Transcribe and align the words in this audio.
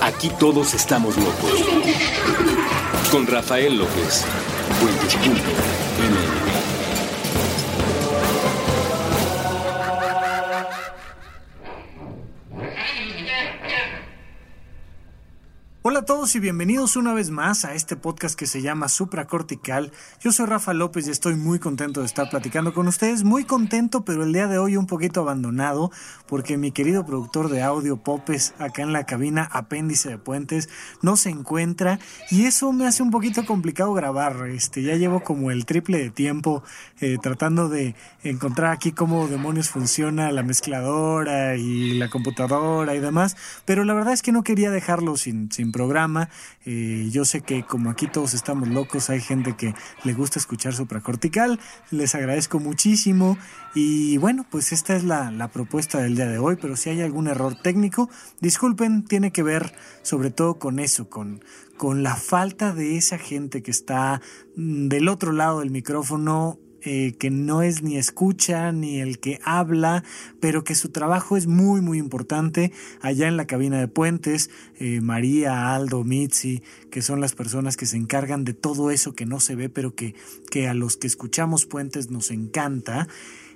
Aquí 0.00 0.30
todos 0.38 0.74
estamos 0.74 1.16
locos. 1.16 1.64
Con 3.10 3.26
Rafael 3.26 3.76
López. 3.76 4.24
Hola 15.82 16.00
a 16.00 16.04
todos 16.04 16.36
y 16.36 16.40
bienvenidos 16.40 16.96
una 16.96 17.14
vez 17.14 17.30
más 17.30 17.64
a 17.64 17.72
este 17.72 17.96
podcast 17.96 18.38
que 18.38 18.44
se 18.44 18.60
llama 18.60 18.90
Supracortical. 18.90 19.92
Yo 20.20 20.30
soy 20.30 20.44
Rafa 20.44 20.74
López 20.74 21.08
y 21.08 21.10
estoy 21.10 21.36
muy 21.36 21.58
contento 21.58 22.00
de 22.00 22.06
estar 22.06 22.28
platicando 22.28 22.74
con 22.74 22.86
ustedes. 22.86 23.24
Muy 23.24 23.44
contento, 23.44 24.04
pero 24.04 24.22
el 24.24 24.34
día 24.34 24.46
de 24.46 24.58
hoy 24.58 24.76
un 24.76 24.86
poquito 24.86 25.22
abandonado 25.22 25.90
porque 26.26 26.58
mi 26.58 26.70
querido 26.70 27.06
productor 27.06 27.48
de 27.48 27.62
audio 27.62 27.96
Popes 27.96 28.52
acá 28.58 28.82
en 28.82 28.92
la 28.92 29.04
cabina 29.04 29.48
Apéndice 29.50 30.10
de 30.10 30.18
Puentes 30.18 30.68
no 31.00 31.16
se 31.16 31.30
encuentra 31.30 31.98
y 32.30 32.44
eso 32.44 32.74
me 32.74 32.86
hace 32.86 33.02
un 33.02 33.10
poquito 33.10 33.46
complicado 33.46 33.94
grabar. 33.94 34.48
Este, 34.48 34.82
ya 34.82 34.96
llevo 34.96 35.20
como 35.20 35.50
el 35.50 35.64
triple 35.64 35.96
de 35.96 36.10
tiempo 36.10 36.62
eh, 37.00 37.16
tratando 37.22 37.70
de 37.70 37.94
encontrar 38.22 38.72
aquí 38.72 38.92
cómo 38.92 39.28
demonios 39.28 39.70
funciona 39.70 40.30
la 40.30 40.42
mezcladora 40.42 41.56
y 41.56 41.94
la 41.94 42.10
computadora 42.10 42.94
y 42.94 43.00
demás, 43.00 43.34
pero 43.64 43.84
la 43.84 43.94
verdad 43.94 44.12
es 44.12 44.20
que 44.20 44.30
no 44.30 44.42
quería 44.42 44.70
dejarlo 44.70 45.16
sin, 45.16 45.50
sin 45.50 45.69
programa. 45.72 46.28
Eh, 46.64 47.08
yo 47.10 47.24
sé 47.24 47.40
que 47.40 47.62
como 47.64 47.90
aquí 47.90 48.06
todos 48.06 48.34
estamos 48.34 48.68
locos, 48.68 49.10
hay 49.10 49.20
gente 49.20 49.56
que 49.56 49.74
le 50.04 50.12
gusta 50.12 50.38
escuchar 50.38 50.74
supracortical. 50.74 51.60
Les 51.90 52.14
agradezco 52.14 52.60
muchísimo. 52.60 53.38
Y 53.74 54.18
bueno, 54.18 54.44
pues 54.50 54.72
esta 54.72 54.96
es 54.96 55.04
la, 55.04 55.30
la 55.30 55.48
propuesta 55.48 56.00
del 56.00 56.16
día 56.16 56.26
de 56.26 56.38
hoy, 56.38 56.56
pero 56.60 56.76
si 56.76 56.90
hay 56.90 57.02
algún 57.02 57.28
error 57.28 57.54
técnico, 57.54 58.10
disculpen, 58.40 59.04
tiene 59.04 59.30
que 59.32 59.42
ver 59.42 59.72
sobre 60.02 60.30
todo 60.30 60.58
con 60.58 60.78
eso, 60.78 61.08
con, 61.08 61.44
con 61.76 62.02
la 62.02 62.16
falta 62.16 62.72
de 62.72 62.96
esa 62.96 63.18
gente 63.18 63.62
que 63.62 63.70
está 63.70 64.20
mm, 64.56 64.88
del 64.88 65.08
otro 65.08 65.32
lado 65.32 65.60
del 65.60 65.70
micrófono 65.70 66.58
eh, 66.82 67.14
que 67.18 67.30
no 67.30 67.62
es 67.62 67.82
ni 67.82 67.96
escucha 67.96 68.72
ni 68.72 69.00
el 69.00 69.18
que 69.18 69.40
habla, 69.44 70.04
pero 70.40 70.64
que 70.64 70.74
su 70.74 70.90
trabajo 70.90 71.36
es 71.36 71.46
muy 71.46 71.80
muy 71.80 71.98
importante 71.98 72.72
allá 73.00 73.28
en 73.28 73.36
la 73.36 73.46
cabina 73.46 73.78
de 73.78 73.88
puentes, 73.88 74.50
eh, 74.78 75.00
María, 75.00 75.74
Aldo, 75.74 76.04
Mitzi, 76.04 76.62
que 76.90 77.02
son 77.02 77.20
las 77.20 77.34
personas 77.34 77.76
que 77.76 77.86
se 77.86 77.96
encargan 77.96 78.44
de 78.44 78.54
todo 78.54 78.90
eso 78.90 79.14
que 79.14 79.26
no 79.26 79.40
se 79.40 79.54
ve, 79.54 79.68
pero 79.68 79.94
que, 79.94 80.14
que 80.50 80.68
a 80.68 80.74
los 80.74 80.96
que 80.96 81.06
escuchamos 81.06 81.66
puentes 81.66 82.10
nos 82.10 82.30
encanta. 82.30 83.08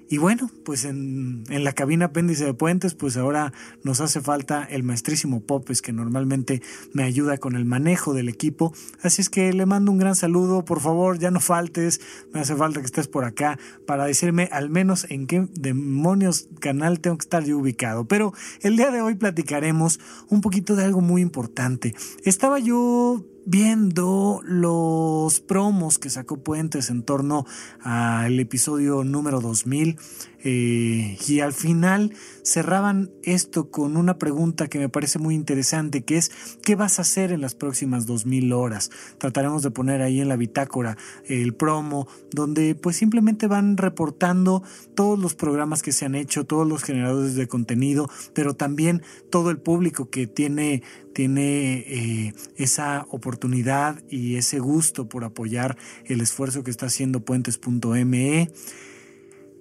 Y 0.09 0.19
bueno, 0.19 0.51
pues 0.65 0.85
en, 0.85 1.45
en, 1.49 1.65
la 1.65 1.73
cabina 1.73 2.07
apéndice 2.07 2.45
de 2.45 2.55
puentes, 2.55 2.95
pues 2.95 3.17
ahora 3.17 3.53
nos 3.83 4.01
hace 4.01 4.21
falta 4.21 4.65
el 4.65 4.83
maestrísimo 4.83 5.41
Popes, 5.41 5.81
que 5.81 5.93
normalmente 5.93 6.63
me 6.93 7.05
ayuda 7.05 7.39
con 7.39 7.57
el 7.57 7.65
manejo 7.65 8.13
del 8.13 8.29
equipo. 8.29 8.75
Así 9.03 9.23
es 9.23 9.31
que 9.31 9.53
le 9.53 9.67
mando 9.67 9.91
un 9.93 9.99
gran 9.99 10.15
saludo, 10.15 10.65
por 10.65 10.81
favor, 10.81 11.19
ya 11.19 11.31
no 11.31 11.41
faltes, 11.41 12.01
me 12.33 12.41
hace 12.41 12.55
falta 12.55 12.81
que 12.81 12.87
estés 12.87 13.09
por 13.09 13.25
acá 13.25 13.59
para 13.87 14.05
decirme 14.05 14.49
al 14.53 14.69
menos 14.71 15.07
en 15.11 15.27
qué 15.27 15.49
demonios 15.53 16.49
canal 16.61 17.01
tengo 17.01 17.17
que 17.17 17.25
estar 17.25 17.45
yo 17.45 17.59
ubicado. 17.59 18.07
Pero 18.07 18.33
el 18.61 18.77
día 18.77 18.91
de 18.91 19.01
hoy 19.01 19.15
platicaremos 19.15 20.01
un 20.29 20.41
poquito 20.41 20.77
de 20.77 20.85
algo 20.85 21.01
muy 21.01 21.23
importante. 21.23 21.95
Estaba 22.25 22.59
yo 22.59 23.25
viendo 23.47 24.41
los 24.45 25.41
promos 25.41 25.99
que 25.99 26.11
sacó 26.11 26.43
Puentes 26.43 26.91
en 26.91 27.03
torno 27.03 27.47
al 27.83 28.39
episodio 28.41 29.05
número 29.05 29.41
2000 29.41 29.99
eh, 30.47 31.17
y 31.27 31.41
al 31.41 31.55
final 31.55 32.13
cerraban 32.43 33.11
esto 33.23 33.71
con 33.71 33.97
una 33.97 34.19
pregunta 34.19 34.69
que 34.69 34.79
me 34.79 34.91
parece 34.91 35.19
muy 35.19 35.35
interesante, 35.35 36.05
que 36.05 36.19
es 36.19 36.31
¿qué 36.63 36.75
vas 36.77 36.99
a 36.99 37.03
hacer 37.03 37.33
en 37.33 37.41
las 37.41 37.55
próximas 37.55 38.05
2000 38.05 38.53
horas? 38.53 38.91
Trataremos 39.17 39.63
de 39.63 39.71
poner 39.71 40.03
ahí 40.03 40.21
en 40.21 40.29
la 40.29 40.37
bitácora 40.37 40.99
el 41.25 41.55
promo, 41.55 42.07
donde 42.31 42.75
pues 42.75 42.97
simplemente 42.97 43.47
van 43.47 43.79
reportando 43.79 44.63
todos 44.95 45.19
los 45.19 45.35
programas 45.35 45.83
que 45.83 45.93
se 45.93 46.05
han 46.05 46.15
hecho, 46.15 46.45
todos 46.45 46.69
los 46.69 46.83
generadores 46.83 47.37
de 47.37 47.49
contenido, 47.49 48.11
pero 48.35 48.55
también 48.55 49.03
todo 49.31 49.49
el 49.49 49.57
público 49.57 50.11
que 50.11 50.27
tiene 50.27 50.83
tiene 51.15 51.79
eh, 51.87 52.35
esa 52.57 53.07
oportunidad 53.09 54.03
y 54.11 54.37
ese 54.37 54.59
gusto 54.59 55.09
por 55.09 55.25
apoyar 55.25 55.79
el 56.05 56.21
esfuerzo 56.21 56.63
que 56.65 56.71
está 56.71 56.87
haciendo 56.87 57.25
puentes.me. 57.25 58.51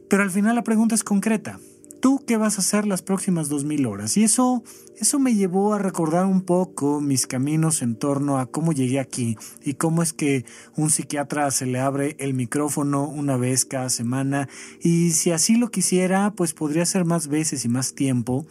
Pero 0.09 0.23
al 0.23 0.31
final 0.31 0.55
la 0.55 0.63
pregunta 0.63 0.95
es 0.95 1.03
concreta. 1.03 1.59
¿Tú 2.03 2.21
qué 2.27 2.35
vas 2.35 2.57
a 2.57 2.61
hacer 2.61 2.85
las 2.85 3.01
próximas 3.01 3.47
2000 3.47 3.85
horas? 3.85 4.17
Y 4.17 4.25
eso, 4.25 4.61
eso 4.99 5.19
me 5.19 5.35
llevó 5.35 5.73
a 5.73 5.79
recordar 5.79 6.25
un 6.25 6.41
poco 6.41 6.99
mis 6.99 7.27
caminos 7.27 7.81
en 7.81 7.95
torno 7.95 8.39
a 8.39 8.47
cómo 8.47 8.73
llegué 8.73 8.99
aquí 8.99 9.37
y 9.63 9.75
cómo 9.75 10.03
es 10.03 10.11
que 10.11 10.43
un 10.75 10.89
psiquiatra 10.89 11.49
se 11.49 11.65
le 11.65 11.79
abre 11.79 12.17
el 12.19 12.33
micrófono 12.33 13.07
una 13.07 13.37
vez 13.37 13.63
cada 13.63 13.89
semana 13.89 14.49
y 14.81 15.11
si 15.11 15.31
así 15.31 15.55
lo 15.55 15.71
quisiera, 15.71 16.33
pues 16.35 16.53
podría 16.53 16.85
ser 16.85 17.05
más 17.05 17.29
veces 17.29 17.63
y 17.63 17.69
más 17.69 17.93
tiempo. 17.93 18.45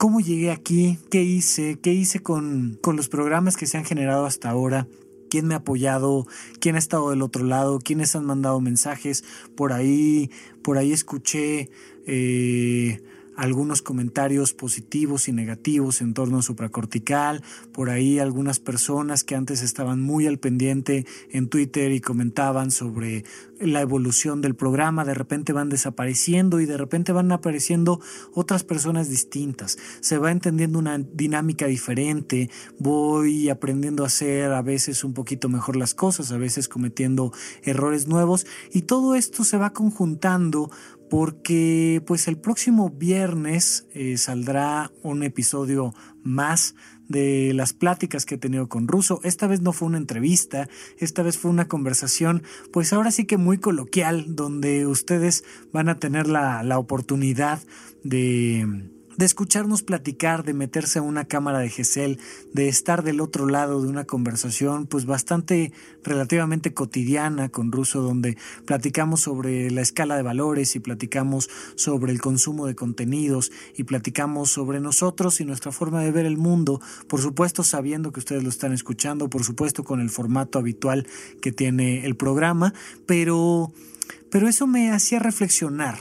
¿Cómo 0.00 0.20
llegué 0.20 0.50
aquí? 0.50 0.98
¿Qué 1.10 1.22
hice? 1.22 1.78
¿Qué 1.78 1.92
hice 1.92 2.20
con, 2.20 2.78
con 2.80 2.96
los 2.96 3.10
programas 3.10 3.58
que 3.58 3.66
se 3.66 3.76
han 3.76 3.84
generado 3.84 4.24
hasta 4.24 4.48
ahora? 4.48 4.86
quién 5.28 5.46
me 5.46 5.52
ha 5.52 5.58
apoyado, 5.58 6.26
quién 6.58 6.76
ha 6.76 6.78
estado 6.78 7.10
del 7.10 7.20
otro 7.20 7.44
lado, 7.44 7.80
quiénes 7.80 8.16
han 8.16 8.24
mandado 8.24 8.62
mensajes. 8.62 9.24
Por 9.56 9.74
ahí, 9.74 10.30
por 10.62 10.78
ahí 10.78 10.90
escuché 10.90 11.68
eh, 12.06 13.02
algunos 13.40 13.80
comentarios 13.80 14.52
positivos 14.52 15.26
y 15.26 15.32
negativos 15.32 16.02
en 16.02 16.12
torno 16.12 16.38
a 16.38 16.42
supracortical, 16.42 17.42
por 17.72 17.88
ahí 17.88 18.18
algunas 18.18 18.60
personas 18.60 19.24
que 19.24 19.34
antes 19.34 19.62
estaban 19.62 20.02
muy 20.02 20.26
al 20.26 20.38
pendiente 20.38 21.06
en 21.30 21.48
Twitter 21.48 21.90
y 21.90 22.02
comentaban 22.02 22.70
sobre 22.70 23.24
la 23.58 23.80
evolución 23.80 24.42
del 24.42 24.54
programa, 24.54 25.06
de 25.06 25.14
repente 25.14 25.54
van 25.54 25.70
desapareciendo 25.70 26.60
y 26.60 26.66
de 26.66 26.76
repente 26.76 27.12
van 27.12 27.32
apareciendo 27.32 28.00
otras 28.34 28.62
personas 28.62 29.08
distintas, 29.08 29.78
se 30.00 30.18
va 30.18 30.30
entendiendo 30.32 30.78
una 30.78 30.98
dinámica 30.98 31.66
diferente, 31.66 32.50
voy 32.78 33.48
aprendiendo 33.48 34.04
a 34.04 34.08
hacer 34.08 34.52
a 34.52 34.60
veces 34.60 35.02
un 35.02 35.14
poquito 35.14 35.48
mejor 35.48 35.76
las 35.76 35.94
cosas, 35.94 36.30
a 36.30 36.36
veces 36.36 36.68
cometiendo 36.68 37.32
errores 37.62 38.06
nuevos 38.06 38.46
y 38.70 38.82
todo 38.82 39.14
esto 39.14 39.44
se 39.44 39.56
va 39.56 39.72
conjuntando 39.72 40.70
porque 41.10 42.02
pues 42.06 42.28
el 42.28 42.38
próximo 42.38 42.88
viernes 42.88 43.86
eh, 43.92 44.16
saldrá 44.16 44.92
un 45.02 45.24
episodio 45.24 45.92
más 46.22 46.76
de 47.08 47.52
las 47.52 47.72
pláticas 47.72 48.24
que 48.24 48.36
he 48.36 48.38
tenido 48.38 48.68
con 48.68 48.86
Russo. 48.86 49.20
Esta 49.24 49.48
vez 49.48 49.60
no 49.60 49.72
fue 49.72 49.88
una 49.88 49.98
entrevista, 49.98 50.68
esta 50.98 51.24
vez 51.24 51.36
fue 51.36 51.50
una 51.50 51.66
conversación, 51.66 52.44
pues 52.72 52.92
ahora 52.92 53.10
sí 53.10 53.26
que 53.26 53.36
muy 53.36 53.58
coloquial, 53.58 54.36
donde 54.36 54.86
ustedes 54.86 55.42
van 55.72 55.88
a 55.88 55.98
tener 55.98 56.28
la, 56.28 56.62
la 56.62 56.78
oportunidad 56.78 57.60
de 58.04 58.88
de 59.20 59.26
escucharnos 59.26 59.82
platicar, 59.82 60.44
de 60.44 60.54
meterse 60.54 60.98
a 60.98 61.02
una 61.02 61.26
cámara 61.26 61.58
de 61.58 61.68
GESEL, 61.68 62.18
de 62.54 62.68
estar 62.68 63.02
del 63.02 63.20
otro 63.20 63.46
lado 63.46 63.82
de 63.82 63.88
una 63.88 64.06
conversación 64.06 64.86
pues 64.86 65.04
bastante 65.04 65.74
relativamente 66.02 66.72
cotidiana 66.72 67.50
con 67.50 67.70
Russo 67.70 68.00
donde 68.00 68.38
platicamos 68.64 69.20
sobre 69.20 69.70
la 69.70 69.82
escala 69.82 70.16
de 70.16 70.22
valores 70.22 70.74
y 70.74 70.80
platicamos 70.80 71.50
sobre 71.74 72.12
el 72.12 72.20
consumo 72.22 72.64
de 72.64 72.74
contenidos 72.74 73.52
y 73.76 73.84
platicamos 73.84 74.52
sobre 74.52 74.80
nosotros 74.80 75.38
y 75.42 75.44
nuestra 75.44 75.70
forma 75.70 76.02
de 76.02 76.12
ver 76.12 76.24
el 76.24 76.38
mundo, 76.38 76.80
por 77.06 77.20
supuesto 77.20 77.62
sabiendo 77.62 78.12
que 78.12 78.20
ustedes 78.20 78.42
lo 78.42 78.48
están 78.48 78.72
escuchando, 78.72 79.28
por 79.28 79.44
supuesto 79.44 79.84
con 79.84 80.00
el 80.00 80.08
formato 80.08 80.58
habitual 80.58 81.06
que 81.42 81.52
tiene 81.52 82.06
el 82.06 82.16
programa, 82.16 82.72
pero 83.04 83.70
pero 84.30 84.48
eso 84.48 84.66
me 84.66 84.92
hacía 84.92 85.18
reflexionar 85.18 85.98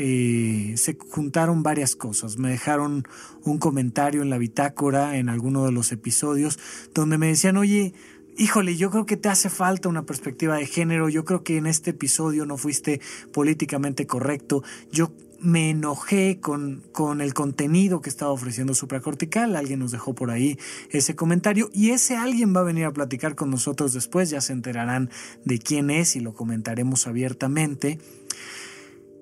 eh, 0.00 0.74
se 0.76 0.96
juntaron 0.96 1.64
varias 1.64 1.96
cosas. 1.96 2.38
Me 2.38 2.50
dejaron 2.50 3.06
un 3.42 3.58
comentario 3.58 4.22
en 4.22 4.30
la 4.30 4.38
bitácora 4.38 5.16
en 5.16 5.28
alguno 5.28 5.66
de 5.66 5.72
los 5.72 5.90
episodios 5.90 6.58
donde 6.94 7.18
me 7.18 7.26
decían, 7.26 7.56
oye, 7.56 7.94
híjole, 8.36 8.76
yo 8.76 8.90
creo 8.90 9.06
que 9.06 9.16
te 9.16 9.28
hace 9.28 9.50
falta 9.50 9.88
una 9.88 10.06
perspectiva 10.06 10.56
de 10.56 10.66
género, 10.66 11.08
yo 11.08 11.24
creo 11.24 11.42
que 11.42 11.56
en 11.56 11.66
este 11.66 11.90
episodio 11.90 12.46
no 12.46 12.56
fuiste 12.56 13.00
políticamente 13.32 14.06
correcto, 14.06 14.62
yo 14.92 15.12
me 15.40 15.70
enojé 15.70 16.38
con, 16.40 16.84
con 16.92 17.20
el 17.20 17.34
contenido 17.34 18.00
que 18.00 18.10
estaba 18.10 18.30
ofreciendo 18.30 18.74
supracortical. 18.74 19.56
Alguien 19.56 19.78
nos 19.80 19.92
dejó 19.92 20.14
por 20.14 20.30
ahí 20.30 20.58
ese 20.90 21.14
comentario 21.14 21.70
y 21.72 21.90
ese 21.90 22.16
alguien 22.16 22.54
va 22.54 22.60
a 22.60 22.64
venir 22.64 22.84
a 22.86 22.92
platicar 22.92 23.34
con 23.34 23.50
nosotros 23.50 23.92
después. 23.92 24.30
Ya 24.30 24.40
se 24.40 24.52
enterarán 24.52 25.10
de 25.44 25.58
quién 25.58 25.90
es 25.90 26.16
y 26.16 26.20
lo 26.20 26.34
comentaremos 26.34 27.06
abiertamente. 27.06 27.98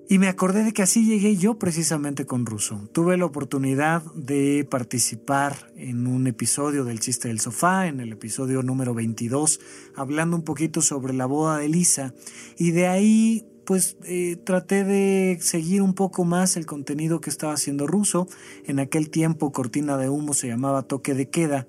Y 0.08 0.18
me 0.18 0.28
acordé 0.28 0.62
de 0.62 0.72
que 0.72 0.82
así 0.82 1.04
llegué 1.04 1.36
yo 1.36 1.58
precisamente 1.58 2.26
con 2.26 2.46
Russo. 2.46 2.88
Tuve 2.92 3.16
la 3.16 3.24
oportunidad 3.24 4.02
de 4.14 4.64
participar 4.70 5.72
en 5.76 6.06
un 6.06 6.28
episodio 6.28 6.84
del 6.84 7.00
chiste 7.00 7.26
del 7.26 7.40
sofá, 7.40 7.88
en 7.88 7.98
el 7.98 8.12
episodio 8.12 8.62
número 8.62 8.94
22, 8.94 9.58
hablando 9.96 10.36
un 10.36 10.44
poquito 10.44 10.80
sobre 10.80 11.12
la 11.12 11.26
boda 11.26 11.58
de 11.58 11.68
Lisa. 11.68 12.14
Y 12.56 12.70
de 12.70 12.86
ahí 12.86 13.46
pues 13.64 13.96
eh, 14.04 14.36
traté 14.36 14.84
de 14.84 15.38
seguir 15.40 15.82
un 15.82 15.92
poco 15.92 16.24
más 16.24 16.56
el 16.56 16.66
contenido 16.66 17.20
que 17.20 17.30
estaba 17.30 17.54
haciendo 17.54 17.88
Russo. 17.88 18.28
En 18.64 18.78
aquel 18.78 19.10
tiempo 19.10 19.50
Cortina 19.50 19.96
de 19.96 20.08
Humo 20.08 20.34
se 20.34 20.46
llamaba 20.46 20.82
Toque 20.82 21.14
de 21.14 21.30
Queda 21.30 21.66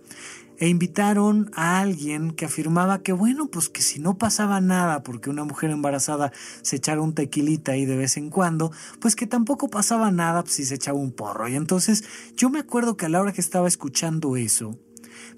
e 0.57 0.67
invitaron 0.67 1.49
a 1.53 1.79
alguien 1.79 2.31
que 2.31 2.45
afirmaba 2.45 3.01
que 3.03 3.13
bueno, 3.13 3.47
pues 3.47 3.69
que 3.69 3.81
si 3.81 3.99
no 3.99 4.17
pasaba 4.17 4.61
nada 4.61 5.03
porque 5.03 5.29
una 5.29 5.43
mujer 5.43 5.69
embarazada 5.69 6.31
se 6.61 6.77
echara 6.77 7.01
un 7.01 7.13
tequilita 7.13 7.73
ahí 7.73 7.85
de 7.85 7.97
vez 7.97 8.17
en 8.17 8.29
cuando, 8.29 8.71
pues 8.99 9.15
que 9.15 9.27
tampoco 9.27 9.69
pasaba 9.69 10.11
nada 10.11 10.43
si 10.47 10.65
se 10.65 10.75
echaba 10.75 10.97
un 10.97 11.11
porro. 11.11 11.47
Y 11.47 11.55
entonces 11.55 12.03
yo 12.35 12.49
me 12.49 12.59
acuerdo 12.59 12.97
que 12.97 13.05
a 13.05 13.09
la 13.09 13.21
hora 13.21 13.33
que 13.33 13.41
estaba 13.41 13.67
escuchando 13.67 14.35
eso, 14.35 14.77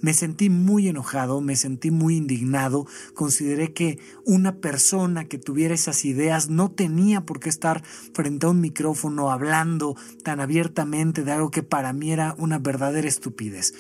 me 0.02 0.14
sentí 0.14 0.50
muy 0.50 0.88
enojado, 0.88 1.42
me 1.42 1.56
sentí 1.56 1.92
muy 1.92 2.16
indignado, 2.16 2.86
consideré 3.14 3.74
que 3.74 4.00
una 4.26 4.58
persona 4.58 5.26
que 5.26 5.38
tuviera 5.38 5.74
esas 5.74 6.06
ideas 6.06 6.50
no 6.50 6.72
tenía 6.72 7.22
por 7.22 7.40
qué 7.40 7.50
estar 7.50 7.84
frente 8.14 8.46
a 8.46 8.50
un 8.50 8.62
micrófono 8.62 9.32
hablando 9.32 9.96
tan 10.24 10.40
abiertamente 10.40 11.24
de 11.24 11.32
algo 11.32 11.52
que 11.52 11.64
para 11.64 11.94
mí 11.94 12.12
era 12.12 12.36
una 12.38 12.60
verdadera 12.60 13.08
estupidez. 13.08 13.74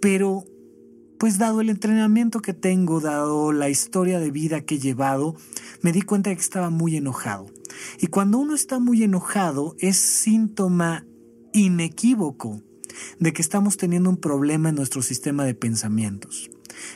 Pero 0.00 0.44
pues 1.18 1.38
dado 1.38 1.60
el 1.60 1.70
entrenamiento 1.70 2.40
que 2.40 2.54
tengo, 2.54 3.00
dado 3.00 3.52
la 3.52 3.68
historia 3.68 4.18
de 4.18 4.30
vida 4.30 4.60
que 4.60 4.76
he 4.76 4.78
llevado, 4.78 5.36
me 5.82 5.92
di 5.92 6.02
cuenta 6.02 6.30
de 6.30 6.36
que 6.36 6.42
estaba 6.42 6.70
muy 6.70 6.96
enojado. 6.96 7.46
Y 8.00 8.08
cuando 8.08 8.38
uno 8.38 8.54
está 8.54 8.78
muy 8.78 9.02
enojado 9.02 9.76
es 9.78 9.96
síntoma 9.96 11.06
inequívoco 11.52 12.62
de 13.18 13.32
que 13.32 13.42
estamos 13.42 13.76
teniendo 13.76 14.10
un 14.10 14.16
problema 14.16 14.70
en 14.70 14.74
nuestro 14.74 15.02
sistema 15.02 15.44
de 15.44 15.54
pensamientos 15.54 16.50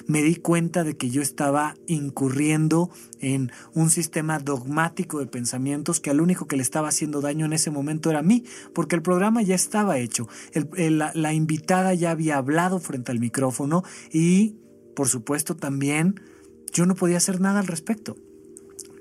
me 0.06 0.22
di 0.22 0.36
cuenta 0.36 0.84
de 0.84 0.96
que 0.96 1.10
yo 1.10 1.22
estaba 1.22 1.74
incurriendo 1.86 2.90
en 3.20 3.50
un 3.74 3.90
sistema 3.90 4.38
dogmático 4.38 5.18
de 5.18 5.26
pensamientos 5.26 6.00
que 6.00 6.10
al 6.10 6.20
único 6.20 6.46
que 6.46 6.56
le 6.56 6.62
estaba 6.62 6.88
haciendo 6.88 7.20
daño 7.20 7.46
en 7.46 7.52
ese 7.52 7.70
momento 7.70 8.10
era 8.10 8.22
mí, 8.22 8.44
porque 8.74 8.96
el 8.96 9.02
programa 9.02 9.42
ya 9.42 9.54
estaba 9.54 9.98
hecho, 9.98 10.28
la, 10.74 11.12
la 11.14 11.32
invitada 11.32 11.94
ya 11.94 12.10
había 12.10 12.36
hablado 12.36 12.78
frente 12.80 13.12
al 13.12 13.20
micrófono 13.20 13.82
y, 14.12 14.56
por 14.94 15.08
supuesto, 15.08 15.56
también 15.56 16.20
yo 16.72 16.86
no 16.86 16.94
podía 16.94 17.16
hacer 17.16 17.40
nada 17.40 17.60
al 17.60 17.66
respecto. 17.66 18.16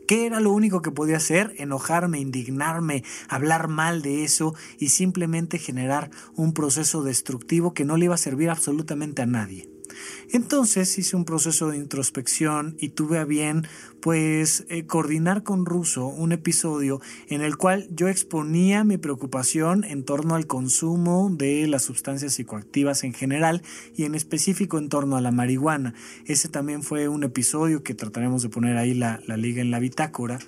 ¿Qué 0.10 0.26
era 0.26 0.40
lo 0.40 0.52
único 0.52 0.81
que 0.81 0.90
podía 0.90 1.18
hacer? 1.18 1.54
Enojarme, 1.58 2.20
indignarme, 2.20 3.04
hablar 3.28 3.68
mal 3.68 4.02
de 4.02 4.24
eso 4.24 4.56
y 4.80 4.90
simplemente 4.90 5.60
generar 5.60 6.10
un 6.36 6.54
proceso 6.54 7.04
destructivo 7.04 7.76
que 7.76 7.86
no 7.86 7.96
le 7.96 8.06
iba 8.06 8.16
a 8.16 8.18
servir 8.18 8.50
absolutamente 8.50 9.22
a 9.22 9.28
nadie. 9.28 9.70
Entonces 10.31 10.98
hice 10.98 11.16
un 11.16 11.25
proceso 11.25 11.69
de 11.69 11.78
introspección 11.78 12.75
y 12.80 12.90
tuve 12.90 13.18
a 13.18 13.25
bien 13.25 13.68
pues 14.00 14.66
eh, 14.69 14.86
coordinar 14.86 15.44
con 15.44 15.66
Russo 15.66 16.07
un 16.07 16.31
episodio 16.31 17.01
en 17.28 17.42
el 17.42 17.57
cual 17.57 17.88
yo 17.92 18.07
exponía 18.07 18.84
mi 18.84 18.98
preocupación 18.98 19.84
en 19.84 20.04
torno 20.04 20.36
al 20.36 20.48
consumo 20.48 21.30
de 21.31 21.68
las 21.68 21.84
sustancias 21.84 22.34
psicoactivas 22.34 23.04
en 23.04 23.13
general 23.13 23.62
y 23.96 24.04
en 24.04 24.16
específico 24.16 24.78
en 24.78 24.90
torno 24.90 25.18
a 25.18 25.22
la 25.22 25.31
marihuana. 25.31 25.94
Ese 26.25 26.50
también 26.50 26.84
fue 26.84 27.07
un 27.07 27.24
episodio 27.24 27.84
que 27.84 27.94
trataremos 27.94 28.42
de 28.42 28.50
poner 28.50 28.78
ahí 28.78 28.94
la, 28.94 29.19
la 29.28 29.38
liga 29.38 29.62
en 29.62 29.72
la 29.72 29.80
bitácora. 29.80 30.40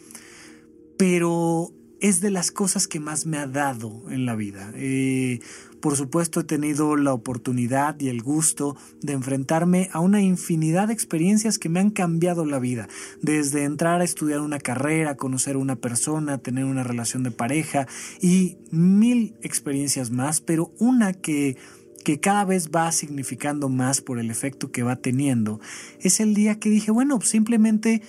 Pero 0.97 1.73
es 2.01 2.19
de 2.19 2.31
las 2.31 2.51
cosas 2.51 2.87
que 2.87 2.99
más 2.99 3.25
me 3.25 3.37
ha 3.37 3.47
dado 3.47 4.03
en 4.09 4.25
la 4.25 4.35
vida. 4.35 4.71
Eh, 4.75 5.39
por 5.81 5.95
supuesto 5.97 6.39
he 6.39 6.43
tenido 6.43 6.95
la 6.95 7.13
oportunidad 7.13 7.99
y 7.99 8.09
el 8.09 8.21
gusto 8.21 8.77
de 9.01 9.13
enfrentarme 9.13 9.89
a 9.91 9.99
una 9.99 10.21
infinidad 10.21 10.87
de 10.87 10.93
experiencias 10.93 11.57
que 11.57 11.69
me 11.69 11.79
han 11.79 11.89
cambiado 11.89 12.45
la 12.45 12.59
vida, 12.59 12.87
desde 13.21 13.63
entrar 13.63 14.01
a 14.01 14.05
estudiar 14.05 14.41
una 14.41 14.59
carrera, 14.59 15.17
conocer 15.17 15.55
a 15.55 15.59
una 15.59 15.75
persona, 15.75 16.37
tener 16.37 16.65
una 16.65 16.83
relación 16.83 17.23
de 17.23 17.31
pareja 17.31 17.87
y 18.21 18.57
mil 18.71 19.35
experiencias 19.41 20.11
más, 20.11 20.41
pero 20.41 20.71
una 20.79 21.13
que 21.13 21.57
que 22.03 22.19
cada 22.19 22.45
vez 22.45 22.71
va 22.75 22.91
significando 22.91 23.69
más 23.69 24.01
por 24.01 24.17
el 24.17 24.31
efecto 24.31 24.71
que 24.71 24.81
va 24.81 24.95
teniendo, 24.95 25.59
es 25.99 26.19
el 26.19 26.33
día 26.33 26.57
que 26.57 26.71
dije, 26.71 26.89
bueno, 26.89 27.21
simplemente 27.21 28.01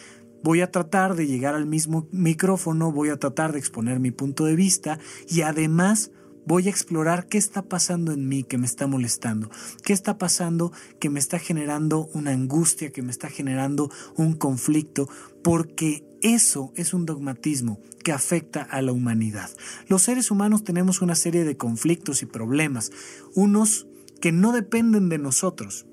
Voy 0.43 0.61
a 0.61 0.71
tratar 0.71 1.15
de 1.15 1.29
llegar 1.29 1.55
al 1.55 1.67
mismo 1.67 2.09
micrófono, 2.11 2.91
voy 2.91 3.11
a 3.11 3.17
tratar 3.17 3.53
de 3.53 3.61
exponer 3.61 4.01
mi 4.01 4.11
punto 4.11 4.45
de 4.45 4.57
vista 4.57 4.99
y 5.29 5.43
además 5.43 6.11
voy 6.47 6.67
a 6.67 6.71
explorar 6.71 7.27
qué 7.27 7.39
está 7.39 7.63
pasando 7.63 8.13
en 8.13 8.29
mí 8.29 8.45
que 8.45 8.59
me 8.59 8.67
está 8.67 8.87
molestando, 8.87 9.51
qué 9.85 9.93
está 9.93 10.19
pasando 10.19 10.73
que 10.99 11.11
me 11.11 11.21
está 11.21 11.39
generando 11.39 12.09
una 12.15 12.33
angustia, 12.33 12.91
que 12.91 13.03
me 13.03 13.11
está 13.11 13.29
generando 13.29 13.91
un 14.17 14.35
conflicto, 14.35 15.09
porque 15.43 16.05
eso 16.23 16.73
es 16.77 16.95
un 16.95 17.07
dogmatismo 17.07 17.81
que 18.05 18.13
afecta 18.13 18.63
a 18.63 18.83
la 18.83 18.93
humanidad. 18.93 19.51
Los 19.89 20.03
seres 20.03 20.31
humanos 20.31 20.65
tenemos 20.65 21.03
una 21.03 21.15
serie 21.15 21.45
de 21.45 21.57
conflictos 21.57 22.23
y 22.23 22.27
problemas, 22.27 22.91
unos 23.35 23.87
que 24.21 24.33
no 24.33 24.53
dependen 24.53 25.09
de 25.09 25.19
nosotros, 25.19 25.87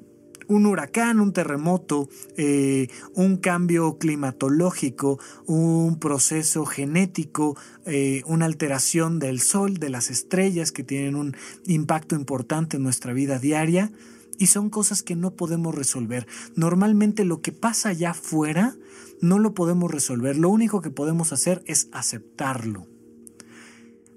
un 0.49 0.65
huracán, 0.65 1.21
un 1.21 1.31
terremoto, 1.31 2.09
eh, 2.35 2.89
un 3.13 3.37
cambio 3.37 3.97
climatológico, 3.97 5.19
un 5.45 5.99
proceso 5.99 6.65
genético, 6.65 7.55
eh, 7.85 8.23
una 8.25 8.45
alteración 8.45 9.19
del 9.19 9.39
sol, 9.39 9.77
de 9.77 9.89
las 9.89 10.09
estrellas 10.09 10.71
que 10.71 10.83
tienen 10.83 11.15
un 11.15 11.37
impacto 11.65 12.15
importante 12.15 12.77
en 12.77 12.83
nuestra 12.83 13.13
vida 13.13 13.39
diaria. 13.39 13.91
Y 14.39 14.47
son 14.47 14.69
cosas 14.69 15.03
que 15.03 15.15
no 15.15 15.35
podemos 15.35 15.75
resolver. 15.75 16.25
Normalmente 16.55 17.25
lo 17.25 17.41
que 17.41 17.51
pasa 17.51 17.89
allá 17.89 18.11
afuera 18.11 18.75
no 19.21 19.37
lo 19.37 19.53
podemos 19.53 19.91
resolver. 19.91 20.37
Lo 20.37 20.49
único 20.49 20.81
que 20.81 20.89
podemos 20.89 21.33
hacer 21.33 21.61
es 21.67 21.89
aceptarlo. 21.91 22.87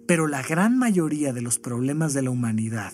Pero 0.07 0.29
la 0.29 0.43
gran 0.43 0.79
mayoría 0.79 1.33
de 1.33 1.43
los 1.43 1.59
problemas 1.59 2.15
de 2.15 2.23
la 2.23 2.31
humanidad 2.31 2.93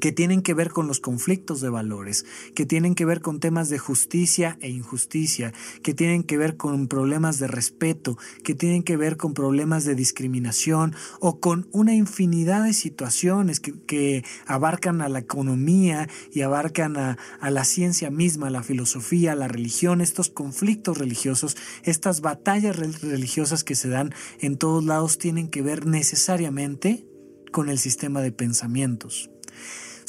que 0.00 0.12
tienen 0.12 0.42
que 0.42 0.54
ver 0.54 0.70
con 0.70 0.86
los 0.86 1.00
conflictos 1.00 1.60
de 1.60 1.68
valores, 1.68 2.24
que 2.54 2.66
tienen 2.66 2.94
que 2.94 3.04
ver 3.04 3.20
con 3.20 3.38
temas 3.38 3.68
de 3.68 3.78
justicia 3.78 4.58
e 4.60 4.70
injusticia, 4.70 5.52
que 5.82 5.94
tienen 5.94 6.24
que 6.24 6.36
ver 6.36 6.56
con 6.56 6.88
problemas 6.88 7.38
de 7.38 7.46
respeto, 7.46 8.18
que 8.42 8.54
tienen 8.54 8.82
que 8.82 8.96
ver 8.96 9.16
con 9.16 9.34
problemas 9.34 9.84
de 9.84 9.94
discriminación 9.94 10.94
o 11.20 11.38
con 11.38 11.68
una 11.72 11.94
infinidad 11.94 12.64
de 12.64 12.72
situaciones 12.72 13.60
que, 13.60 14.24
abarcan 14.46 15.02
a 15.02 15.08
la 15.08 15.18
economía 15.18 16.08
y 16.32 16.40
abarcan 16.40 16.96
a, 16.96 17.18
a 17.40 17.50
la 17.50 17.64
ciencia 17.64 18.10
misma, 18.10 18.50
la 18.50 18.62
filosofía, 18.62 19.34
la 19.34 19.48
religión, 19.48 20.00
estos 20.00 20.30
conflictos 20.30 20.98
religiosos, 20.98 21.56
estas 21.84 22.20
batallas 22.20 22.76
religiosas 22.76 23.64
que 23.64 23.74
se 23.74 23.88
dan 23.88 24.14
en 24.40 24.56
todos 24.56 24.84
lados 24.84 25.18
tienen 25.18 25.48
que 25.48 25.62
ver 25.62 25.86
necesariamente 25.86 27.06
con 27.52 27.68
el 27.68 27.78
sistema 27.78 28.22
de 28.22 28.32
pensamientos. 28.32 29.30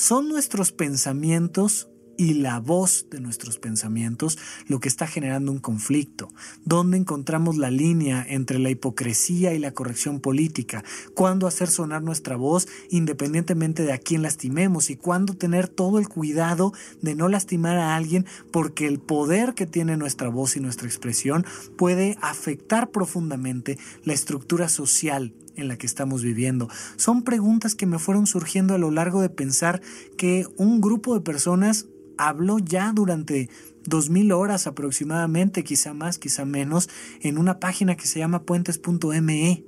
Son 0.01 0.27
nuestros 0.29 0.71
pensamientos 0.71 1.87
y 2.17 2.33
la 2.33 2.59
voz 2.59 3.05
de 3.11 3.21
nuestros 3.21 3.59
pensamientos 3.59 4.39
lo 4.67 4.79
que 4.79 4.87
está 4.87 5.05
generando 5.05 5.51
un 5.51 5.59
conflicto, 5.59 6.27
donde 6.65 6.97
encontramos 6.97 7.55
la 7.55 7.69
línea 7.69 8.25
entre 8.27 8.57
la 8.57 8.71
hipocresía 8.71 9.53
y 9.53 9.59
la 9.59 9.75
corrección 9.75 10.19
política, 10.19 10.83
cuándo 11.13 11.45
hacer 11.45 11.69
sonar 11.69 12.01
nuestra 12.01 12.35
voz 12.35 12.67
independientemente 12.89 13.83
de 13.83 13.93
a 13.93 13.99
quién 13.99 14.23
lastimemos 14.23 14.89
y 14.89 14.95
cuándo 14.95 15.35
tener 15.35 15.67
todo 15.67 15.99
el 15.99 16.09
cuidado 16.09 16.73
de 17.03 17.13
no 17.13 17.29
lastimar 17.29 17.77
a 17.77 17.95
alguien 17.95 18.25
porque 18.51 18.87
el 18.87 18.99
poder 18.99 19.53
que 19.53 19.67
tiene 19.67 19.97
nuestra 19.97 20.29
voz 20.29 20.57
y 20.57 20.61
nuestra 20.61 20.87
expresión 20.87 21.45
puede 21.77 22.17
afectar 22.23 22.89
profundamente 22.89 23.77
la 24.03 24.13
estructura 24.13 24.67
social 24.67 25.35
en 25.55 25.67
la 25.67 25.77
que 25.77 25.85
estamos 25.85 26.23
viviendo. 26.23 26.69
Son 26.95 27.23
preguntas 27.23 27.75
que 27.75 27.85
me 27.85 27.99
fueron 27.99 28.27
surgiendo 28.27 28.73
a 28.73 28.77
lo 28.77 28.91
largo 28.91 29.21
de 29.21 29.29
pensar 29.29 29.81
que 30.17 30.45
un 30.57 30.81
grupo 30.81 31.13
de 31.13 31.21
personas 31.21 31.87
habló 32.17 32.59
ya 32.59 32.91
durante 32.93 33.49
dos 33.85 34.09
mil 34.09 34.31
horas 34.31 34.67
aproximadamente, 34.67 35.63
quizá 35.63 35.93
más, 35.93 36.19
quizá 36.19 36.45
menos, 36.45 36.89
en 37.21 37.37
una 37.37 37.59
página 37.59 37.95
que 37.95 38.05
se 38.05 38.19
llama 38.19 38.43
puentes.me 38.43 39.65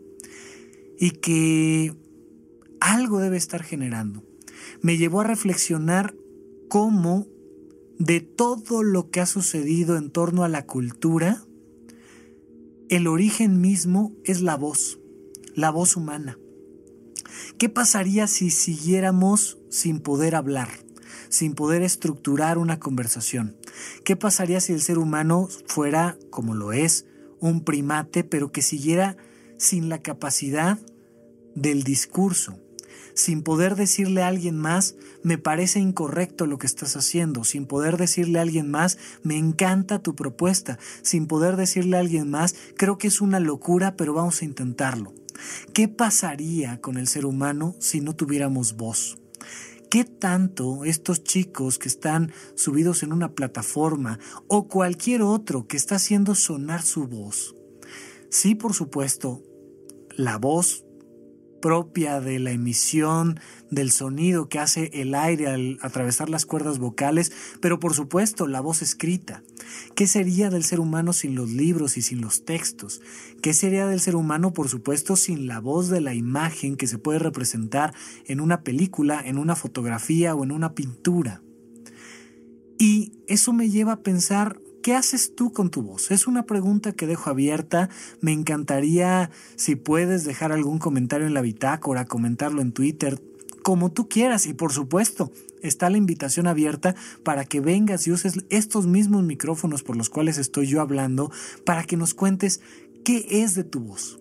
y 1.00 1.12
que 1.12 1.96
algo 2.80 3.20
debe 3.20 3.38
estar 3.38 3.64
generando. 3.64 4.24
Me 4.82 4.98
llevó 4.98 5.22
a 5.22 5.26
reflexionar 5.26 6.16
cómo 6.70 7.28
de 7.98 8.22
todo 8.22 8.84
lo 8.84 9.10
que 9.10 9.22
ha 9.22 9.26
sucedido 9.26 9.98
en 9.98 10.10
torno 10.10 10.44
a 10.44 10.50
la 10.50 10.66
cultura, 10.66 11.44
el 12.90 13.08
origen 13.08 13.62
mismo 13.62 14.14
es 14.24 14.42
la 14.42 14.56
voz 14.58 15.00
la 15.56 15.70
voz 15.70 15.96
humana. 15.96 16.38
¿Qué 17.58 17.70
pasaría 17.70 18.28
si 18.28 18.50
siguiéramos 18.50 19.58
sin 19.70 20.00
poder 20.00 20.36
hablar, 20.36 20.70
sin 21.30 21.56
poder 21.56 21.82
estructurar 21.82 22.58
una 22.58 22.80
conversación? 22.80 23.58
¿Qué 24.04 24.16
pasaría 24.16 24.60
si 24.60 24.74
el 24.74 24.82
ser 24.82 24.98
humano 24.98 25.48
fuera, 25.68 26.18
como 26.30 26.56
lo 26.56 26.74
es, 26.74 27.06
un 27.40 27.64
primate, 27.64 28.24
pero 28.24 28.52
que 28.52 28.62
siguiera 28.62 29.18
sin 29.58 29.90
la 29.90 30.02
capacidad 30.02 30.80
del 31.56 31.84
discurso? 31.84 32.60
sin 33.16 33.44
poder 33.44 33.76
decirle 33.76 34.24
a 34.24 34.28
alguien 34.28 34.58
más, 34.58 34.96
me 35.22 35.38
parece 35.38 35.80
incorrecto 35.80 36.46
lo 36.46 36.58
que 36.58 36.68
estás 36.68 36.96
haciendo, 36.96 37.44
sin 37.44 37.66
poder 37.66 37.98
decirle 37.98 38.40
a 38.40 38.42
alguien 38.42 38.70
más, 38.72 38.98
me 39.22 39.38
encanta 39.38 40.00
tu 40.00 40.16
propuesta, 40.16 40.80
sin 41.02 41.28
poder 41.28 41.56
decirle 41.56 41.98
a 41.98 42.00
alguien 42.00 42.30
más, 42.30 42.56
creo 42.76 42.98
que 42.98 43.08
es 43.08 43.22
una 43.22 43.40
locura, 43.40 43.96
pero 43.96 44.14
vamos 44.14 44.42
a 44.42 44.46
intentarlo. 44.46 45.14
¿Qué 45.74 45.88
pasaría 45.88 46.82
con 46.82 46.98
el 46.98 47.08
ser 47.08 47.26
humano 47.26 47.76
si 47.80 48.02
no 48.02 48.16
tuviéramos 48.16 48.76
voz? 48.76 49.18
¿Qué 49.90 50.06
tanto 50.06 50.86
estos 50.86 51.24
chicos 51.24 51.78
que 51.78 51.88
están 51.88 52.32
subidos 52.56 53.04
en 53.04 53.14
una 53.14 53.36
plataforma 53.36 54.20
o 54.48 54.68
cualquier 54.68 55.22
otro 55.22 55.68
que 55.68 55.78
está 55.78 55.96
haciendo 55.96 56.34
sonar 56.34 56.82
su 56.82 57.08
voz? 57.08 57.56
Sí, 58.30 58.56
por 58.56 58.74
supuesto, 58.74 59.44
la 60.16 60.38
voz 60.38 60.84
propia 61.64 62.20
de 62.20 62.40
la 62.40 62.52
emisión 62.52 63.40
del 63.72 63.90
sonido 63.90 64.50
que 64.50 64.60
hace 64.60 64.92
el 64.96 65.16
aire 65.16 65.48
al 65.48 65.80
atravesar 65.82 66.30
las 66.30 66.46
cuerdas 66.46 66.78
vocales, 66.78 67.32
pero 67.62 67.80
por 67.80 67.94
supuesto 67.94 68.48
la 68.48 68.60
voz 68.60 68.82
escrita. 68.82 69.44
¿Qué 69.96 70.06
sería 70.06 70.50
del 70.50 70.66
ser 70.66 70.82
humano 70.82 71.14
sin 71.14 71.36
los 71.36 71.50
libros 71.50 71.96
y 71.96 72.02
sin 72.02 72.20
los 72.20 72.44
textos? 72.44 73.02
¿Qué 73.42 73.54
sería 73.54 73.88
del 73.88 74.02
ser 74.02 74.18
humano, 74.18 74.52
por 74.52 74.68
supuesto, 74.68 75.16
sin 75.16 75.48
la 75.48 75.62
voz 75.62 75.88
de 75.88 76.02
la 76.02 76.14
imagen 76.14 76.76
que 76.76 76.86
se 76.86 76.98
puede 76.98 77.20
representar 77.20 77.94
en 78.26 78.42
una 78.42 78.62
película, 78.64 79.22
en 79.24 79.38
una 79.38 79.56
fotografía 79.56 80.36
o 80.36 80.44
en 80.44 80.52
una 80.52 80.76
pintura? 80.76 81.42
Y 82.78 83.14
eso 83.30 83.54
me 83.54 83.70
lleva 83.70 83.94
a 83.94 84.02
pensar 84.02 84.60
¿Qué 84.84 84.96
haces 84.96 85.34
tú 85.34 85.54
con 85.54 85.72
tu 85.72 85.82
voz? 85.82 86.12
Es 86.12 86.28
una 86.28 86.46
pregunta 86.46 86.92
que 86.92 87.08
dejo 87.08 87.30
abierta. 87.30 87.90
Me 88.20 88.34
encantaría 88.34 89.32
si 89.56 89.78
puedes 89.78 90.26
dejar 90.26 90.52
algún 90.52 90.78
comentario 90.78 91.26
en 91.26 91.34
la 91.34 91.40
bitácora, 91.40 92.04
comentarlo 92.04 92.62
en 92.62 92.74
Twitter, 92.74 93.24
como 93.64 93.94
tú 93.94 94.10
quieras. 94.10 94.46
Y 94.46 94.54
por 94.54 94.74
supuesto, 94.74 95.32
está 95.62 95.90
la 95.90 95.96
invitación 95.96 96.48
abierta 96.48 96.96
para 97.24 97.46
que 97.46 97.62
vengas 97.62 98.08
y 98.08 98.12
uses 98.12 98.44
estos 98.50 98.86
mismos 98.86 99.24
micrófonos 99.24 99.84
por 99.84 99.96
los 99.96 100.10
cuales 100.10 100.38
estoy 100.38 100.68
yo 100.68 100.82
hablando 100.82 101.32
para 101.66 101.86
que 101.86 101.96
nos 101.96 102.14
cuentes 102.14 102.60
qué 103.06 103.26
es 103.30 103.56
de 103.56 103.64
tu 103.64 103.80
voz. 103.80 104.20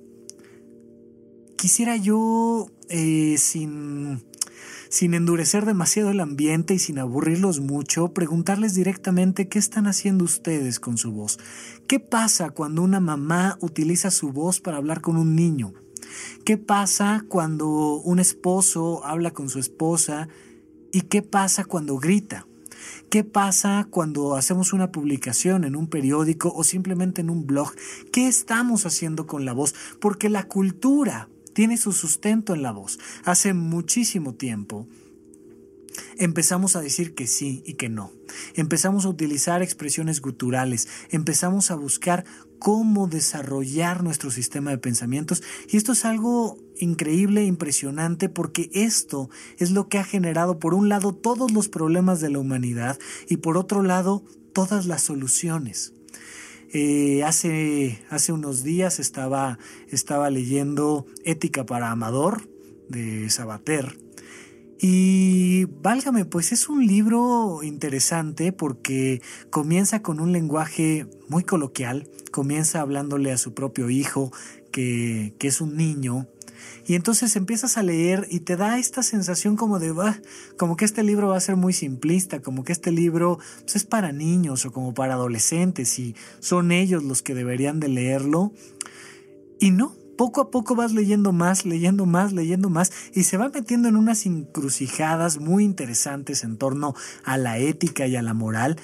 Quisiera 1.56 1.96
yo, 1.96 2.68
eh, 2.88 3.34
sin 3.36 4.22
sin 4.88 5.14
endurecer 5.14 5.64
demasiado 5.64 6.10
el 6.10 6.20
ambiente 6.20 6.74
y 6.74 6.78
sin 6.78 6.98
aburrirlos 6.98 7.60
mucho, 7.60 8.12
preguntarles 8.12 8.74
directamente 8.74 9.48
qué 9.48 9.58
están 9.58 9.86
haciendo 9.86 10.24
ustedes 10.24 10.80
con 10.80 10.98
su 10.98 11.12
voz. 11.12 11.38
¿Qué 11.86 12.00
pasa 12.00 12.50
cuando 12.50 12.82
una 12.82 13.00
mamá 13.00 13.56
utiliza 13.60 14.10
su 14.10 14.32
voz 14.32 14.60
para 14.60 14.76
hablar 14.76 15.00
con 15.00 15.16
un 15.16 15.34
niño? 15.34 15.72
¿Qué 16.44 16.58
pasa 16.58 17.24
cuando 17.28 17.96
un 18.00 18.18
esposo 18.18 19.04
habla 19.04 19.30
con 19.32 19.48
su 19.48 19.58
esposa? 19.58 20.28
¿Y 20.92 21.02
qué 21.02 21.22
pasa 21.22 21.64
cuando 21.64 21.98
grita? 21.98 22.46
¿Qué 23.10 23.24
pasa 23.24 23.86
cuando 23.90 24.36
hacemos 24.36 24.72
una 24.72 24.90
publicación 24.90 25.64
en 25.64 25.76
un 25.76 25.86
periódico 25.86 26.52
o 26.54 26.64
simplemente 26.64 27.20
en 27.20 27.30
un 27.30 27.46
blog? 27.46 27.72
¿Qué 28.12 28.26
estamos 28.26 28.86
haciendo 28.86 29.26
con 29.26 29.44
la 29.44 29.52
voz? 29.52 29.74
Porque 30.00 30.28
la 30.28 30.48
cultura 30.48 31.28
tiene 31.52 31.76
su 31.76 31.92
sustento 31.92 32.54
en 32.54 32.62
la 32.62 32.72
voz. 32.72 32.98
Hace 33.24 33.54
muchísimo 33.54 34.34
tiempo 34.34 34.86
empezamos 36.16 36.76
a 36.76 36.80
decir 36.80 37.14
que 37.14 37.26
sí 37.26 37.62
y 37.66 37.74
que 37.74 37.88
no. 37.88 38.12
Empezamos 38.54 39.04
a 39.04 39.08
utilizar 39.08 39.62
expresiones 39.62 40.20
guturales, 40.20 40.88
empezamos 41.10 41.70
a 41.70 41.74
buscar 41.74 42.24
cómo 42.58 43.08
desarrollar 43.08 44.02
nuestro 44.02 44.30
sistema 44.30 44.70
de 44.70 44.78
pensamientos 44.78 45.42
y 45.68 45.76
esto 45.76 45.92
es 45.92 46.04
algo 46.04 46.58
increíble, 46.78 47.44
impresionante, 47.44 48.28
porque 48.28 48.70
esto 48.72 49.30
es 49.58 49.70
lo 49.70 49.88
que 49.88 49.98
ha 49.98 50.04
generado, 50.04 50.58
por 50.58 50.74
un 50.74 50.88
lado, 50.88 51.12
todos 51.14 51.50
los 51.52 51.68
problemas 51.68 52.20
de 52.20 52.30
la 52.30 52.38
humanidad 52.38 52.98
y 53.28 53.38
por 53.38 53.56
otro 53.56 53.82
lado, 53.82 54.24
todas 54.52 54.86
las 54.86 55.02
soluciones. 55.02 55.92
Eh, 56.74 57.22
hace, 57.22 58.02
hace 58.08 58.32
unos 58.32 58.64
días 58.64 58.98
estaba, 58.98 59.58
estaba 59.88 60.30
leyendo 60.30 61.06
Ética 61.22 61.66
para 61.66 61.90
Amador 61.90 62.48
de 62.88 63.28
Sabater. 63.28 63.98
Y 64.80 65.66
válgame, 65.66 66.24
pues 66.24 66.50
es 66.50 66.70
un 66.70 66.86
libro 66.86 67.62
interesante 67.62 68.52
porque 68.52 69.20
comienza 69.50 70.02
con 70.02 70.18
un 70.18 70.32
lenguaje 70.32 71.06
muy 71.28 71.44
coloquial, 71.44 72.08
comienza 72.32 72.80
hablándole 72.80 73.32
a 73.32 73.38
su 73.38 73.52
propio 73.52 73.90
hijo, 73.90 74.32
que, 74.72 75.34
que 75.38 75.48
es 75.48 75.60
un 75.60 75.76
niño, 75.76 76.26
y 76.86 76.94
entonces 76.94 77.36
empiezas 77.36 77.76
a 77.76 77.82
leer 77.82 78.26
y 78.30 78.40
te 78.40 78.56
da 78.56 78.78
esta 78.78 79.02
sensación 79.02 79.56
como 79.56 79.78
de, 79.78 79.94
como 80.56 80.76
que 80.76 80.84
este 80.84 81.02
libro 81.02 81.28
va 81.28 81.36
a 81.36 81.40
ser 81.40 81.56
muy 81.56 81.72
simplista, 81.72 82.40
como 82.40 82.64
que 82.64 82.72
este 82.72 82.90
libro 82.90 83.38
pues, 83.60 83.76
es 83.76 83.84
para 83.84 84.12
niños 84.12 84.64
o 84.66 84.72
como 84.72 84.94
para 84.94 85.14
adolescentes 85.14 85.98
y 85.98 86.14
son 86.40 86.72
ellos 86.72 87.04
los 87.04 87.22
que 87.22 87.34
deberían 87.34 87.80
de 87.80 87.88
leerlo. 87.88 88.52
Y 89.60 89.70
no, 89.70 89.94
poco 90.16 90.40
a 90.40 90.50
poco 90.50 90.74
vas 90.74 90.92
leyendo 90.92 91.32
más, 91.32 91.64
leyendo 91.64 92.06
más, 92.06 92.32
leyendo 92.32 92.68
más 92.68 92.92
y 93.14 93.24
se 93.24 93.36
va 93.36 93.48
metiendo 93.48 93.88
en 93.88 93.96
unas 93.96 94.26
encrucijadas 94.26 95.38
muy 95.38 95.64
interesantes 95.64 96.44
en 96.44 96.56
torno 96.56 96.94
a 97.24 97.36
la 97.36 97.58
ética 97.58 98.06
y 98.06 98.16
a 98.16 98.22
la 98.22 98.34
moral 98.34 98.76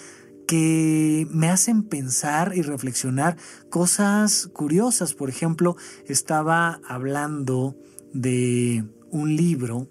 que 0.48 1.28
me 1.30 1.50
hacen 1.50 1.82
pensar 1.82 2.56
y 2.56 2.62
reflexionar 2.62 3.36
cosas 3.68 4.48
curiosas. 4.54 5.12
Por 5.12 5.28
ejemplo, 5.28 5.76
estaba 6.06 6.80
hablando 6.88 7.76
de 8.14 8.82
un 9.10 9.36
libro 9.36 9.90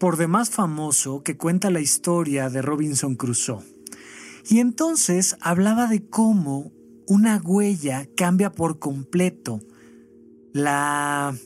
por 0.00 0.16
demás 0.16 0.48
famoso 0.48 1.22
que 1.22 1.36
cuenta 1.36 1.70
la 1.70 1.80
historia 1.80 2.48
de 2.48 2.62
Robinson 2.62 3.16
Crusoe. 3.16 3.62
Y 4.48 4.60
entonces 4.60 5.36
hablaba 5.42 5.86
de 5.86 6.08
cómo 6.08 6.72
una 7.06 7.36
huella 7.36 8.08
cambia 8.16 8.50
por 8.50 8.78
completo 8.78 9.60
la, 10.54 11.36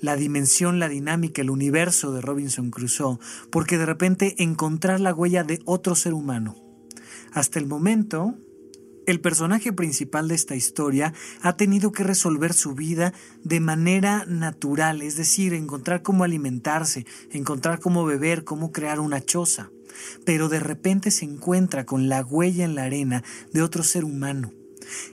la 0.00 0.14
dimensión, 0.14 0.78
la 0.78 0.88
dinámica, 0.88 1.42
el 1.42 1.50
universo 1.50 2.12
de 2.12 2.20
Robinson 2.20 2.70
Crusoe, 2.70 3.18
porque 3.50 3.76
de 3.76 3.86
repente 3.86 4.36
encontrar 4.38 5.00
la 5.00 5.12
huella 5.12 5.42
de 5.42 5.58
otro 5.64 5.96
ser 5.96 6.14
humano. 6.14 6.61
Hasta 7.32 7.58
el 7.58 7.66
momento, 7.66 8.34
el 9.06 9.20
personaje 9.20 9.72
principal 9.72 10.28
de 10.28 10.34
esta 10.34 10.54
historia 10.54 11.14
ha 11.40 11.56
tenido 11.56 11.90
que 11.90 12.04
resolver 12.04 12.52
su 12.52 12.74
vida 12.74 13.14
de 13.42 13.58
manera 13.58 14.26
natural, 14.28 15.00
es 15.00 15.16
decir, 15.16 15.54
encontrar 15.54 16.02
cómo 16.02 16.24
alimentarse, 16.24 17.06
encontrar 17.30 17.80
cómo 17.80 18.04
beber, 18.04 18.44
cómo 18.44 18.70
crear 18.70 19.00
una 19.00 19.24
choza. 19.24 19.70
Pero 20.26 20.48
de 20.48 20.60
repente 20.60 21.10
se 21.10 21.24
encuentra 21.24 21.86
con 21.86 22.08
la 22.08 22.22
huella 22.22 22.64
en 22.64 22.74
la 22.74 22.84
arena 22.84 23.24
de 23.52 23.62
otro 23.62 23.82
ser 23.82 24.04
humano. 24.04 24.52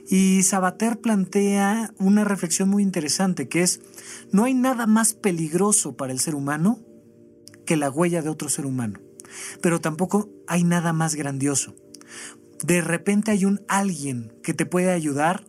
Y 0.08 0.42
Sabater 0.42 1.00
plantea 1.00 1.94
una 1.98 2.24
reflexión 2.24 2.68
muy 2.68 2.82
interesante 2.82 3.48
que 3.48 3.62
es, 3.62 3.80
no 4.30 4.44
hay 4.44 4.52
nada 4.52 4.86
más 4.86 5.14
peligroso 5.14 5.96
para 5.96 6.12
el 6.12 6.20
ser 6.20 6.34
humano 6.34 6.80
que 7.64 7.76
la 7.76 7.88
huella 7.88 8.20
de 8.20 8.28
otro 8.28 8.48
ser 8.48 8.66
humano, 8.66 9.00
pero 9.62 9.80
tampoco 9.80 10.28
hay 10.46 10.64
nada 10.64 10.92
más 10.92 11.14
grandioso 11.14 11.74
de 12.62 12.80
repente 12.80 13.30
hay 13.30 13.44
un 13.44 13.62
alguien 13.68 14.32
que 14.42 14.54
te 14.54 14.66
puede 14.66 14.90
ayudar 14.90 15.44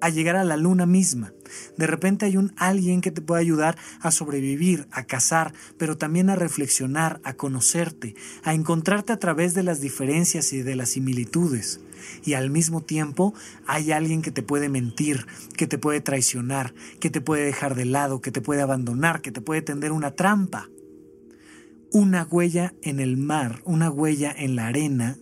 a 0.00 0.10
llegar 0.10 0.36
a 0.36 0.44
la 0.44 0.56
luna 0.56 0.86
misma. 0.86 1.32
De 1.76 1.86
repente 1.86 2.26
hay 2.26 2.36
un 2.36 2.52
alguien 2.56 3.00
que 3.00 3.10
te 3.10 3.20
puede 3.20 3.40
ayudar 3.40 3.76
a 4.00 4.10
sobrevivir, 4.10 4.86
a 4.90 5.04
cazar, 5.04 5.52
pero 5.76 5.96
también 5.96 6.30
a 6.30 6.36
reflexionar, 6.36 7.20
a 7.24 7.34
conocerte, 7.34 8.14
a 8.42 8.54
encontrarte 8.54 9.12
a 9.12 9.18
través 9.18 9.54
de 9.54 9.62
las 9.62 9.80
diferencias 9.80 10.52
y 10.52 10.62
de 10.62 10.76
las 10.76 10.90
similitudes. 10.90 11.80
Y 12.24 12.34
al 12.34 12.50
mismo 12.50 12.80
tiempo 12.82 13.34
hay 13.66 13.92
alguien 13.92 14.22
que 14.22 14.30
te 14.30 14.42
puede 14.42 14.68
mentir, 14.68 15.26
que 15.56 15.66
te 15.66 15.78
puede 15.78 16.00
traicionar, 16.00 16.74
que 17.00 17.10
te 17.10 17.20
puede 17.20 17.44
dejar 17.44 17.74
de 17.74 17.84
lado, 17.84 18.20
que 18.20 18.30
te 18.30 18.40
puede 18.40 18.62
abandonar, 18.62 19.20
que 19.20 19.32
te 19.32 19.40
puede 19.40 19.62
tender 19.62 19.92
una 19.92 20.12
trampa. 20.12 20.68
Una 21.90 22.24
huella 22.24 22.74
en 22.82 23.00
el 23.00 23.16
mar, 23.16 23.62
una 23.64 23.90
huella 23.90 24.32
en 24.36 24.56
la 24.56 24.66
arena, 24.66 25.16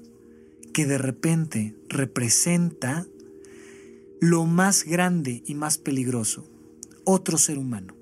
que 0.77 0.85
de 0.85 0.99
repente 0.99 1.75
representa 1.89 3.07
lo 4.21 4.45
más 4.45 4.85
grande 4.85 5.43
y 5.47 5.55
más 5.55 5.79
peligroso, 5.79 6.47
otro 7.05 7.39
ser 7.39 7.57
humano. 7.57 7.95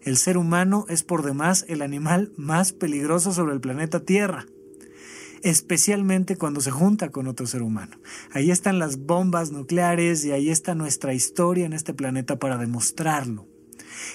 El 0.00 0.16
ser 0.16 0.38
humano 0.38 0.86
es 0.88 1.02
por 1.02 1.24
demás 1.24 1.64
el 1.66 1.82
animal 1.82 2.30
más 2.36 2.72
peligroso 2.72 3.32
sobre 3.32 3.52
el 3.52 3.60
planeta 3.60 4.04
Tierra, 4.04 4.46
especialmente 5.42 6.36
cuando 6.36 6.60
se 6.60 6.70
junta 6.70 7.10
con 7.10 7.26
otro 7.26 7.48
ser 7.48 7.62
humano. 7.62 7.98
Ahí 8.30 8.52
están 8.52 8.78
las 8.78 8.96
bombas 8.98 9.50
nucleares 9.50 10.24
y 10.24 10.30
ahí 10.30 10.50
está 10.50 10.76
nuestra 10.76 11.14
historia 11.14 11.66
en 11.66 11.72
este 11.72 11.94
planeta 11.94 12.38
para 12.38 12.58
demostrarlo. 12.58 13.48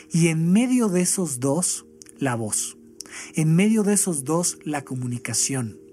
Y 0.10 0.30
en 0.30 0.54
medio 0.54 0.88
de 0.88 1.02
esos 1.02 1.42
dos, 1.42 1.86
la 2.18 2.36
voz. 2.36 2.78
En 3.36 3.58
medio 3.58 3.84
de 3.84 3.96
esos 3.96 4.24
dos, 4.24 4.58
la 4.64 4.86
comunicación. 4.86 5.89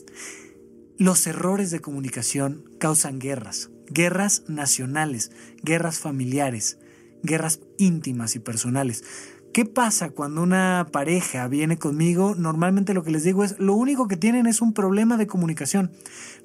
Los 0.98 1.26
errores 1.26 1.70
de 1.70 1.80
comunicación 1.80 2.64
causan 2.78 3.18
guerras, 3.18 3.68
guerras 3.90 4.44
nacionales, 4.48 5.30
guerras 5.62 5.98
familiares, 5.98 6.78
guerras 7.22 7.60
íntimas 7.76 8.34
y 8.34 8.38
personales. 8.38 9.04
¿Qué 9.52 9.66
pasa 9.66 10.08
cuando 10.08 10.42
una 10.42 10.88
pareja 10.90 11.48
viene 11.48 11.76
conmigo? 11.76 12.34
Normalmente 12.34 12.94
lo 12.94 13.04
que 13.04 13.10
les 13.10 13.24
digo 13.24 13.44
es, 13.44 13.58
lo 13.58 13.74
único 13.74 14.08
que 14.08 14.16
tienen 14.16 14.46
es 14.46 14.62
un 14.62 14.72
problema 14.72 15.18
de 15.18 15.26
comunicación. 15.26 15.92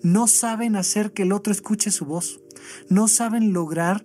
No 0.01 0.27
saben 0.27 0.75
hacer 0.75 1.13
que 1.13 1.23
el 1.23 1.31
otro 1.31 1.53
escuche 1.53 1.89
su 1.89 2.03
voz. 2.03 2.41
No 2.89 3.07
saben 3.07 3.53
lograr 3.53 4.03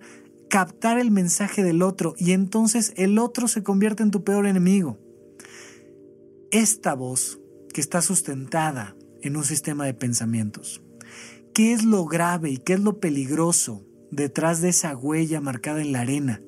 captar 0.49 0.97
el 0.97 1.11
mensaje 1.11 1.61
del 1.61 1.81
otro 1.81 2.15
y 2.17 2.31
entonces 2.31 2.93
el 2.95 3.19
otro 3.19 3.49
se 3.49 3.63
convierte 3.63 4.01
en 4.01 4.11
tu 4.11 4.23
peor 4.23 4.47
enemigo. 4.47 4.97
Esta 6.51 6.93
voz 6.93 7.37
que 7.73 7.81
está 7.81 8.01
sustentada 8.01 8.95
en 9.21 9.37
un 9.37 9.43
sistema 9.43 9.85
de 9.85 9.93
pensamientos. 9.93 10.81
¿Qué 11.53 11.73
es 11.73 11.83
lo 11.83 12.05
grave 12.05 12.51
y 12.51 12.57
qué 12.57 12.73
es 12.73 12.79
lo 12.79 12.99
peligroso 12.99 13.83
detrás 14.11 14.61
de 14.61 14.69
esa 14.69 14.95
huella 14.95 15.41
marcada 15.41 15.81
en 15.81 15.91
la 15.91 16.01
arena? 16.01 16.41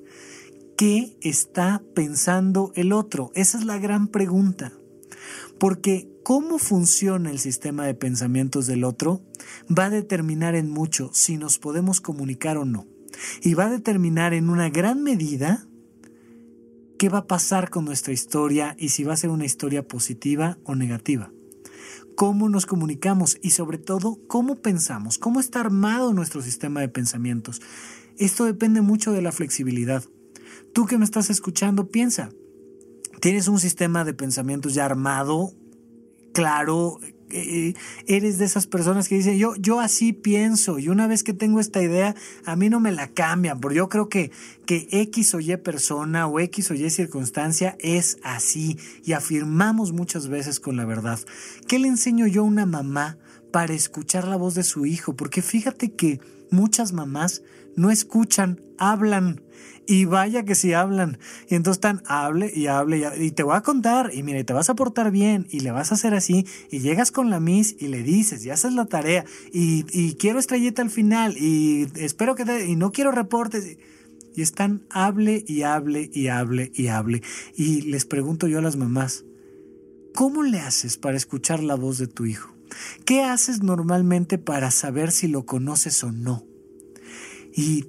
¿Qué 0.77 1.17
está 1.21 1.83
pensando 1.95 2.71
el 2.75 2.93
otro? 2.93 3.31
Esa 3.33 3.57
es 3.57 3.65
la 3.65 3.79
gran 3.79 4.07
pregunta. 4.07 4.71
Porque 5.59 6.09
cómo 6.23 6.57
funciona 6.57 7.31
el 7.31 7.39
sistema 7.39 7.85
de 7.85 7.95
pensamientos 7.95 8.67
del 8.67 8.83
otro 8.83 9.21
va 9.67 9.85
a 9.85 9.89
determinar 9.89 10.55
en 10.55 10.69
mucho 10.69 11.09
si 11.13 11.37
nos 11.37 11.57
podemos 11.57 12.01
comunicar 12.01 12.57
o 12.57 12.65
no. 12.65 12.87
Y 13.41 13.55
va 13.55 13.65
a 13.65 13.71
determinar 13.71 14.33
en 14.33 14.49
una 14.49 14.69
gran 14.69 15.03
medida 15.03 15.67
qué 16.99 17.09
va 17.09 17.19
a 17.19 17.27
pasar 17.27 17.69
con 17.69 17.85
nuestra 17.85 18.13
historia 18.13 18.75
y 18.77 18.89
si 18.89 19.03
va 19.03 19.13
a 19.13 19.17
ser 19.17 19.31
una 19.31 19.45
historia 19.45 19.87
positiva 19.87 20.59
o 20.63 20.75
negativa. 20.75 21.31
Cómo 22.19 22.49
nos 22.49 22.65
comunicamos 22.65 23.37
y 23.41 23.51
sobre 23.51 23.77
todo 23.77 24.19
cómo 24.27 24.57
pensamos, 24.57 25.17
cómo 25.17 25.39
está 25.39 25.61
armado 25.61 26.13
nuestro 26.13 26.41
sistema 26.41 26.81
de 26.81 26.89
pensamientos. 26.89 27.61
Esto 28.17 28.43
depende 28.43 28.81
mucho 28.81 29.13
de 29.13 29.21
la 29.21 29.31
flexibilidad. 29.31 30.03
Tú 30.73 30.85
que 30.85 30.97
me 30.97 31.05
estás 31.05 31.29
escuchando, 31.29 31.87
piensa, 31.87 32.29
tienes 33.21 33.47
un 33.47 33.57
sistema 33.57 34.03
de 34.03 34.13
pensamientos 34.13 34.73
ya 34.73 34.83
armado, 34.83 35.53
claro, 36.33 36.99
eh, 37.31 37.73
eres 38.07 38.37
de 38.37 38.45
esas 38.45 38.67
personas 38.67 39.07
que 39.07 39.15
dicen, 39.15 39.37
yo, 39.37 39.55
yo 39.55 39.79
así 39.79 40.13
pienso 40.13 40.79
y 40.79 40.89
una 40.89 41.07
vez 41.07 41.23
que 41.23 41.33
tengo 41.33 41.59
esta 41.59 41.81
idea, 41.81 42.15
a 42.45 42.55
mí 42.55 42.69
no 42.69 42.79
me 42.79 42.91
la 42.91 43.07
cambian, 43.07 43.59
porque 43.59 43.77
yo 43.77 43.89
creo 43.89 44.09
que, 44.09 44.31
que 44.65 44.87
X 44.91 45.33
o 45.35 45.39
Y 45.39 45.55
persona 45.57 46.27
o 46.27 46.39
X 46.39 46.71
o 46.71 46.73
Y 46.73 46.89
circunstancia 46.89 47.77
es 47.79 48.17
así 48.23 48.77
y 49.03 49.13
afirmamos 49.13 49.91
muchas 49.91 50.27
veces 50.27 50.59
con 50.59 50.77
la 50.77 50.85
verdad. 50.85 51.19
¿Qué 51.67 51.79
le 51.79 51.87
enseño 51.87 52.27
yo 52.27 52.41
a 52.41 52.45
una 52.45 52.65
mamá 52.65 53.17
para 53.51 53.73
escuchar 53.73 54.27
la 54.27 54.37
voz 54.37 54.55
de 54.55 54.63
su 54.63 54.85
hijo? 54.85 55.15
Porque 55.15 55.41
fíjate 55.41 55.91
que 55.91 56.19
muchas 56.51 56.93
mamás 56.93 57.43
no 57.75 57.91
escuchan, 57.91 58.59
hablan. 58.77 59.41
Y 59.87 60.05
vaya 60.05 60.45
que 60.45 60.53
si 60.53 60.73
hablan. 60.73 61.17
Y 61.49 61.55
entonces 61.55 61.77
están, 61.77 62.03
hable 62.05 62.51
y 62.53 62.67
hable 62.67 63.09
y, 63.17 63.31
te 63.31 63.41
voy 63.41 63.55
a 63.55 63.61
contar. 63.61 64.11
Y 64.13 64.21
mire, 64.21 64.43
te 64.43 64.53
vas 64.53 64.69
a 64.69 64.75
portar 64.75 65.09
bien 65.09 65.47
y 65.49 65.61
le 65.61 65.71
vas 65.71 65.91
a 65.91 65.95
hacer 65.95 66.13
así. 66.13 66.45
Y 66.69 66.79
llegas 66.79 67.11
con 67.11 67.31
la 67.31 67.39
Miss 67.39 67.75
y 67.79 67.87
le 67.87 68.03
dices, 68.03 68.45
y 68.45 68.51
haces 68.51 68.73
la 68.73 68.85
tarea. 68.85 69.25
Y, 69.51 69.85
y 69.91 70.13
quiero 70.13 70.37
estrellita 70.37 70.83
al 70.83 70.91
final. 70.91 71.35
Y 71.37 71.87
espero 71.95 72.35
que 72.35 72.45
te, 72.45 72.67
y 72.67 72.75
no 72.75 72.91
quiero 72.91 73.11
reportes. 73.11 73.77
Y 74.35 74.41
están, 74.43 74.83
hable 74.91 75.43
y 75.47 75.63
hable 75.63 76.11
y 76.13 76.27
hable 76.27 76.71
y 76.75 76.87
hable. 76.87 77.23
Y 77.55 77.81
les 77.81 78.05
pregunto 78.05 78.47
yo 78.47 78.59
a 78.59 78.61
las 78.61 78.75
mamás, 78.75 79.25
¿cómo 80.13 80.43
le 80.43 80.59
haces 80.59 80.97
para 80.97 81.17
escuchar 81.17 81.63
la 81.63 81.75
voz 81.75 81.97
de 81.97 82.07
tu 82.07 82.25
hijo? 82.25 82.58
¿Qué 83.05 83.23
haces 83.23 83.61
normalmente 83.61 84.37
para 84.37 84.71
saber 84.71 85.11
si 85.11 85.27
lo 85.27 85.45
conoces 85.45 86.03
o 86.03 86.11
no? 86.11 86.45
Y 87.53 87.85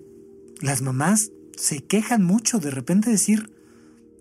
las 0.60 0.82
mamás 0.82 1.32
se 1.56 1.84
quejan 1.84 2.22
mucho 2.22 2.58
de 2.58 2.70
repente 2.70 3.10
decir, 3.10 3.50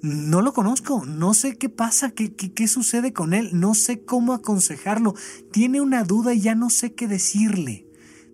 no 0.01 0.41
lo 0.41 0.53
conozco, 0.53 1.05
no 1.05 1.33
sé 1.33 1.57
qué 1.57 1.69
pasa, 1.69 2.11
qué, 2.11 2.33
qué, 2.33 2.67
sucede 2.67 3.11
con 3.13 3.33
él, 3.33 3.49
no 3.53 3.75
sé 3.75 4.01
cómo 4.01 4.33
aconsejarlo, 4.33 5.13
tiene 5.51 5.81
una 5.81 6.03
duda 6.03 6.33
y 6.33 6.41
ya 6.41 6.55
no 6.55 6.69
sé 6.69 6.93
qué 6.93 7.07
decirle. 7.07 7.85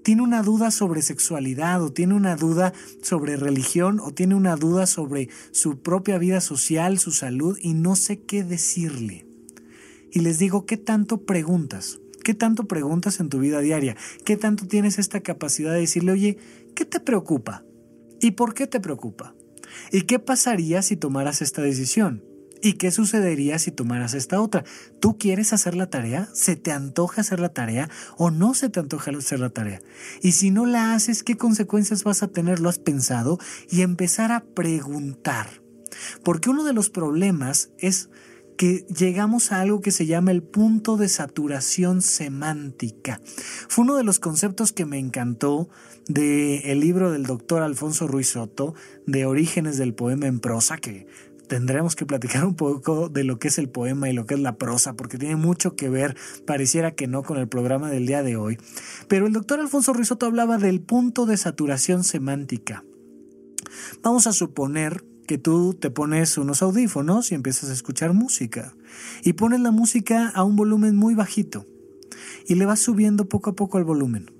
Tiene 0.03 0.21
una 0.21 0.43
duda 0.43 0.69
sobre 0.69 1.01
sexualidad 1.01 1.81
o 1.81 1.91
tiene 1.91 2.13
una 2.13 2.35
duda 2.35 2.73
sobre 3.01 3.37
religión 3.37 3.99
o 3.99 4.11
tiene 4.13 4.35
una 4.35 4.55
duda 4.55 4.85
sobre 4.85 5.29
su 5.51 5.79
propia 5.79 6.19
vida 6.19 6.41
social, 6.41 6.99
su 6.99 7.11
salud 7.11 7.57
y 7.59 7.73
no 7.73 7.95
sé 7.95 8.21
qué 8.21 8.43
decirle. 8.43 9.25
Y 10.11 10.19
les 10.19 10.37
digo, 10.37 10.67
¿qué 10.67 10.77
tanto 10.77 11.25
preguntas? 11.25 11.99
¿Qué 12.25 12.33
tanto 12.33 12.67
preguntas 12.67 13.19
en 13.19 13.29
tu 13.29 13.37
vida 13.37 13.59
diaria? 13.59 13.95
¿Qué 14.25 14.35
tanto 14.35 14.65
tienes 14.65 14.97
esta 14.97 15.19
capacidad 15.19 15.73
de 15.73 15.81
decirle, 15.81 16.11
oye, 16.11 16.37
¿qué 16.73 16.83
te 16.83 16.99
preocupa? 16.99 17.63
¿Y 18.19 18.31
por 18.31 18.55
qué 18.55 18.65
te 18.65 18.79
preocupa? 18.79 19.35
¿Y 19.91 20.01
qué 20.01 20.17
pasaría 20.17 20.81
si 20.81 20.97
tomaras 20.97 21.43
esta 21.43 21.61
decisión? 21.61 22.23
¿Y 22.63 22.73
qué 22.73 22.89
sucedería 22.89 23.59
si 23.59 23.69
tomaras 23.69 24.15
esta 24.15 24.41
otra? 24.41 24.63
¿Tú 24.99 25.19
quieres 25.19 25.53
hacer 25.53 25.75
la 25.75 25.91
tarea? 25.91 26.27
¿Se 26.33 26.55
te 26.55 26.71
antoja 26.71 27.21
hacer 27.21 27.39
la 27.39 27.49
tarea 27.49 27.91
o 28.17 28.31
no 28.31 28.55
se 28.55 28.69
te 28.69 28.79
antoja 28.79 29.11
hacer 29.11 29.39
la 29.39 29.51
tarea? 29.51 29.83
Y 30.23 30.31
si 30.31 30.49
no 30.49 30.65
la 30.65 30.95
haces, 30.95 31.21
¿qué 31.21 31.37
consecuencias 31.37 32.03
vas 32.03 32.23
a 32.23 32.29
tener? 32.29 32.59
¿Lo 32.59 32.69
has 32.69 32.79
pensado? 32.79 33.37
Y 33.69 33.83
empezar 33.83 34.31
a 34.31 34.43
preguntar. 34.43 35.61
Porque 36.23 36.49
uno 36.49 36.63
de 36.63 36.73
los 36.73 36.89
problemas 36.89 37.69
es 37.77 38.09
que 38.57 38.85
llegamos 38.87 39.51
a 39.51 39.61
algo 39.61 39.81
que 39.81 39.91
se 39.91 40.05
llama 40.05 40.31
el 40.31 40.43
punto 40.43 40.97
de 40.97 41.09
saturación 41.09 42.01
semántica. 42.01 43.21
Fue 43.67 43.83
uno 43.83 43.95
de 43.95 44.03
los 44.03 44.19
conceptos 44.19 44.71
que 44.71 44.85
me 44.85 44.99
encantó 44.99 45.69
del 46.07 46.79
libro 46.79 47.11
del 47.11 47.23
doctor 47.23 47.61
Alfonso 47.63 48.07
Ruiz 48.07 48.29
Soto, 48.29 48.75
de 49.05 49.25
Orígenes 49.25 49.77
del 49.77 49.93
Poema 49.93 50.27
en 50.27 50.39
Prosa, 50.39 50.77
que 50.77 51.07
tendremos 51.47 51.95
que 51.95 52.05
platicar 52.05 52.45
un 52.45 52.55
poco 52.55 53.09
de 53.09 53.23
lo 53.23 53.39
que 53.39 53.49
es 53.49 53.57
el 53.57 53.69
poema 53.69 54.09
y 54.09 54.13
lo 54.13 54.25
que 54.25 54.33
es 54.33 54.39
la 54.39 54.57
prosa, 54.57 54.95
porque 54.95 55.17
tiene 55.17 55.35
mucho 55.35 55.75
que 55.75 55.89
ver, 55.89 56.15
pareciera 56.45 56.95
que 56.95 57.07
no, 57.07 57.23
con 57.23 57.37
el 57.37 57.47
programa 57.47 57.89
del 57.89 58.05
día 58.05 58.23
de 58.23 58.35
hoy. 58.35 58.57
Pero 59.07 59.27
el 59.27 59.33
doctor 59.33 59.59
Alfonso 59.59 59.93
Ruiz 59.93 60.07
Soto 60.07 60.25
hablaba 60.25 60.57
del 60.57 60.81
punto 60.81 61.25
de 61.25 61.37
saturación 61.37 62.03
semántica. 62.03 62.83
Vamos 64.01 64.27
a 64.27 64.33
suponer 64.33 65.03
que 65.25 65.37
tú 65.37 65.73
te 65.73 65.89
pones 65.89 66.37
unos 66.37 66.61
audífonos 66.61 67.31
y 67.31 67.35
empiezas 67.35 67.69
a 67.69 67.73
escuchar 67.73 68.13
música. 68.13 68.75
Y 69.23 69.33
pones 69.33 69.59
la 69.59 69.71
música 69.71 70.29
a 70.29 70.43
un 70.43 70.55
volumen 70.55 70.95
muy 70.95 71.15
bajito. 71.15 71.65
Y 72.47 72.55
le 72.55 72.65
vas 72.65 72.79
subiendo 72.79 73.27
poco 73.27 73.51
a 73.51 73.55
poco 73.55 73.77
el 73.77 73.83
volumen. 73.83 74.31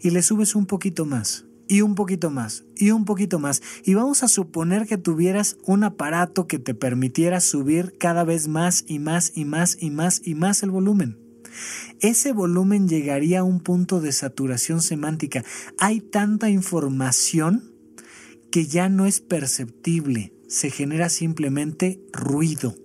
Y 0.00 0.10
le 0.10 0.22
subes 0.22 0.54
un 0.54 0.66
poquito 0.66 1.06
más. 1.06 1.46
Y 1.68 1.80
un 1.80 1.94
poquito 1.94 2.30
más. 2.30 2.64
Y 2.76 2.90
un 2.90 3.04
poquito 3.04 3.38
más. 3.38 3.62
Y 3.84 3.94
vamos 3.94 4.22
a 4.22 4.28
suponer 4.28 4.86
que 4.86 4.98
tuvieras 4.98 5.56
un 5.64 5.84
aparato 5.84 6.46
que 6.46 6.58
te 6.58 6.74
permitiera 6.74 7.40
subir 7.40 7.96
cada 7.98 8.24
vez 8.24 8.48
más 8.48 8.84
y 8.86 8.98
más 8.98 9.32
y 9.34 9.44
más 9.44 9.76
y 9.80 9.90
más 9.90 10.20
y 10.24 10.34
más 10.34 10.62
el 10.62 10.70
volumen. 10.70 11.18
Ese 12.00 12.32
volumen 12.32 12.88
llegaría 12.88 13.40
a 13.40 13.44
un 13.44 13.60
punto 13.60 14.00
de 14.00 14.12
saturación 14.12 14.82
semántica. 14.82 15.44
Hay 15.78 16.00
tanta 16.00 16.50
información 16.50 17.71
que 18.52 18.66
ya 18.66 18.88
no 18.90 19.06
es 19.06 19.20
perceptible, 19.20 20.34
se 20.46 20.70
genera 20.70 21.08
simplemente 21.08 22.00
ruido. 22.12 22.76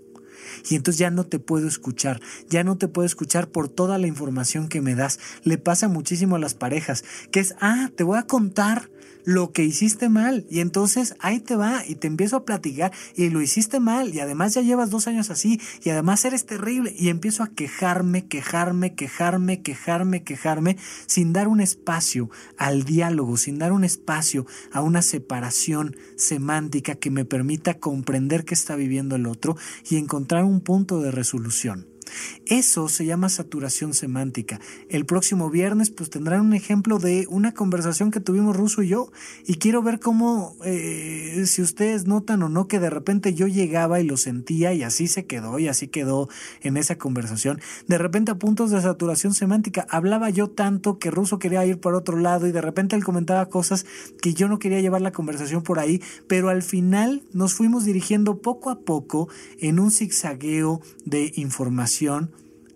Y 0.70 0.76
entonces 0.76 0.98
ya 0.98 1.12
no 1.12 1.26
te 1.26 1.40
puedo 1.40 1.68
escuchar, 1.68 2.22
ya 2.50 2.64
no 2.64 2.78
te 2.78 2.88
puedo 2.88 3.06
escuchar 3.06 3.50
por 3.50 3.68
toda 3.68 3.98
la 3.98 4.08
información 4.08 4.70
que 4.70 4.82
me 4.82 4.96
das. 4.96 5.20
Le 5.44 5.58
pasa 5.58 5.90
muchísimo 5.90 6.38
a 6.38 6.40
las 6.40 6.54
parejas, 6.54 7.04
que 7.32 7.42
es, 7.42 7.54
ah, 7.60 7.92
te 7.96 8.04
voy 8.04 8.18
a 8.18 8.24
contar 8.24 8.90
lo 9.28 9.52
que 9.52 9.66
hiciste 9.66 10.08
mal. 10.08 10.46
Y 10.50 10.62
entonces 10.62 11.14
ahí 11.20 11.42
te 11.42 11.58
va 11.58 11.86
y 11.86 11.96
te 11.96 12.08
empiezo 12.08 12.38
a 12.38 12.46
platicar 12.46 12.94
y 13.14 13.30
lo 13.30 13.42
hiciste 13.42 13.82
mal 13.82 14.16
y 14.16 14.22
además 14.22 14.54
ya 14.54 14.62
llevas 14.62 14.90
dos 14.90 15.06
años 15.08 15.30
así 15.30 15.60
y 15.84 15.90
además 15.90 16.24
eres 16.24 16.46
terrible 16.46 16.96
y 16.98 17.10
empiezo 17.10 17.44
a 17.44 17.50
quejarme, 17.50 18.28
quejarme, 18.28 18.96
quejarme, 18.96 19.62
quejarme, 19.62 20.24
quejarme 20.24 20.78
sin 21.08 21.34
dar 21.34 21.50
un 21.50 21.60
espacio 21.60 22.30
al 22.58 22.84
diálogo, 22.84 23.36
sin 23.36 23.60
dar 23.60 23.74
un 23.74 23.84
espacio 23.84 24.46
a 24.72 24.80
una 24.80 25.02
separación 25.02 25.98
semántica 26.16 26.96
que 26.96 27.12
me 27.12 27.26
permita 27.26 27.80
comprender 27.80 28.46
qué 28.46 28.54
está 28.54 28.78
viviendo 28.78 29.18
el 29.18 29.28
otro 29.28 29.58
y 29.90 29.98
encontrar 29.98 30.46
un 30.46 30.62
punto 30.62 31.02
de 31.02 31.12
resolución. 31.12 31.97
Eso 32.46 32.88
se 32.88 33.06
llama 33.06 33.30
saturación 33.30 33.94
semántica. 33.94 34.60
El 34.90 35.06
próximo 35.06 35.50
viernes 35.50 35.90
pues 35.90 36.10
tendrán 36.10 36.42
un 36.42 36.54
ejemplo 36.54 37.00
de 37.00 37.28
una 37.30 37.54
conversación 37.54 38.12
que 38.12 38.20
tuvimos 38.20 38.56
Ruso 38.56 38.84
y 38.84 38.90
yo 38.90 39.12
y 39.46 39.56
quiero 39.56 39.82
ver 39.82 40.00
cómo, 40.00 40.56
eh, 40.64 41.44
si 41.46 41.62
ustedes 41.62 42.06
notan 42.06 42.44
o 42.44 42.50
no 42.50 42.68
que 42.68 42.80
de 42.80 42.90
repente 42.90 43.34
yo 43.34 43.48
llegaba 43.48 44.00
y 44.00 44.06
lo 44.06 44.18
sentía 44.18 44.74
y 44.74 44.84
así 44.84 45.08
se 45.08 45.26
quedó 45.26 45.60
y 45.60 45.68
así 45.68 45.88
quedó 45.88 46.30
en 46.62 46.78
esa 46.78 46.98
conversación. 46.98 47.60
De 47.88 47.98
repente 47.98 48.32
a 48.32 48.36
puntos 48.36 48.72
de 48.72 48.82
saturación 48.82 49.34
semántica 49.34 49.86
hablaba 49.90 50.30
yo 50.30 50.50
tanto 50.50 51.00
que 51.00 51.12
Ruso 51.12 51.40
quería 51.40 51.66
ir 51.66 51.80
por 51.80 51.96
otro 51.96 52.18
lado 52.18 52.48
y 52.48 52.52
de 52.52 52.62
repente 52.62 52.96
él 52.96 53.04
comentaba 53.04 53.48
cosas 53.48 53.86
que 54.22 54.34
yo 54.34 54.48
no 54.48 54.60
quería 54.60 54.82
llevar 54.82 55.02
la 55.02 55.12
conversación 55.12 55.64
por 55.64 55.80
ahí, 55.80 56.02
pero 56.28 56.50
al 56.50 56.64
final 56.64 57.24
nos 57.34 57.54
fuimos 57.54 57.86
dirigiendo 57.86 58.42
poco 58.42 58.70
a 58.70 58.80
poco 58.80 59.30
en 59.60 59.80
un 59.80 59.92
zigzagueo 59.92 60.82
de 61.06 61.32
información 61.36 61.97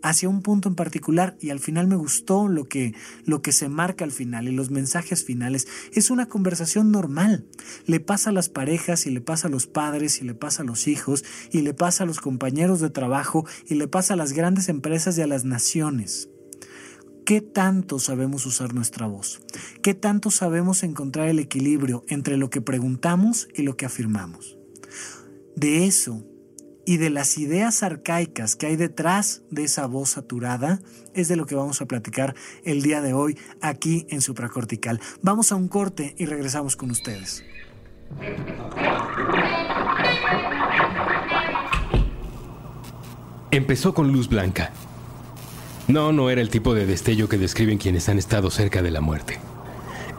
hacia 0.01 0.29
un 0.29 0.41
punto 0.41 0.69
en 0.69 0.75
particular 0.75 1.37
y 1.39 1.49
al 1.49 1.59
final 1.59 1.87
me 1.87 1.95
gustó 1.95 2.47
lo 2.47 2.65
que, 2.65 2.93
lo 3.25 3.41
que 3.41 3.51
se 3.51 3.69
marca 3.69 4.03
al 4.03 4.11
final 4.11 4.47
y 4.47 4.51
los 4.51 4.71
mensajes 4.71 5.23
finales. 5.23 5.67
Es 5.93 6.09
una 6.09 6.27
conversación 6.27 6.91
normal. 6.91 7.45
Le 7.85 7.99
pasa 7.99 8.29
a 8.29 8.33
las 8.33 8.49
parejas 8.49 9.05
y 9.05 9.11
le 9.11 9.21
pasa 9.21 9.47
a 9.47 9.51
los 9.51 9.67
padres 9.67 10.21
y 10.21 10.25
le 10.25 10.33
pasa 10.33 10.63
a 10.63 10.65
los 10.65 10.87
hijos 10.87 11.23
y 11.51 11.61
le 11.61 11.73
pasa 11.73 12.03
a 12.03 12.07
los 12.07 12.19
compañeros 12.19 12.79
de 12.79 12.89
trabajo 12.89 13.45
y 13.67 13.75
le 13.75 13.87
pasa 13.87 14.13
a 14.15 14.17
las 14.17 14.33
grandes 14.33 14.69
empresas 14.69 15.17
y 15.17 15.21
a 15.21 15.27
las 15.27 15.45
naciones. 15.45 16.29
¿Qué 17.25 17.39
tanto 17.39 17.99
sabemos 17.99 18.45
usar 18.45 18.73
nuestra 18.73 19.05
voz? 19.05 19.41
¿Qué 19.83 19.93
tanto 19.93 20.31
sabemos 20.31 20.83
encontrar 20.83 21.29
el 21.29 21.39
equilibrio 21.39 22.03
entre 22.07 22.35
lo 22.35 22.49
que 22.49 22.61
preguntamos 22.61 23.47
y 23.53 23.61
lo 23.61 23.77
que 23.77 23.85
afirmamos? 23.85 24.57
De 25.55 25.85
eso 25.85 26.25
y 26.91 26.97
de 26.97 27.09
las 27.09 27.37
ideas 27.37 27.83
arcaicas 27.83 28.57
que 28.57 28.65
hay 28.65 28.75
detrás 28.75 29.43
de 29.49 29.63
esa 29.63 29.85
voz 29.85 30.09
saturada 30.09 30.81
es 31.13 31.29
de 31.29 31.37
lo 31.37 31.45
que 31.45 31.55
vamos 31.55 31.79
a 31.79 31.85
platicar 31.85 32.35
el 32.65 32.81
día 32.81 32.99
de 32.99 33.13
hoy 33.13 33.39
aquí 33.61 34.05
en 34.09 34.19
Supracortical. 34.19 34.99
Vamos 35.21 35.53
a 35.53 35.55
un 35.55 35.69
corte 35.69 36.15
y 36.17 36.25
regresamos 36.25 36.75
con 36.75 36.91
ustedes. 36.91 37.45
Empezó 43.51 43.93
con 43.93 44.11
luz 44.11 44.27
blanca. 44.27 44.73
No, 45.87 46.11
no 46.11 46.29
era 46.29 46.41
el 46.41 46.49
tipo 46.49 46.73
de 46.73 46.85
destello 46.85 47.29
que 47.29 47.37
describen 47.37 47.77
quienes 47.77 48.09
han 48.09 48.17
estado 48.17 48.51
cerca 48.51 48.81
de 48.81 48.91
la 48.91 48.99
muerte. 48.99 49.39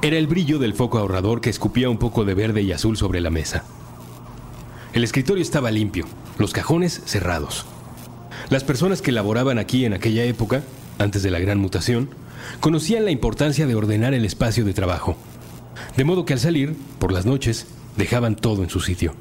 Era 0.00 0.16
el 0.16 0.26
brillo 0.26 0.58
del 0.58 0.72
foco 0.72 0.96
ahorrador 0.96 1.42
que 1.42 1.50
escupía 1.50 1.90
un 1.90 1.98
poco 1.98 2.24
de 2.24 2.32
verde 2.32 2.62
y 2.62 2.72
azul 2.72 2.96
sobre 2.96 3.20
la 3.20 3.28
mesa. 3.28 3.62
El 4.92 5.05
escritorio 5.05 5.42
estaba 5.42 5.70
limpio, 5.70 6.05
los 6.38 6.52
cajones 6.52 7.00
cerrados. 7.07 7.64
Las 8.50 8.62
personas 8.62 9.00
que 9.00 9.11
laboraban 9.11 9.59
aquí 9.59 9.87
en 9.87 9.94
aquella 9.94 10.24
época, 10.24 10.62
antes 10.98 11.22
de 11.22 11.31
la 11.31 11.38
gran 11.38 11.59
mutación, 11.59 12.11
conocían 12.61 13.07
la 13.07 13.11
importancia 13.11 13.66
de 13.66 13.74
ordenar 13.74 14.12
el 14.12 14.26
espacio 14.26 14.66
de 14.66 14.74
trabajo. 14.74 15.16
De 15.96 16.05
modo 16.05 16.26
que 16.26 16.35
al 16.35 16.40
salir, 16.40 16.76
por 16.98 17.11
las 17.11 17.24
noches, 17.24 17.66
dejaban 17.96 18.37
todo 18.37 18.62
en 18.62 18.68
su 18.68 18.81
sitio. 18.81 19.14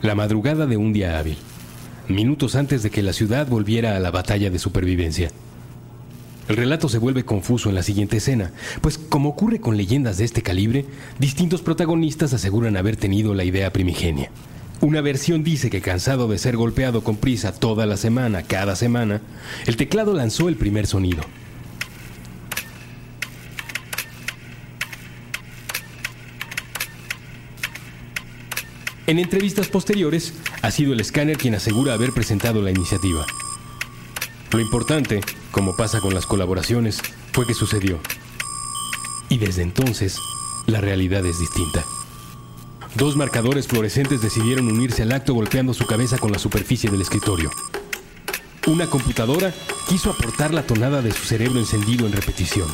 La 0.00 0.14
madrugada 0.14 0.66
de 0.66 0.78
un 0.78 0.94
día 0.94 1.18
hábil, 1.18 1.36
minutos 2.08 2.54
antes 2.54 2.82
de 2.82 2.90
que 2.90 3.02
la 3.02 3.12
ciudad 3.12 3.46
volviera 3.46 3.94
a 3.94 4.00
la 4.00 4.10
batalla 4.10 4.48
de 4.48 4.58
supervivencia. 4.58 5.30
El 6.48 6.56
relato 6.56 6.88
se 6.88 6.96
vuelve 6.96 7.24
confuso 7.24 7.68
en 7.68 7.74
la 7.74 7.82
siguiente 7.82 8.16
escena, 8.16 8.52
pues 8.80 8.96
como 8.96 9.28
ocurre 9.28 9.60
con 9.60 9.76
leyendas 9.76 10.16
de 10.16 10.24
este 10.24 10.40
calibre, 10.40 10.86
distintos 11.18 11.60
protagonistas 11.60 12.32
aseguran 12.32 12.78
haber 12.78 12.96
tenido 12.96 13.34
la 13.34 13.44
idea 13.44 13.70
primigenia. 13.70 14.30
Una 14.80 15.02
versión 15.02 15.44
dice 15.44 15.68
que 15.68 15.82
cansado 15.82 16.26
de 16.26 16.38
ser 16.38 16.56
golpeado 16.56 17.04
con 17.04 17.16
prisa 17.16 17.52
toda 17.52 17.84
la 17.84 17.98
semana, 17.98 18.44
cada 18.44 18.76
semana, 18.76 19.20
el 19.66 19.76
teclado 19.76 20.14
lanzó 20.14 20.48
el 20.48 20.56
primer 20.56 20.86
sonido. 20.86 21.22
En 29.06 29.18
entrevistas 29.18 29.68
posteriores, 29.68 30.32
ha 30.62 30.70
sido 30.70 30.92
el 30.92 31.00
escáner 31.00 31.36
quien 31.36 31.54
asegura 31.54 31.94
haber 31.94 32.12
presentado 32.12 32.62
la 32.62 32.70
iniciativa. 32.70 33.26
Lo 34.50 34.60
importante, 34.60 35.20
como 35.50 35.76
pasa 35.76 36.00
con 36.00 36.14
las 36.14 36.26
colaboraciones, 36.26 37.00
fue 37.32 37.46
que 37.46 37.54
sucedió. 37.54 37.98
Y 39.28 39.38
desde 39.38 39.62
entonces, 39.62 40.18
la 40.66 40.80
realidad 40.80 41.24
es 41.26 41.38
distinta. 41.38 41.84
Dos 42.94 43.14
marcadores 43.16 43.66
fluorescentes 43.66 44.22
decidieron 44.22 44.68
unirse 44.68 45.02
al 45.02 45.12
acto 45.12 45.34
golpeando 45.34 45.74
su 45.74 45.86
cabeza 45.86 46.16
con 46.16 46.32
la 46.32 46.38
superficie 46.38 46.90
del 46.90 47.02
escritorio. 47.02 47.50
Una 48.66 48.86
computadora 48.86 49.52
quiso 49.88 50.10
aportar 50.10 50.54
la 50.54 50.66
tonada 50.66 51.02
de 51.02 51.12
su 51.12 51.24
cerebro 51.24 51.58
encendido 51.58 52.06
en 52.06 52.12
repetición. 52.12 52.68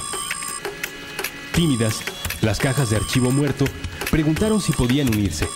Tímidas, 1.52 2.02
las 2.40 2.58
cajas 2.58 2.90
de 2.90 2.96
archivo 2.96 3.30
muerto 3.32 3.64
preguntaron 4.10 4.60
si 4.60 4.72
podían 4.72 5.08
unirse. 5.08 5.48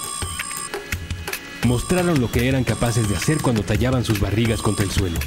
Mostraron 1.65 2.21
lo 2.21 2.31
que 2.31 2.49
eran 2.49 2.65
capaces 2.65 3.09
de 3.09 3.17
hacer 3.17 3.39
cuando 3.39 3.63
tallaban 3.63 4.05
sus 4.05 4.21
barrigas 4.21 4.63
contra 4.63 4.85
el 4.85 4.91
suelo. 4.91 5.19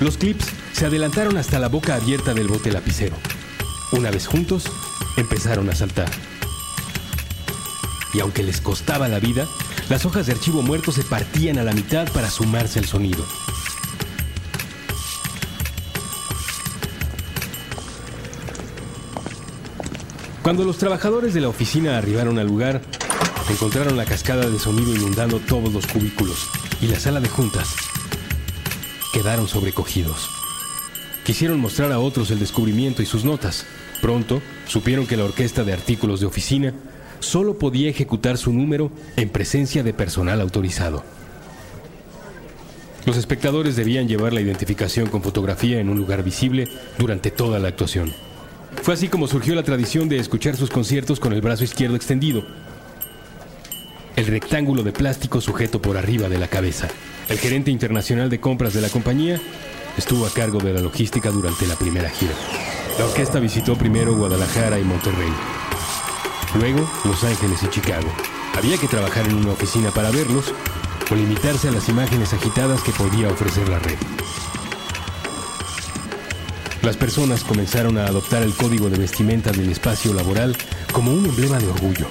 Los 0.00 0.16
clips 0.16 0.46
se 0.72 0.86
adelantaron 0.86 1.36
hasta 1.38 1.58
la 1.58 1.68
boca 1.68 1.96
abierta 1.96 2.32
del 2.32 2.46
bote 2.46 2.70
lapicero. 2.70 3.16
Una 3.90 4.12
vez 4.12 4.28
juntos, 4.28 4.64
empezaron 5.16 5.68
a 5.70 5.74
saltar. 5.74 6.08
Y 8.14 8.20
aunque 8.20 8.44
les 8.44 8.60
costaba 8.60 9.08
la 9.08 9.18
vida, 9.18 9.48
las 9.88 10.06
hojas 10.06 10.26
de 10.26 10.32
archivo 10.32 10.62
muerto 10.62 10.92
se 10.92 11.02
partían 11.02 11.58
a 11.58 11.64
la 11.64 11.72
mitad 11.72 12.08
para 12.12 12.30
sumarse 12.30 12.78
al 12.78 12.84
sonido. 12.84 13.24
Cuando 20.42 20.64
los 20.64 20.78
trabajadores 20.78 21.34
de 21.34 21.40
la 21.40 21.48
oficina 21.48 21.98
arribaron 21.98 22.38
al 22.38 22.46
lugar, 22.46 22.82
encontraron 23.50 23.96
la 23.96 24.04
cascada 24.04 24.48
de 24.48 24.58
sonido 24.60 24.94
inundando 24.94 25.40
todos 25.40 25.72
los 25.72 25.86
cubículos 25.88 26.48
y 26.80 26.86
la 26.86 27.00
sala 27.00 27.20
de 27.20 27.28
juntas 27.28 27.74
quedaron 29.12 29.48
sobrecogidos. 29.48 30.30
Quisieron 31.24 31.60
mostrar 31.60 31.92
a 31.92 31.98
otros 31.98 32.30
el 32.30 32.38
descubrimiento 32.38 33.02
y 33.02 33.06
sus 33.06 33.24
notas. 33.24 33.66
Pronto 34.00 34.40
supieron 34.66 35.06
que 35.06 35.16
la 35.16 35.24
orquesta 35.24 35.64
de 35.64 35.72
artículos 35.72 36.20
de 36.20 36.26
oficina 36.26 36.74
solo 37.20 37.58
podía 37.58 37.90
ejecutar 37.90 38.38
su 38.38 38.52
número 38.52 38.90
en 39.16 39.28
presencia 39.28 39.82
de 39.82 39.92
personal 39.92 40.40
autorizado. 40.40 41.04
Los 43.04 43.16
espectadores 43.16 43.76
debían 43.76 44.08
llevar 44.08 44.32
la 44.32 44.40
identificación 44.40 45.08
con 45.08 45.22
fotografía 45.22 45.80
en 45.80 45.88
un 45.88 45.98
lugar 45.98 46.22
visible 46.22 46.68
durante 46.98 47.30
toda 47.30 47.58
la 47.58 47.68
actuación. 47.68 48.12
Fue 48.82 48.94
así 48.94 49.08
como 49.08 49.26
surgió 49.28 49.54
la 49.54 49.62
tradición 49.62 50.08
de 50.08 50.18
escuchar 50.18 50.56
sus 50.56 50.70
conciertos 50.70 51.18
con 51.18 51.32
el 51.32 51.40
brazo 51.40 51.64
izquierdo 51.64 51.96
extendido, 51.96 52.44
el 54.16 54.26
rectángulo 54.26 54.82
de 54.82 54.92
plástico 54.92 55.40
sujeto 55.40 55.80
por 55.80 55.96
arriba 55.96 56.28
de 56.28 56.38
la 56.38 56.48
cabeza. 56.48 56.88
El 57.28 57.38
gerente 57.38 57.70
internacional 57.70 58.30
de 58.30 58.40
compras 58.40 58.72
de 58.72 58.80
la 58.80 58.88
compañía 58.88 59.38
estuvo 59.98 60.26
a 60.26 60.30
cargo 60.30 60.60
de 60.60 60.72
la 60.72 60.80
logística 60.80 61.30
durante 61.30 61.66
la 61.66 61.76
primera 61.76 62.08
gira. 62.08 62.32
La 62.98 63.04
orquesta 63.04 63.38
visitó 63.38 63.76
primero 63.76 64.16
Guadalajara 64.16 64.78
y 64.78 64.84
Monterrey, 64.84 65.30
luego 66.58 66.88
Los 67.04 67.22
Ángeles 67.24 67.62
y 67.62 67.68
Chicago. 67.68 68.08
Había 68.56 68.78
que 68.78 68.88
trabajar 68.88 69.26
en 69.26 69.36
una 69.36 69.52
oficina 69.52 69.90
para 69.90 70.10
verlos 70.10 70.54
o 71.10 71.14
limitarse 71.14 71.68
a 71.68 71.72
las 71.72 71.88
imágenes 71.90 72.32
agitadas 72.32 72.82
que 72.82 72.92
podía 72.92 73.28
ofrecer 73.28 73.68
la 73.68 73.78
red. 73.78 73.98
Las 76.82 76.96
personas 76.96 77.44
comenzaron 77.44 77.98
a 77.98 78.06
adoptar 78.06 78.42
el 78.42 78.54
código 78.54 78.88
de 78.88 78.96
vestimenta 78.96 79.52
del 79.52 79.70
espacio 79.70 80.14
laboral 80.14 80.56
como 80.92 81.12
un 81.12 81.26
emblema 81.26 81.58
de 81.58 81.68
orgullo. 81.68 82.06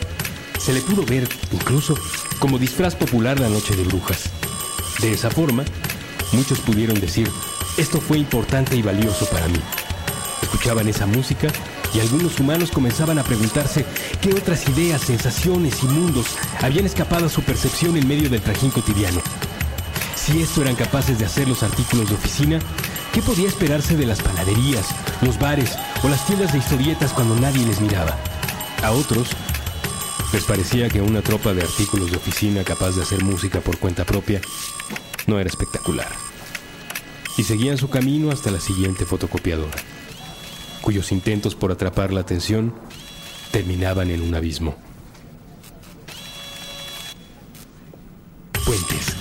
Se 0.59 0.73
le 0.73 0.81
pudo 0.81 1.03
ver, 1.03 1.27
incluso, 1.51 1.97
como 2.37 2.59
disfraz 2.59 2.93
popular 2.93 3.39
la 3.39 3.49
noche 3.49 3.75
de 3.75 3.83
brujas. 3.83 4.36
De 4.99 5.13
esa 5.13 5.29
forma, 5.29 5.63
muchos 6.31 6.59
pudieron 6.59 6.99
decir, 6.99 7.29
esto 7.77 8.01
fue 8.01 8.17
importante 8.17 8.75
y 8.75 8.81
valioso 8.81 9.25
para 9.27 9.47
mí. 9.47 9.59
Escuchaban 10.41 10.87
esa 10.87 11.05
música 11.05 11.49
y 11.93 11.99
algunos 11.99 12.39
humanos 12.39 12.71
comenzaban 12.71 13.19
a 13.19 13.23
preguntarse 13.23 13.85
qué 14.21 14.33
otras 14.33 14.67
ideas, 14.69 15.01
sensaciones 15.01 15.83
y 15.83 15.87
mundos 15.87 16.25
habían 16.61 16.85
escapado 16.85 17.27
a 17.27 17.29
su 17.29 17.43
percepción 17.43 17.95
en 17.95 18.07
medio 18.07 18.29
del 18.29 18.41
trajín 18.41 18.71
cotidiano. 18.71 19.21
Si 20.15 20.41
esto 20.41 20.63
eran 20.63 20.75
capaces 20.75 21.19
de 21.19 21.25
hacer 21.25 21.47
los 21.47 21.61
artículos 21.61 22.09
de 22.09 22.15
oficina, 22.15 22.59
¿qué 23.13 23.21
podía 23.21 23.47
esperarse 23.47 23.95
de 23.95 24.07
las 24.07 24.21
panaderías, 24.21 24.87
los 25.21 25.37
bares 25.37 25.73
o 26.03 26.09
las 26.09 26.25
tiendas 26.25 26.53
de 26.53 26.59
historietas 26.59 27.13
cuando 27.13 27.35
nadie 27.35 27.65
les 27.65 27.79
miraba? 27.79 28.17
A 28.83 28.91
otros 28.91 29.29
les 30.33 30.43
parecía 30.43 30.89
que 30.89 31.01
una 31.01 31.21
tropa 31.21 31.53
de 31.53 31.61
artículos 31.61 32.11
de 32.11 32.17
oficina 32.17 32.63
capaz 32.63 32.95
de 32.95 33.03
hacer 33.03 33.23
música 33.23 33.61
por 33.61 33.77
cuenta 33.77 34.05
propia 34.05 34.41
no 35.25 35.39
era 35.39 35.49
espectacular. 35.49 36.09
Y 37.37 37.43
seguían 37.43 37.77
su 37.77 37.89
camino 37.89 38.31
hasta 38.31 38.51
la 38.51 38.59
siguiente 38.59 39.05
fotocopiadora, 39.05 39.77
cuyos 40.81 41.11
intentos 41.11 41.55
por 41.55 41.71
atrapar 41.71 42.11
la 42.11 42.21
atención 42.21 42.73
terminaban 43.51 44.11
en 44.11 44.21
un 44.21 44.35
abismo. 44.35 44.75
Puentes 48.65 49.15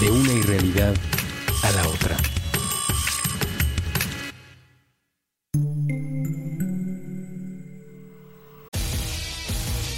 de 0.00 0.10
una 0.10 0.32
irrealidad 0.32 0.94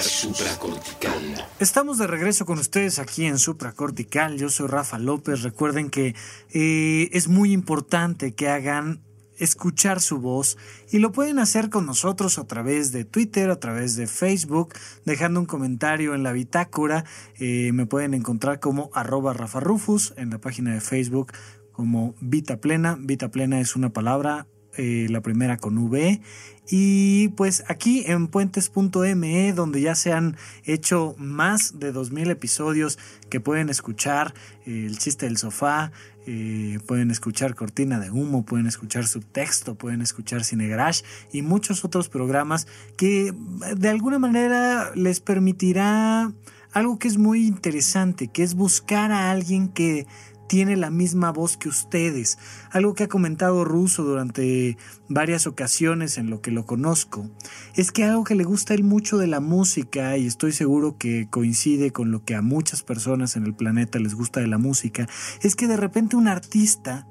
Supracortical. 0.00 1.48
Estamos 1.58 1.98
de 1.98 2.06
regreso 2.06 2.46
con 2.46 2.58
ustedes 2.58 2.98
aquí 2.98 3.26
en 3.26 3.38
Supracortical. 3.38 4.38
Yo 4.38 4.48
soy 4.48 4.68
Rafa 4.68 4.98
López. 4.98 5.42
Recuerden 5.42 5.90
que 5.90 6.14
eh, 6.50 7.08
es 7.12 7.28
muy 7.28 7.52
importante 7.52 8.32
que 8.34 8.48
hagan 8.48 9.02
escuchar 9.36 10.00
su 10.00 10.18
voz 10.20 10.58
y 10.90 10.98
lo 10.98 11.12
pueden 11.12 11.38
hacer 11.38 11.70
con 11.70 11.86
nosotros 11.86 12.38
a 12.38 12.46
través 12.46 12.92
de 12.92 13.04
Twitter, 13.04 13.50
a 13.50 13.58
través 13.58 13.96
de 13.96 14.06
Facebook, 14.06 14.74
dejando 15.04 15.40
un 15.40 15.46
comentario 15.46 16.14
en 16.14 16.22
la 16.22 16.32
bitácora. 16.32 17.04
Eh, 17.38 17.72
me 17.72 17.86
pueden 17.86 18.14
encontrar 18.14 18.60
como 18.60 18.90
arroba 18.94 19.32
Rafa 19.32 19.60
Rufus 19.60 20.14
en 20.16 20.30
la 20.30 20.38
página 20.38 20.74
de 20.74 20.80
Facebook 20.80 21.32
como 21.72 22.14
Vita 22.20 22.58
Plena. 22.58 22.96
Vita 23.00 23.30
Plena 23.30 23.60
es 23.60 23.76
una 23.76 23.90
palabra 23.90 24.46
eh, 24.82 25.08
la 25.10 25.20
primera 25.20 25.58
con 25.58 25.76
V. 25.76 26.22
Y 26.70 27.28
pues 27.36 27.64
aquí 27.68 28.04
en 28.06 28.28
puentes.me, 28.28 29.52
donde 29.52 29.82
ya 29.82 29.94
se 29.94 30.10
han 30.10 30.38
hecho 30.64 31.14
más 31.18 31.78
de 31.78 31.92
2.000 31.92 32.30
episodios 32.30 32.98
que 33.28 33.40
pueden 33.40 33.68
escuchar 33.68 34.32
eh, 34.64 34.86
el 34.86 34.96
chiste 34.96 35.26
del 35.26 35.36
sofá, 35.36 35.92
eh, 36.26 36.78
pueden 36.86 37.10
escuchar 37.10 37.54
Cortina 37.54 38.00
de 38.00 38.10
Humo, 38.10 38.46
pueden 38.46 38.66
escuchar 38.66 39.06
Subtexto, 39.06 39.74
pueden 39.74 40.00
escuchar 40.00 40.44
Cine 40.44 40.66
Garage 40.66 41.04
y 41.30 41.42
muchos 41.42 41.84
otros 41.84 42.08
programas 42.08 42.66
que 42.96 43.34
de 43.76 43.88
alguna 43.90 44.18
manera 44.18 44.92
les 44.94 45.20
permitirá 45.20 46.32
algo 46.72 46.98
que 46.98 47.08
es 47.08 47.18
muy 47.18 47.46
interesante, 47.46 48.28
que 48.28 48.42
es 48.42 48.54
buscar 48.54 49.12
a 49.12 49.30
alguien 49.30 49.68
que 49.68 50.06
tiene 50.50 50.76
la 50.76 50.90
misma 50.90 51.30
voz 51.30 51.56
que 51.56 51.68
ustedes. 51.68 52.36
Algo 52.72 52.94
que 52.94 53.04
ha 53.04 53.08
comentado 53.08 53.64
Russo 53.64 54.02
durante 54.02 54.76
varias 55.08 55.46
ocasiones 55.46 56.18
en 56.18 56.28
lo 56.28 56.40
que 56.40 56.50
lo 56.50 56.66
conozco, 56.66 57.30
es 57.76 57.92
que 57.92 58.02
algo 58.02 58.24
que 58.24 58.34
le 58.34 58.42
gusta 58.42 58.74
él 58.74 58.82
mucho 58.82 59.16
de 59.16 59.28
la 59.28 59.38
música, 59.38 60.16
y 60.16 60.26
estoy 60.26 60.50
seguro 60.50 60.98
que 60.98 61.28
coincide 61.30 61.92
con 61.92 62.10
lo 62.10 62.24
que 62.24 62.34
a 62.34 62.42
muchas 62.42 62.82
personas 62.82 63.36
en 63.36 63.44
el 63.44 63.54
planeta 63.54 64.00
les 64.00 64.16
gusta 64.16 64.40
de 64.40 64.48
la 64.48 64.58
música, 64.58 65.08
es 65.40 65.54
que 65.54 65.68
de 65.68 65.76
repente 65.76 66.16
un 66.16 66.26
artista 66.26 67.06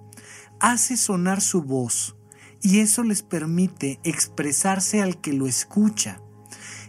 hace 0.60 0.98
sonar 0.98 1.40
su 1.40 1.62
voz 1.62 2.18
y 2.62 2.80
eso 2.80 3.04
les 3.04 3.24
permite 3.24 4.02
expresarse 4.04 5.02
al 5.02 5.22
que 5.22 5.32
lo 5.32 5.48
escucha 5.48 6.22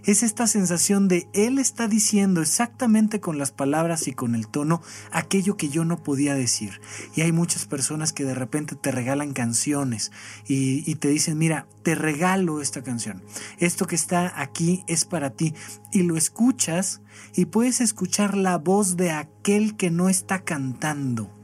es 0.04 0.22
esta 0.22 0.46
sensación 0.46 1.08
de 1.08 1.28
él 1.32 1.58
está 1.58 1.88
diciendo 1.88 2.40
exactamente 2.40 3.20
con 3.20 3.38
las 3.38 3.52
palabras 3.52 4.08
y 4.08 4.12
con 4.12 4.34
el 4.34 4.48
tono 4.48 4.82
aquello 5.10 5.56
que 5.56 5.68
yo 5.68 5.84
no 5.84 6.02
podía 6.02 6.34
decir. 6.34 6.80
Y 7.14 7.22
hay 7.22 7.32
muchas 7.32 7.66
personas 7.66 8.12
que 8.12 8.24
de 8.24 8.34
repente 8.34 8.76
te 8.76 8.90
regalan 8.90 9.32
canciones 9.32 10.12
y, 10.46 10.94
te 10.96 11.08
dicen, 11.08 11.38
mira, 11.38 11.66
te 11.82 11.94
regalo 11.94 12.60
esta 12.60 12.82
canción. 12.82 13.22
Esto 13.58 13.86
que 13.86 13.96
está 13.96 14.40
aquí 14.40 14.84
es 14.86 15.04
para 15.04 15.30
ti. 15.30 15.54
Y 15.92 16.02
lo 16.02 16.16
escuchas 16.16 17.00
y 17.34 17.46
puedes 17.46 17.80
escuchar 17.80 18.36
la 18.36 18.58
voz 18.58 18.96
de 18.96 19.12
aquel 19.12 19.76
que 19.76 19.90
no 19.90 20.08
está 20.08 20.44
cantando 20.44 21.39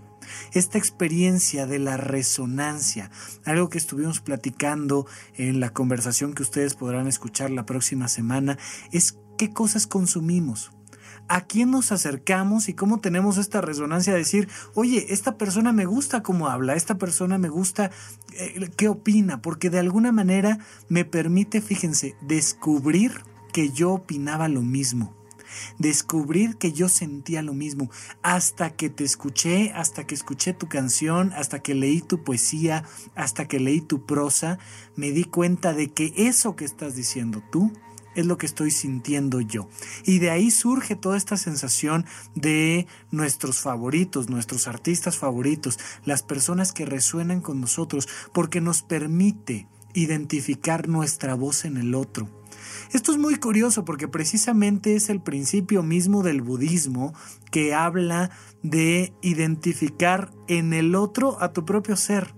esta 0.53 0.79
experiencia 0.79 1.67
de 1.67 1.79
la 1.79 1.97
resonancia, 1.97 3.11
algo 3.45 3.69
que 3.69 3.79
estuvimos 3.79 4.21
platicando 4.21 5.07
en 5.35 5.61
la 5.61 5.71
conversación 5.71 6.35
que 6.35 6.43
ustedes 6.43 6.75
podrán 6.75 7.07
escuchar 7.07 7.51
la 7.51 7.67
próxima 7.67 8.09
semana, 8.09 8.59
es 8.93 9.19
qué 9.37 9.53
cosas 9.53 9.87
consumimos. 9.87 10.73
¿A 11.29 11.41
quién 11.41 11.73
nos 11.73 11.91
acercamos 11.91 12.69
y 12.69 12.75
cómo 12.75 13.01
tenemos 13.01 13.37
esta 13.37 13.61
resonancia 13.61 14.13
de 14.13 14.21
decir, 14.21 14.49
oye, 14.75 15.07
esta 15.13 15.37
persona 15.37 15.73
me 15.73 15.85
gusta 15.85 16.23
cómo 16.23 16.49
habla, 16.49 16.75
esta 16.75 16.99
persona 16.99 17.37
me 17.37 17.49
gusta 17.49 17.91
eh, 18.39 18.71
qué 18.77 18.89
opina? 18.89 19.43
Porque 19.43 19.69
de 19.69 19.81
alguna 19.81 20.13
manera 20.13 20.61
me 20.89 21.05
permite, 21.05 21.61
fíjense, 21.61 22.15
descubrir 22.21 23.13
que 23.53 23.71
yo 23.71 23.93
opinaba 23.93 24.47
lo 24.47 24.63
mismo 24.63 25.17
descubrir 25.79 26.57
que 26.57 26.73
yo 26.73 26.89
sentía 26.89 27.43
lo 27.43 27.55
mismo, 27.55 27.91
hasta 28.23 28.71
que 28.71 28.91
te 28.91 29.05
escuché, 29.05 29.73
hasta 29.75 30.07
que 30.07 30.15
escuché 30.15 30.53
tu 30.53 30.69
canción, 30.69 31.33
hasta 31.35 31.61
que 31.61 31.75
leí 31.75 32.01
tu 32.01 32.25
poesía, 32.25 32.85
hasta 33.15 33.47
que 33.49 33.61
leí 33.61 33.81
tu 33.81 34.07
prosa, 34.07 34.59
me 34.95 35.11
di 35.11 35.25
cuenta 35.25 35.73
de 35.73 35.89
que 35.89 36.13
eso 36.17 36.57
que 36.57 36.65
estás 36.65 36.97
diciendo 36.97 37.43
tú 37.51 37.73
es 38.17 38.27
lo 38.27 38.39
que 38.39 38.47
estoy 38.47 38.71
sintiendo 38.71 39.41
yo. 39.41 39.69
Y 40.05 40.19
de 40.19 40.31
ahí 40.31 40.51
surge 40.51 40.97
toda 40.97 41.17
esta 41.17 41.37
sensación 41.37 42.07
de 42.35 42.87
nuestros 43.11 43.61
favoritos, 43.61 44.29
nuestros 44.29 44.67
artistas 44.67 45.19
favoritos, 45.19 45.79
las 46.05 46.23
personas 46.23 46.73
que 46.73 46.87
resuenan 46.87 47.41
con 47.41 47.61
nosotros, 47.61 48.09
porque 48.33 48.61
nos 48.61 48.83
permite 48.83 49.69
identificar 49.93 50.89
nuestra 50.89 51.35
voz 51.35 51.65
en 51.65 51.77
el 51.77 51.95
otro. 51.95 52.29
Esto 52.93 53.13
es 53.13 53.19
muy 53.19 53.37
curioso 53.37 53.85
porque 53.85 54.09
precisamente 54.09 54.95
es 54.95 55.09
el 55.09 55.21
principio 55.21 55.83
mismo 55.83 56.23
del 56.23 56.43
budismo 56.43 57.15
que 57.51 57.75
habla 57.75 58.31
de 58.63 59.13
identificar 59.23 60.33
en 60.49 60.73
el 60.73 60.95
otro 60.95 61.41
a 61.43 61.53
tu 61.53 61.65
propio 61.65 61.97
ser. 61.97 62.35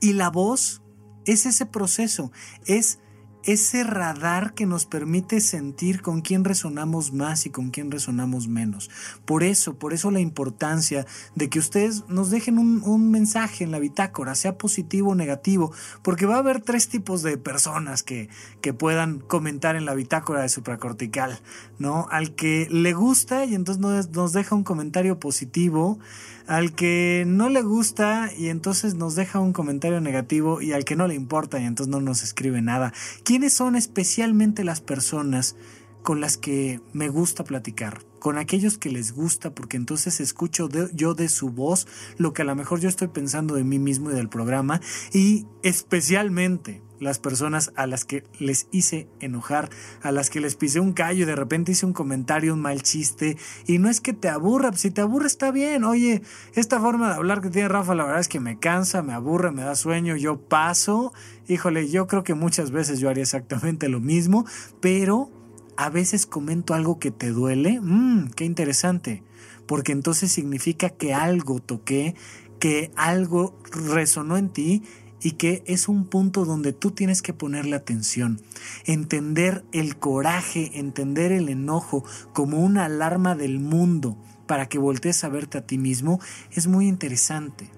Y 0.00 0.14
la 0.14 0.30
voz 0.30 0.82
es 1.24 1.46
ese 1.46 1.66
proceso, 1.66 2.32
es 2.66 2.98
ese 3.46 3.84
radar 3.84 4.54
que 4.54 4.66
nos 4.66 4.86
permite 4.86 5.40
sentir 5.40 6.02
con 6.02 6.20
quién 6.20 6.44
resonamos 6.44 7.12
más 7.12 7.46
y 7.46 7.50
con 7.50 7.70
quién 7.70 7.90
resonamos 7.90 8.48
menos. 8.48 8.90
Por 9.24 9.42
eso, 9.42 9.74
por 9.74 9.92
eso 9.92 10.10
la 10.10 10.20
importancia 10.20 11.06
de 11.34 11.48
que 11.48 11.58
ustedes 11.58 12.04
nos 12.08 12.30
dejen 12.30 12.58
un, 12.58 13.10
mensaje 13.10 13.64
en 13.64 13.70
la 13.70 13.78
bitácora, 13.78 14.34
sea 14.34 14.56
positivo 14.56 15.10
o 15.10 15.14
negativo, 15.14 15.72
porque 16.02 16.26
va 16.26 16.36
a 16.36 16.38
haber 16.38 16.60
tres 16.60 16.88
tipos 16.88 17.22
de 17.22 17.36
personas 17.36 18.02
que, 18.02 18.28
que 18.60 18.72
puedan 18.72 19.20
comentar 19.20 19.76
en 19.76 19.84
la 19.84 19.94
bitácora 19.94 20.42
de 20.42 20.48
supracortical, 20.48 21.40
¿no? 21.78 22.06
Al 22.10 22.34
que 22.34 22.66
le 22.70 22.92
gusta 22.92 23.44
y 23.44 23.54
entonces 23.54 23.80
nos, 23.80 24.10
nos 24.10 24.32
deja 24.32 24.54
un 24.54 24.64
comentario 24.64 25.18
positivo, 25.18 25.98
al 26.46 26.74
que 26.74 27.24
no 27.26 27.48
le 27.48 27.62
gusta 27.62 28.30
y 28.36 28.48
entonces 28.48 28.94
nos 28.94 29.14
deja 29.14 29.40
un 29.40 29.52
comentario 29.52 30.00
negativo 30.00 30.60
y 30.60 30.72
al 30.72 30.84
que 30.84 30.96
no 30.96 31.06
le 31.06 31.14
importa 31.14 31.58
y 31.58 31.64
entonces 31.64 31.90
no 31.90 32.00
nos 32.00 32.22
escribe 32.22 32.62
nada. 32.62 32.92
¿Quiénes 33.24 33.52
son 33.52 33.76
especialmente 33.76 34.64
las 34.64 34.80
personas 34.80 35.56
con 36.02 36.20
las 36.20 36.36
que 36.36 36.80
me 36.92 37.08
gusta 37.08 37.44
platicar? 37.44 38.04
Con 38.18 38.38
aquellos 38.38 38.78
que 38.78 38.90
les 38.90 39.12
gusta 39.12 39.54
porque 39.54 39.76
entonces 39.76 40.20
escucho 40.20 40.68
yo 40.92 41.14
de 41.14 41.28
su 41.28 41.50
voz 41.50 41.86
lo 42.18 42.32
que 42.32 42.42
a 42.42 42.44
lo 42.44 42.54
mejor 42.54 42.80
yo 42.80 42.88
estoy 42.88 43.08
pensando 43.08 43.54
de 43.54 43.64
mí 43.64 43.78
mismo 43.78 44.10
y 44.10 44.14
del 44.14 44.28
programa 44.28 44.80
y 45.12 45.46
especialmente 45.62 46.83
las 47.00 47.18
personas 47.18 47.72
a 47.76 47.86
las 47.86 48.04
que 48.04 48.24
les 48.38 48.66
hice 48.70 49.08
enojar, 49.20 49.70
a 50.02 50.12
las 50.12 50.30
que 50.30 50.40
les 50.40 50.54
pisé 50.54 50.80
un 50.80 50.92
callo 50.92 51.22
y 51.22 51.26
de 51.26 51.36
repente 51.36 51.72
hice 51.72 51.86
un 51.86 51.92
comentario, 51.92 52.54
un 52.54 52.60
mal 52.60 52.82
chiste. 52.82 53.36
Y 53.66 53.78
no 53.78 53.88
es 53.88 54.00
que 54.00 54.12
te 54.12 54.28
aburra, 54.28 54.72
si 54.74 54.90
te 54.90 55.00
aburre 55.00 55.26
está 55.26 55.50
bien. 55.50 55.84
Oye, 55.84 56.22
esta 56.54 56.80
forma 56.80 57.08
de 57.08 57.14
hablar 57.14 57.40
que 57.40 57.50
tiene 57.50 57.68
Rafa, 57.68 57.94
la 57.94 58.04
verdad 58.04 58.20
es 58.20 58.28
que 58.28 58.40
me 58.40 58.58
cansa, 58.58 59.02
me 59.02 59.12
aburre, 59.12 59.50
me 59.50 59.62
da 59.62 59.74
sueño, 59.74 60.16
yo 60.16 60.38
paso. 60.38 61.12
Híjole, 61.48 61.88
yo 61.88 62.06
creo 62.06 62.24
que 62.24 62.34
muchas 62.34 62.70
veces 62.70 63.00
yo 63.00 63.08
haría 63.10 63.22
exactamente 63.22 63.88
lo 63.88 64.00
mismo, 64.00 64.46
pero 64.80 65.30
a 65.76 65.90
veces 65.90 66.26
comento 66.26 66.74
algo 66.74 66.98
que 66.98 67.10
te 67.10 67.30
duele. 67.30 67.80
Mmm, 67.80 68.30
qué 68.30 68.44
interesante. 68.44 69.22
Porque 69.66 69.92
entonces 69.92 70.30
significa 70.30 70.90
que 70.90 71.14
algo 71.14 71.58
toqué, 71.60 72.14
que 72.60 72.92
algo 72.96 73.58
resonó 73.72 74.36
en 74.36 74.50
ti 74.50 74.82
y 75.24 75.32
que 75.32 75.64
es 75.66 75.88
un 75.88 76.04
punto 76.04 76.44
donde 76.44 76.74
tú 76.74 76.90
tienes 76.90 77.22
que 77.22 77.32
ponerle 77.32 77.74
atención, 77.74 78.42
entender 78.84 79.64
el 79.72 79.96
coraje, 79.96 80.78
entender 80.78 81.32
el 81.32 81.48
enojo 81.48 82.04
como 82.34 82.58
una 82.58 82.84
alarma 82.84 83.34
del 83.34 83.58
mundo 83.58 84.18
para 84.46 84.68
que 84.68 84.78
voltees 84.78 85.24
a 85.24 85.30
verte 85.30 85.56
a 85.58 85.66
ti 85.66 85.78
mismo, 85.78 86.20
es 86.52 86.66
muy 86.66 86.86
interesante. 86.86 87.70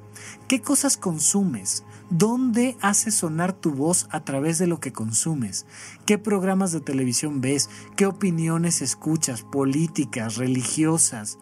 ¿Qué 0.49 0.61
cosas 0.61 0.97
consumes? 0.97 1.85
¿Dónde 2.11 2.77
haces 2.81 3.15
sonar 3.15 3.53
tu 3.53 3.71
voz 3.71 4.09
a 4.11 4.25
través 4.25 4.59
de 4.59 4.67
lo 4.67 4.81
que 4.81 4.93
consumes? 4.93 5.67
¿Qué 6.05 6.19
programas 6.19 6.73
de 6.73 6.81
televisión 6.81 7.41
ves? 7.41 7.71
¿Qué 7.97 8.07
opiniones 8.07 8.83
escuchas? 8.83 9.43
Políticas, 9.43 10.35
religiosas. 10.37 11.39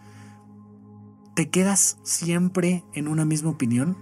¿Te 1.34 1.48
quedas 1.48 1.96
siempre 2.02 2.84
en 2.92 3.08
una 3.08 3.24
misma 3.24 3.50
opinión? 3.50 3.96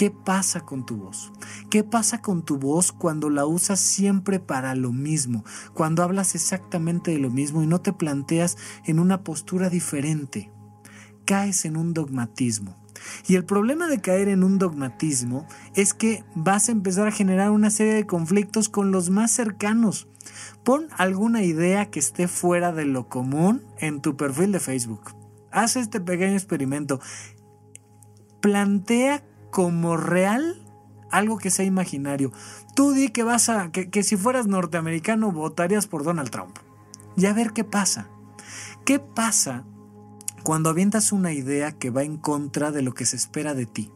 ¿Qué 0.00 0.10
pasa 0.10 0.60
con 0.62 0.86
tu 0.86 0.96
voz? 0.96 1.30
¿Qué 1.68 1.84
pasa 1.84 2.22
con 2.22 2.42
tu 2.42 2.56
voz 2.56 2.90
cuando 2.90 3.28
la 3.28 3.44
usas 3.44 3.80
siempre 3.80 4.40
para 4.40 4.74
lo 4.74 4.92
mismo? 4.92 5.44
Cuando 5.74 6.02
hablas 6.02 6.34
exactamente 6.34 7.10
de 7.10 7.18
lo 7.18 7.28
mismo 7.28 7.62
y 7.62 7.66
no 7.66 7.82
te 7.82 7.92
planteas 7.92 8.56
en 8.86 8.98
una 8.98 9.22
postura 9.22 9.68
diferente. 9.68 10.50
Caes 11.26 11.66
en 11.66 11.76
un 11.76 11.92
dogmatismo. 11.92 12.82
Y 13.28 13.34
el 13.34 13.44
problema 13.44 13.88
de 13.88 14.00
caer 14.00 14.28
en 14.28 14.42
un 14.42 14.56
dogmatismo 14.56 15.46
es 15.74 15.92
que 15.92 16.24
vas 16.34 16.70
a 16.70 16.72
empezar 16.72 17.06
a 17.06 17.12
generar 17.12 17.50
una 17.50 17.68
serie 17.68 17.92
de 17.92 18.06
conflictos 18.06 18.70
con 18.70 18.92
los 18.92 19.10
más 19.10 19.30
cercanos. 19.30 20.08
Pon 20.64 20.88
alguna 20.96 21.42
idea 21.42 21.90
que 21.90 21.98
esté 21.98 22.26
fuera 22.26 22.72
de 22.72 22.86
lo 22.86 23.10
común 23.10 23.66
en 23.76 24.00
tu 24.00 24.16
perfil 24.16 24.50
de 24.52 24.60
Facebook. 24.60 25.14
Haz 25.52 25.76
este 25.76 26.00
pequeño 26.00 26.32
experimento. 26.32 27.00
Plantea 28.40 29.22
como 29.50 29.96
real 29.96 30.62
algo 31.10 31.38
que 31.38 31.50
sea 31.50 31.64
imaginario. 31.64 32.32
Tú 32.74 32.92
di 32.92 33.08
que 33.08 33.24
vas 33.24 33.48
a 33.48 33.70
que, 33.72 33.90
que 33.90 34.02
si 34.02 34.16
fueras 34.16 34.46
norteamericano 34.46 35.32
votarías 35.32 35.86
por 35.86 36.04
Donald 36.04 36.30
Trump. 36.30 36.56
Y 37.16 37.26
a 37.26 37.32
ver 37.32 37.52
qué 37.52 37.64
pasa. 37.64 38.08
¿Qué 38.84 38.98
pasa 38.98 39.64
cuando 40.42 40.70
avientas 40.70 41.12
una 41.12 41.32
idea 41.32 41.72
que 41.72 41.90
va 41.90 42.02
en 42.02 42.16
contra 42.16 42.70
de 42.72 42.82
lo 42.82 42.94
que 42.94 43.06
se 43.06 43.16
espera 43.16 43.54
de 43.54 43.66
ti. 43.66 43.90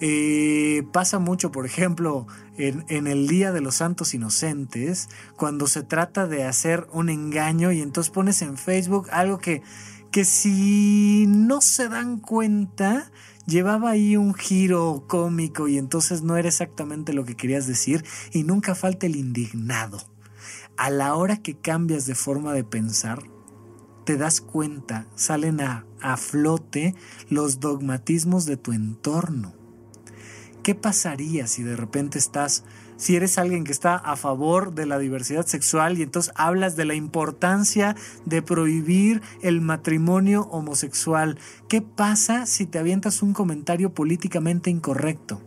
Eh, 0.00 0.86
pasa 0.92 1.18
mucho, 1.18 1.50
por 1.50 1.66
ejemplo, 1.66 2.26
en, 2.56 2.84
en, 2.88 3.08
el 3.08 3.26
Día 3.26 3.50
de 3.50 3.60
los 3.60 3.76
Santos 3.76 4.14
Inocentes, 4.14 5.08
cuando 5.36 5.66
se 5.66 5.82
trata 5.82 6.28
de 6.28 6.44
hacer 6.44 6.86
un 6.92 7.08
engaño 7.08 7.72
y 7.72 7.80
entonces 7.80 8.12
pones 8.12 8.42
en 8.42 8.56
Facebook 8.56 9.08
algo 9.10 9.38
que, 9.38 9.62
que 10.12 10.24
si 10.24 11.26
no 11.26 11.60
se 11.60 11.88
dan 11.88 12.18
cuenta, 12.20 13.10
llevaba 13.48 13.90
ahí 13.90 14.16
un 14.16 14.34
giro 14.34 15.04
cómico 15.08 15.68
y 15.68 15.78
entonces 15.78 16.22
no 16.22 16.36
era 16.36 16.48
exactamente 16.48 17.14
lo 17.14 17.24
que 17.24 17.34
querías 17.34 17.66
decir 17.66 18.04
y 18.30 18.44
nunca 18.44 18.74
falta 18.74 19.06
el 19.06 19.16
indignado. 19.16 19.98
A 20.76 20.90
la 20.90 21.14
hora 21.16 21.38
que 21.38 21.56
cambias 21.56 22.06
de 22.06 22.14
forma 22.14 22.52
de 22.52 22.62
pensar, 22.62 23.22
te 24.04 24.16
das 24.16 24.40
cuenta, 24.40 25.06
salen 25.16 25.60
a, 25.60 25.86
a 26.00 26.16
flote 26.16 26.94
los 27.28 27.58
dogmatismos 27.58 28.44
de 28.44 28.58
tu 28.58 28.72
entorno. 28.72 29.54
¿Qué 30.62 30.74
pasaría 30.74 31.46
si 31.46 31.62
de 31.62 31.74
repente 31.74 32.18
estás, 32.18 32.64
si 32.98 33.16
eres 33.16 33.38
alguien 33.38 33.64
que 33.64 33.72
está 33.72 33.96
a 33.96 34.16
favor 34.16 34.74
de 34.74 34.84
la 34.84 34.98
diversidad 34.98 35.46
sexual 35.46 35.96
y 35.98 36.02
entonces 36.02 36.34
hablas 36.36 36.76
de 36.76 36.84
la 36.84 36.94
importancia 36.94 37.96
de 38.26 38.42
prohibir 38.42 39.22
el 39.40 39.62
matrimonio 39.62 40.42
homosexual? 40.50 41.38
¿Qué 41.68 41.80
pasa 41.80 42.44
si 42.44 42.66
te 42.66 42.78
avientas 42.78 43.22
un 43.22 43.32
comentario 43.32 43.94
políticamente 43.94 44.68
incorrecto? 44.68 45.40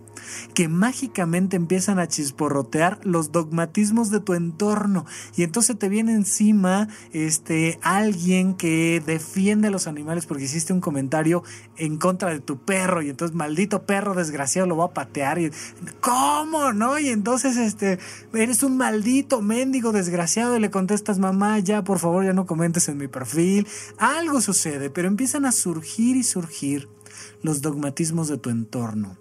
Que 0.54 0.67
mágicamente 0.67 1.56
empiezan 1.56 2.00
a 2.00 2.08
chisporrotear 2.08 3.00
los 3.04 3.32
dogmatismos 3.32 4.10
de 4.10 4.20
tu 4.20 4.34
entorno 4.34 5.06
y 5.36 5.44
entonces 5.44 5.78
te 5.78 5.89
viene 5.89 6.13
encima 6.13 6.88
este 7.13 7.80
alguien 7.82 8.54
que 8.54 9.02
defiende 9.06 9.67
a 9.67 9.72
los 9.72 9.88
animales 9.88 10.26
porque 10.26 10.46
hiciste 10.46 10.74
un 10.74 10.82
comentario 10.82 11.44
en 11.78 11.98
contra 11.98 12.30
de 12.30 12.39
tu 12.39 12.58
perro 12.58 13.02
y 13.02 13.10
entonces 13.10 13.36
maldito 13.36 13.84
perro 13.84 14.13
desgraciado 14.13 14.67
lo 14.67 14.78
va 14.78 14.86
a 14.86 14.94
patear 14.94 15.39
y 15.39 15.52
¿cómo? 16.00 16.74
¿no? 16.74 17.00
Y 17.00 17.10
entonces 17.10 17.58
este 17.58 18.00
eres 18.34 18.63
un 18.63 18.78
maldito 18.78 19.41
mendigo 19.41 19.91
desgraciado 19.91 20.56
y 20.56 20.60
le 20.60 20.72
contestas 20.72 21.20
mamá 21.20 21.60
ya 21.60 21.84
por 21.84 22.00
favor 22.00 22.26
ya 22.26 22.34
no 22.34 22.46
comentes 22.46 22.88
en 22.89 22.98
mi 22.98 23.08
perfil 23.08 23.67
algo 23.98 24.41
sucede 24.41 24.89
pero 24.89 25.08
empiezan 25.08 25.46
a 25.46 25.52
surgir 25.52 26.15
y 26.17 26.24
surgir 26.24 26.89
los 27.41 27.62
dogmatismos 27.62 28.28
de 28.28 28.38
tu 28.38 28.50
entorno 28.50 29.17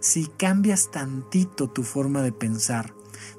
si 0.00 0.26
cambias 0.26 0.90
tantito 0.90 1.68
tu 1.68 1.82
forma 1.82 2.22
de 2.22 2.32
pensar, 2.32 2.94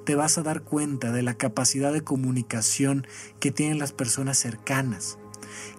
te 0.05 0.15
vas 0.15 0.37
a 0.37 0.43
dar 0.43 0.63
cuenta 0.63 1.11
de 1.11 1.23
la 1.23 1.35
capacidad 1.35 1.93
de 1.93 2.03
comunicación 2.03 3.07
que 3.39 3.51
tienen 3.51 3.79
las 3.79 3.93
personas 3.93 4.37
cercanas. 4.37 5.17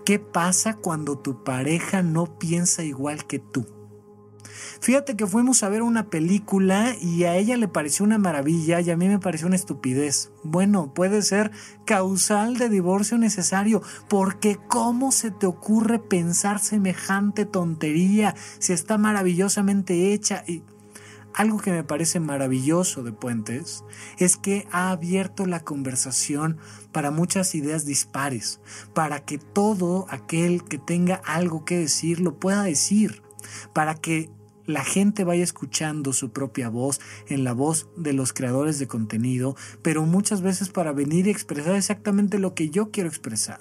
¿Qué 0.05 0.19
pasa 0.19 0.75
cuando 0.75 1.19
tu 1.19 1.45
pareja 1.45 2.03
no 2.03 2.39
piensa 2.39 2.83
igual 2.85 3.27
que 3.27 3.39
tú? 3.39 3.76
Fíjate 4.81 5.17
que 5.17 5.27
fuimos 5.27 5.63
a 5.63 5.69
ver 5.69 5.83
una 5.83 6.11
película 6.11 6.95
y 7.01 7.25
a 7.25 7.37
ella 7.37 7.57
le 7.57 7.69
pareció 7.69 8.05
una 8.05 8.19
maravilla 8.19 8.81
y 8.81 8.91
a 8.91 8.97
mí 8.97 9.09
me 9.09 9.19
pareció 9.19 9.47
una 9.47 9.57
estupidez. 9.57 10.31
Bueno, 10.43 10.93
puede 10.95 11.23
ser 11.23 11.51
causal 11.85 12.57
de 12.57 12.69
divorcio 12.69 13.19
necesario, 13.19 13.83
porque 14.09 14.59
¿cómo 14.69 15.13
se 15.13 15.31
te 15.31 15.47
ocurre 15.47 15.99
pensar 15.99 16.59
semejante 16.59 17.45
tontería 17.45 18.35
si 18.59 18.73
está 18.73 18.99
maravillosamente 18.99 20.13
hecha? 20.13 20.45
Y 20.47 20.63
algo 21.37 21.59
que 21.59 21.71
me 21.71 21.85
parece 21.85 22.19
maravilloso 22.19 23.03
de 23.03 23.13
Puentes 23.13 23.85
es 24.17 24.39
que 24.39 24.67
ha 24.73 24.91
abierto 24.91 25.45
la 25.45 25.61
conversación 25.61 26.57
para 26.93 27.11
muchas 27.11 27.55
ideas 27.55 27.85
dispares, 27.85 28.59
para 28.95 29.21
que 29.21 29.37
todo 29.37 30.07
aquel 30.09 30.65
que 30.65 30.79
tenga 30.79 31.17
algo 31.27 31.67
que 31.67 31.77
decir 31.77 32.21
lo 32.21 32.39
pueda 32.41 32.63
decir, 32.63 33.23
para 33.75 33.95
que 33.95 34.31
la 34.67 34.85
gente 34.85 35.25
vaya 35.25 35.45
escuchando 35.45 36.13
su 36.13 36.31
propia 36.31 36.69
voz 36.69 37.01
en 37.29 37.45
la 37.45 37.53
voz 37.53 37.89
de 37.97 38.13
los 38.13 38.33
creadores 38.33 38.79
de 38.79 38.89
contenido, 38.89 39.57
pero 39.83 40.05
muchas 40.05 40.43
veces 40.43 40.69
para 40.69 40.93
venir 40.93 41.27
y 41.27 41.31
expresar 41.31 41.75
exactamente 41.75 42.39
lo 42.39 42.55
que 42.55 42.71
yo 42.71 42.91
quiero 42.91 43.09
expresar. 43.09 43.61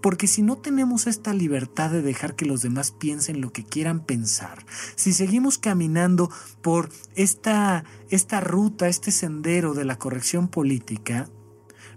Porque 0.00 0.26
si 0.26 0.42
no 0.42 0.56
tenemos 0.56 1.06
esta 1.06 1.32
libertad 1.34 1.90
de 1.90 2.02
dejar 2.02 2.36
que 2.36 2.46
los 2.46 2.62
demás 2.62 2.90
piensen 2.92 3.40
lo 3.40 3.52
que 3.52 3.64
quieran 3.64 4.04
pensar, 4.04 4.64
si 4.94 5.12
seguimos 5.12 5.58
caminando 5.58 6.30
por 6.62 6.90
esta, 7.16 7.84
esta 8.10 8.40
ruta, 8.40 8.88
este 8.88 9.10
sendero 9.10 9.74
de 9.74 9.84
la 9.84 9.98
corrección 9.98 10.48
política, 10.48 11.28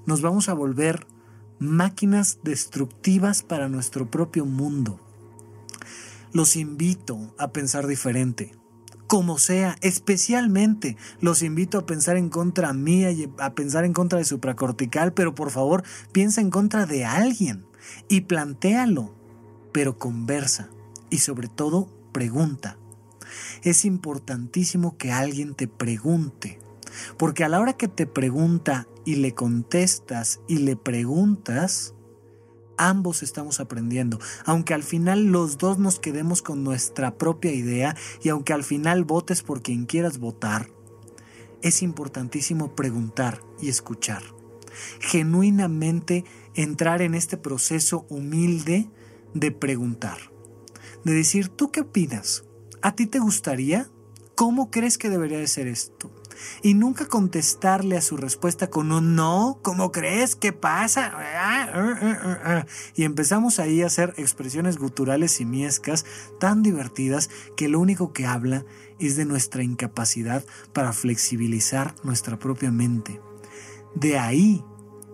nos 0.05 0.21
vamos 0.21 0.49
a 0.49 0.53
volver 0.53 1.05
máquinas 1.59 2.39
destructivas 2.43 3.43
para 3.43 3.67
nuestro 3.67 4.09
propio 4.09 4.45
mundo. 4.45 4.99
Los 6.37 6.55
invito 6.55 7.33
a 7.39 7.51
pensar 7.51 7.87
diferente 7.87 8.51
como 9.07 9.39
sea, 9.39 9.75
especialmente 9.81 10.95
los 11.19 11.41
invito 11.41 11.79
a 11.79 11.87
pensar 11.87 12.15
en 12.15 12.29
contra 12.29 12.73
mía 12.73 13.09
y 13.09 13.27
a 13.39 13.55
pensar 13.55 13.85
en 13.85 13.93
contra 13.93 14.19
de 14.19 14.25
supracortical, 14.25 15.13
pero 15.13 15.33
por 15.33 15.49
favor 15.49 15.81
piensa 16.11 16.39
en 16.39 16.51
contra 16.51 16.85
de 16.85 17.05
alguien 17.05 17.65
y 18.07 18.21
plantéalo, 18.21 19.15
pero 19.71 19.97
conversa 19.97 20.69
y 21.09 21.17
sobre 21.17 21.47
todo 21.47 21.89
pregunta. 22.11 22.77
Es 23.63 23.83
importantísimo 23.83 24.95
que 24.95 25.11
alguien 25.11 25.55
te 25.55 25.67
pregunte, 25.67 26.59
porque 27.17 27.45
a 27.45 27.49
la 27.49 27.59
hora 27.59 27.73
que 27.73 27.87
te 27.87 28.05
pregunta 28.05 28.87
y 29.05 29.15
le 29.15 29.33
contestas 29.33 30.39
y 30.47 30.59
le 30.59 30.75
preguntas, 30.75 31.95
ambos 32.77 33.23
estamos 33.23 33.59
aprendiendo, 33.59 34.19
aunque 34.45 34.73
al 34.73 34.83
final 34.83 35.25
los 35.25 35.57
dos 35.57 35.77
nos 35.79 35.99
quedemos 35.99 36.41
con 36.41 36.63
nuestra 36.63 37.17
propia 37.17 37.51
idea 37.51 37.95
y 38.21 38.29
aunque 38.29 38.53
al 38.53 38.63
final 38.63 39.03
votes 39.03 39.43
por 39.43 39.61
quien 39.61 39.85
quieras 39.85 40.19
votar, 40.19 40.69
es 41.61 41.81
importantísimo 41.81 42.75
preguntar 42.75 43.41
y 43.61 43.69
escuchar. 43.69 44.23
Genuinamente 44.99 46.23
entrar 46.53 47.01
en 47.01 47.15
este 47.15 47.37
proceso 47.37 48.05
humilde 48.09 48.89
de 49.33 49.51
preguntar, 49.51 50.17
de 51.03 51.13
decir, 51.13 51.49
¿tú 51.49 51.71
qué 51.71 51.81
opinas? 51.81 52.43
¿A 52.81 52.95
ti 52.95 53.07
te 53.07 53.19
gustaría? 53.19 53.89
¿Cómo 54.35 54.69
crees 54.69 54.97
que 54.97 55.09
debería 55.09 55.39
de 55.39 55.47
ser 55.47 55.67
esto? 55.67 56.11
Y 56.61 56.73
nunca 56.73 57.07
contestarle 57.07 57.97
a 57.97 58.01
su 58.01 58.17
respuesta 58.17 58.69
con 58.69 58.91
un 58.91 59.15
no, 59.15 59.59
¿cómo 59.61 59.91
crees? 59.91 60.35
¿Qué 60.35 60.53
pasa? 60.53 61.13
Y 62.95 63.03
empezamos 63.03 63.59
ahí 63.59 63.81
a 63.81 63.87
hacer 63.87 64.13
expresiones 64.17 64.77
guturales 64.77 65.39
y 65.41 65.45
miescas 65.45 66.05
tan 66.39 66.63
divertidas 66.63 67.29
que 67.55 67.69
lo 67.69 67.79
único 67.79 68.13
que 68.13 68.25
habla 68.25 68.65
es 68.99 69.15
de 69.15 69.25
nuestra 69.25 69.63
incapacidad 69.63 70.43
para 70.73 70.93
flexibilizar 70.93 71.93
nuestra 72.03 72.39
propia 72.39 72.71
mente. 72.71 73.21
De 73.95 74.17
ahí, 74.17 74.63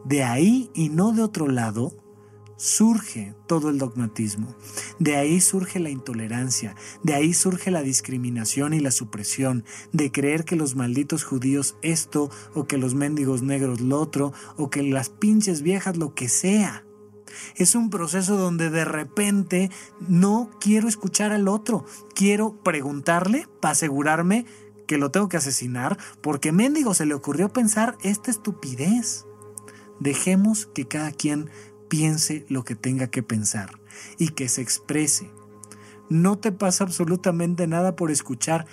de 0.06 0.24
ahí 0.24 0.70
y 0.74 0.90
no 0.90 1.12
de 1.12 1.24
otro 1.24 1.48
lado, 1.48 2.03
surge 2.64 3.36
todo 3.46 3.70
el 3.70 3.78
dogmatismo. 3.78 4.56
De 4.98 5.18
ahí 5.18 5.42
surge 5.42 5.80
la 5.80 5.90
intolerancia, 5.90 6.76
de 7.04 7.14
ahí 7.14 7.34
surge 7.34 7.72
la 7.72 7.82
discriminación 7.82 8.74
y 8.74 8.80
la 8.80 8.92
supresión, 8.92 9.66
de 9.92 10.14
creer 10.14 10.46
que 10.46 10.56
los 10.56 10.78
malditos 10.78 11.26
judíos 11.26 11.76
esto, 11.82 12.32
o 12.54 12.66
que 12.66 12.78
los 12.78 12.96
mendigos 12.96 13.42
negros 13.42 13.82
lo 13.82 14.00
otro, 14.00 14.32
o 14.56 14.70
que 14.70 14.82
las 14.82 15.10
pinches 15.10 15.62
viejas 15.62 15.98
lo 15.98 16.16
que 16.16 16.30
sea. 16.30 16.86
Es 17.58 17.76
un 17.76 17.90
proceso 17.90 18.38
donde 18.38 18.70
de 18.70 18.86
repente 18.86 19.70
no 20.00 20.50
quiero 20.62 20.88
escuchar 20.88 21.34
al 21.34 21.50
otro, 21.50 21.86
quiero 22.16 22.64
preguntarle 22.64 23.46
para 23.60 23.74
asegurarme 23.74 24.46
que 24.88 24.98
lo 24.98 25.12
tengo 25.12 25.28
que 25.28 25.38
asesinar 25.38 25.98
porque 26.22 26.54
mendigo 26.54 26.94
se 26.94 27.06
le 27.06 27.14
ocurrió 27.14 27.50
pensar 27.50 27.98
esta 28.04 28.32
estupidez. 28.32 29.26
Dejemos 30.00 30.66
que 30.66 30.88
cada 30.88 31.12
quien 31.12 31.50
piense 31.94 32.44
lo 32.50 32.64
que 32.64 32.74
tenga 32.74 33.06
que 33.06 33.22
pensar 33.22 33.70
y 34.18 34.30
que 34.30 34.50
se 34.50 34.64
exprese. 34.64 35.30
no 36.10 36.40
te 36.40 36.52
pasa 36.52 36.84
absolutamente 36.84 37.68
nada 37.68 37.96
por 37.96 38.10
escuchar. 38.10 38.66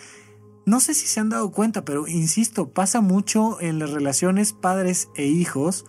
No 0.64 0.80
sé 0.80 0.94
si 0.94 1.06
se 1.06 1.20
han 1.20 1.28
dado 1.28 1.52
cuenta, 1.52 1.84
pero 1.84 2.08
insisto, 2.08 2.70
pasa 2.70 3.02
mucho 3.02 3.60
en 3.60 3.78
las 3.78 3.90
relaciones 3.90 4.54
padres 4.54 5.10
e 5.16 5.26
hijos, 5.26 5.84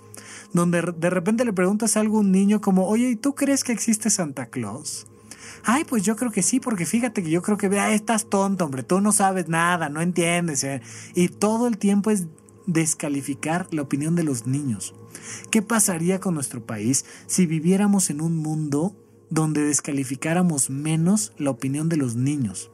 donde 0.52 0.82
de 0.82 1.10
repente 1.10 1.46
le 1.46 1.54
preguntas 1.54 1.96
a 1.96 2.02
algún 2.02 2.34
niño 2.34 2.60
como, 2.60 2.86
oye, 2.86 3.10
¿y 3.10 3.16
tú 3.16 3.34
crees 3.34 3.64
que 3.64 3.72
existe 3.72 4.10
Santa 4.10 4.48
Claus? 4.48 5.08
Ay, 5.64 5.86
pues 5.86 6.04
yo 6.04 6.18
creo 6.18 6.32
que 6.32 6.44
sí, 6.44 6.60
porque 6.60 6.86
fíjate 6.86 7.24
que 7.24 7.30
yo 7.30 7.42
creo 7.42 7.56
que, 7.56 7.70
vea, 7.70 7.94
estás 7.94 8.30
tonto, 8.30 8.66
hombre, 8.66 8.84
tú 8.84 9.00
no 9.00 9.14
sabes 9.14 9.48
nada, 9.48 9.88
no 9.88 10.02
entiendes. 10.02 10.66
Eh". 10.66 10.82
Y 11.16 11.30
todo 11.30 11.68
el 11.68 11.78
tiempo 11.78 12.12
es 12.12 12.28
descalificar 12.68 13.70
la 13.72 13.84
opinión 13.84 14.16
de 14.16 14.26
los 14.26 14.48
niños. 14.48 14.94
¿Qué 15.50 15.62
pasaría 15.62 16.20
con 16.20 16.34
nuestro 16.34 16.66
país 16.66 17.06
si 17.28 17.46
viviéramos 17.46 18.10
en 18.10 18.22
un 18.22 18.38
mundo 18.38 18.96
donde 19.30 19.64
descalificáramos 19.64 20.70
menos 20.70 21.34
la 21.38 21.50
opinión 21.50 21.90
de 21.90 21.98
los 21.98 22.16
niños? 22.16 22.72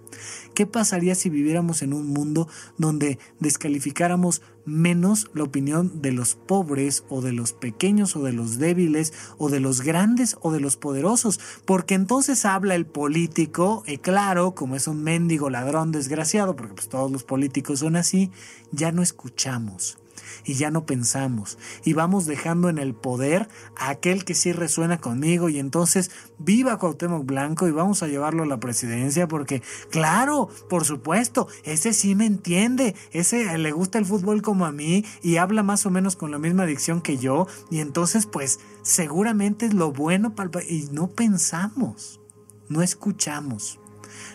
¿Qué 0.54 0.66
pasaría 0.66 1.14
si 1.14 1.30
viviéramos 1.30 1.82
en 1.84 1.94
un 1.94 2.08
mundo 2.08 2.48
donde 2.78 3.20
descalificáramos 3.40 4.42
menos 4.66 5.30
la 5.34 5.44
opinión 5.44 6.02
de 6.02 6.12
los 6.12 6.36
pobres 6.36 7.04
o 7.10 7.22
de 7.22 7.32
los 7.32 7.54
pequeños 7.54 8.16
o 8.16 8.24
de 8.24 8.34
los 8.34 8.58
débiles 8.58 9.14
o 9.38 9.50
de 9.50 9.60
los 9.60 9.82
grandes 9.82 10.36
o 10.42 10.52
de 10.52 10.60
los 10.60 10.78
poderosos? 10.78 11.40
Porque 11.66 11.94
entonces 11.94 12.46
habla 12.46 12.76
el 12.76 12.88
político, 12.88 13.84
y 13.86 13.98
claro, 14.00 14.56
como 14.56 14.76
es 14.76 14.88
un 14.88 15.04
mendigo 15.04 15.50
ladrón 15.50 15.92
desgraciado, 15.92 16.56
porque 16.56 16.74
pues 16.74 16.90
todos 16.90 17.12
los 17.12 17.24
políticos 17.24 17.80
son 17.80 17.96
así, 17.96 18.32
ya 18.72 18.92
no 18.92 19.04
escuchamos 19.04 20.00
y 20.46 20.56
ya 20.56 20.72
no 20.72 20.86
pensamos 20.86 21.58
y 21.84 21.94
vamos 21.94 22.26
dejando 22.26 22.70
en 22.70 22.78
el 22.78 22.94
poder 22.94 23.48
a 23.76 23.90
aquel 23.90 24.26
que 24.26 24.36
sí 24.36 24.52
resuena 24.52 25.00
conmigo 25.00 25.50
y 25.50 25.60
entonces 25.60 26.12
viva 26.38 26.78
Cuauhtémoc 26.78 27.26
Blanco 27.26 27.68
y 27.68 27.72
vamos 27.72 28.04
a 28.04 28.08
llevarlo 28.08 28.44
a 28.44 28.48
la 28.48 28.60
presidencia 28.60 29.28
porque 29.28 29.62
claro, 29.90 30.50
por 30.70 30.86
supuesto, 30.86 31.48
ese 31.64 31.94
sí 31.94 32.16
me 32.16 32.26
entiende, 32.26 32.96
ese 33.12 33.58
le 33.58 33.72
gusta 33.72 33.98
el 34.00 34.06
fútbol 34.06 34.42
como 34.42 34.66
a 34.66 34.72
mí 34.72 35.06
y 35.22 35.38
habla 35.38 35.64
más 35.64 35.86
o 35.86 35.92
menos 35.92 36.16
con 36.16 36.32
la 36.32 36.40
misma 36.40 36.66
dicción 36.66 37.02
que 37.02 37.18
yo 37.18 37.48
y 37.70 37.80
entonces 37.80 38.26
pues 38.26 38.60
seguramente 38.82 39.66
es 39.66 39.74
lo 39.74 39.92
bueno 39.92 40.36
para 40.36 40.48
y 40.64 40.88
no 40.92 41.10
pensamos, 41.10 42.22
no 42.70 42.82
escuchamos. 42.82 43.80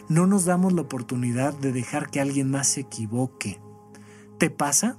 No 0.09 0.27
nos 0.27 0.45
damos 0.45 0.73
la 0.73 0.83
oportunidad 0.83 1.55
de 1.55 1.73
dejar 1.73 2.11
que 2.11 2.21
alguien 2.21 2.51
más 2.51 2.69
se 2.69 2.81
equivoque. 2.81 3.61
¿Te 4.39 4.51
pasa? 4.51 4.99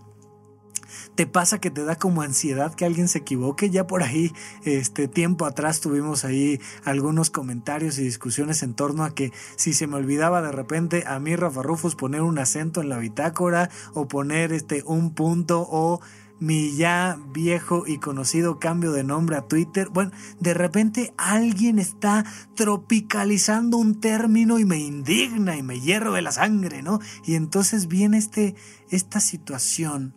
¿Te 1.16 1.28
pasa 1.28 1.60
que 1.60 1.72
te 1.72 1.84
da 1.84 1.96
como 1.96 2.22
ansiedad 2.22 2.74
que 2.74 2.86
alguien 2.86 3.08
se 3.08 3.20
equivoque? 3.20 3.70
Ya 3.70 3.88
por 3.88 4.04
ahí, 4.04 4.32
este 4.64 5.08
tiempo 5.08 5.46
atrás 5.46 5.80
tuvimos 5.80 6.26
ahí 6.26 6.60
algunos 6.84 7.30
comentarios 7.30 7.98
y 8.00 8.04
discusiones 8.04 8.64
en 8.64 8.74
torno 8.74 9.04
a 9.04 9.14
que 9.14 9.32
si 9.56 9.74
se 9.74 9.88
me 9.88 9.96
olvidaba 9.96 10.41
de 10.41 10.52
repente 10.52 11.04
a 11.08 11.20
mí, 11.20 11.36
Rafa 11.36 11.62
Rufus, 11.62 11.96
poner 11.96 12.22
un 12.22 12.39
acento 12.39 12.82
en 12.82 12.89
la 12.89 12.98
bitácora 12.98 13.70
o 13.94 14.08
poner 14.08 14.54
este 14.54 14.84
un 14.86 15.14
punto 15.14 15.66
o 15.70 16.02
mi 16.39 16.76
ya 16.76 17.18
viejo 17.32 17.86
y 17.88 18.00
conocido 18.00 18.60
cambio 18.60 18.91
de 18.91 19.06
nombre 19.06 19.38
a 19.38 19.44
Twitter. 19.44 19.88
Bueno, 19.89 20.12
de 20.39 20.54
repente 20.54 21.14
alguien 21.18 21.80
está 21.80 22.26
tropicalizando 22.56 23.78
un 23.78 24.02
término 24.02 24.60
y 24.60 24.66
me 24.66 24.78
indigna 24.78 25.56
y 25.56 25.64
me 25.64 25.80
hierve 25.80 26.22
la 26.22 26.34
sangre, 26.34 26.82
¿no? 26.82 27.00
Y 27.26 27.36
entonces 27.36 27.88
viene 27.88 28.18
este, 28.18 28.56
esta 28.89 29.22
situación 29.22 30.16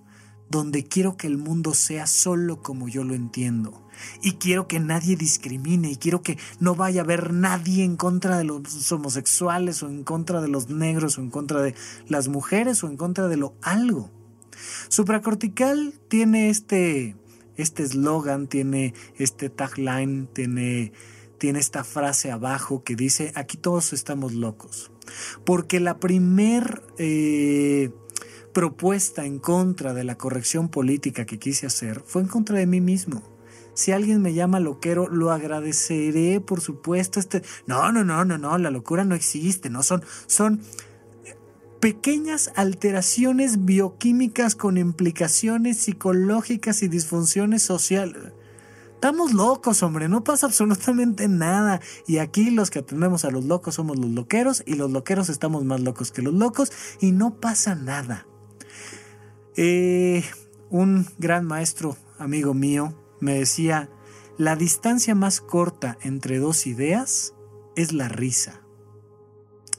donde 0.49 0.84
quiero 0.84 1.16
que 1.16 1.26
el 1.26 1.38
mundo 1.38 1.74
sea 1.74 2.07
solo 2.07 2.62
como 2.62 2.88
yo 2.88 3.05
lo 3.05 3.14
entiendo. 3.14 3.82
Y 4.22 4.32
quiero 4.32 4.68
que 4.68 4.78
nadie 4.78 5.16
discrimine 5.16 5.90
y 5.90 5.97
quiero 5.97 6.22
que 6.22 6.38
no 6.61 6.74
vaya 6.74 7.01
a 7.01 7.05
haber 7.05 7.32
nadie 7.32 7.84
en 7.84 7.97
contra 7.97 8.36
de 8.36 8.44
los 8.44 8.92
homosexuales 8.92 9.82
o 9.82 9.88
en 9.88 10.05
contra 10.05 10.40
de 10.40 10.49
los 10.49 10.68
negros 10.68 11.18
o 11.18 11.22
en 11.22 11.30
contra 11.30 11.62
de 11.62 11.74
las 12.07 12.28
mujeres 12.28 12.84
o 12.84 12.88
en 12.88 12.97
contra 12.97 13.28
de 13.28 13.36
lo 13.36 13.55
algo. 13.62 14.11
Supracortical 14.88 15.94
tiene 16.09 16.51
este 16.51 17.16
este 17.57 17.82
eslogan, 17.82 18.49
tiene 18.49 18.92
este 19.16 19.49
tagline, 19.49 20.26
tiene 20.32 20.92
tiene 21.38 21.59
esta 21.59 21.84
frase 21.84 22.30
abajo 22.30 22.82
que 22.82 22.97
dice 22.97 23.32
aquí 23.34 23.57
todos 23.57 23.92
estamos 23.92 24.32
locos. 24.32 24.90
Porque 25.44 25.80
la 25.80 25.99
primer 25.99 26.82
eh, 26.99 27.90
propuesta 28.57 29.27
en 29.27 29.39
contra 29.39 29.93
de 29.93 30.03
la 30.03 30.17
corrección 30.17 30.71
política 30.71 31.27
que 31.27 31.39
quise 31.39 31.67
hacer 31.67 32.01
fue 32.07 32.23
en 32.23 32.29
contra 32.29 32.59
de 32.59 32.65
mí 32.65 32.81
mismo. 32.81 33.23
Si 33.75 33.93
alguien 33.93 34.23
me 34.23 34.33
llama 34.33 34.61
loquero, 34.61 35.09
lo 35.09 35.31
agradeceré, 35.31 36.41
por 36.41 36.63
supuesto. 36.63 37.21
Este, 37.21 37.43
no, 37.67 37.93
no, 37.93 38.03
no, 38.03 38.25
no, 38.25 38.39
no, 38.39 38.57
la 38.57 38.71
locura 38.71 39.05
no 39.05 39.15
existe, 39.15 39.69
no 39.69 39.83
son, 39.83 40.03
son 40.27 40.63
pequeñas 41.81 42.51
alteraciones 42.57 43.67
bioquímicas 43.67 44.57
con 44.57 44.79
implicaciones 44.79 45.77
psicológicas 45.77 46.83
y 46.83 46.89
disfunciones 46.89 47.63
sociales. 47.63 48.33
Estamos 48.95 49.35
locos, 49.35 49.83
hombre, 49.83 50.09
no 50.09 50.25
pasa 50.25 50.47
absolutamente 50.47 51.29
nada. 51.29 51.83
Y 52.07 52.17
aquí 52.17 52.51
los 52.51 52.71
que 52.71 52.79
atendemos 52.79 53.27
a 53.27 53.31
los 53.31 53.45
locos 53.45 53.75
somos 53.75 53.99
los 53.99 54.13
loqueros 54.13 54.63
y 54.65 54.77
los 54.77 54.91
loqueros 54.91 55.29
estamos 55.29 55.63
más 55.67 55.83
locos 55.83 56.11
que 56.11 56.23
los 56.23 56.33
locos 56.33 56.73
y 57.03 57.13
no 57.13 57.39
pasa 57.39 57.75
nada. 57.75 58.27
Eh, 59.59 60.23
un 60.69 61.07
gran 61.17 61.47
maestro, 61.47 61.97
amigo 62.19 62.53
mío, 62.53 62.95
me 63.21 63.35
decía, 63.35 63.89
la 64.37 64.55
distancia 64.55 65.15
más 65.15 65.41
corta 65.41 65.97
entre 66.03 66.39
dos 66.39 66.67
ideas 66.67 67.33
es 67.75 67.95
la 67.95 68.09
risa. 68.09 68.61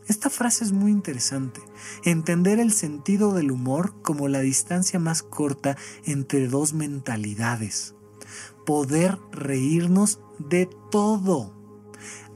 Esta 0.08 0.32
frase 0.32 0.64
es 0.64 0.72
muy 0.72 0.92
interesante. 0.92 1.62
Entender 2.04 2.60
el 2.60 2.72
sentido 2.72 3.34
del 3.34 3.52
humor 3.52 4.02
como 4.02 4.28
la 4.28 4.40
distancia 4.40 5.00
más 5.00 5.22
corta 5.22 5.78
entre 6.06 6.48
dos 6.48 6.74
mentalidades. 6.74 7.94
Poder 8.66 9.20
reírnos 9.32 10.22
de 10.40 10.68
todo. 10.90 11.54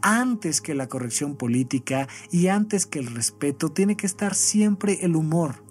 Antes 0.03 0.61
que 0.61 0.75
la 0.75 0.87
corrección 0.89 1.37
política 1.37 2.07
y 2.29 2.47
antes 2.47 2.85
que 2.85 2.99
el 2.99 3.07
respeto, 3.07 3.69
tiene 3.69 3.97
que 3.97 4.05
estar 4.05 4.35
siempre 4.35 5.03
el 5.03 5.15
humor. 5.15 5.70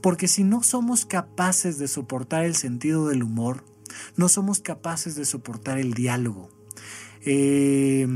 Porque 0.00 0.28
si 0.28 0.44
no 0.44 0.62
somos 0.62 1.06
capaces 1.06 1.78
de 1.78 1.88
soportar 1.88 2.44
el 2.44 2.56
sentido 2.56 3.08
del 3.08 3.22
humor, 3.22 3.64
no 4.16 4.28
somos 4.28 4.60
capaces 4.60 5.14
de 5.14 5.24
soportar 5.24 5.78
el 5.78 5.94
diálogo. 5.94 6.50
Eh, 7.24 8.06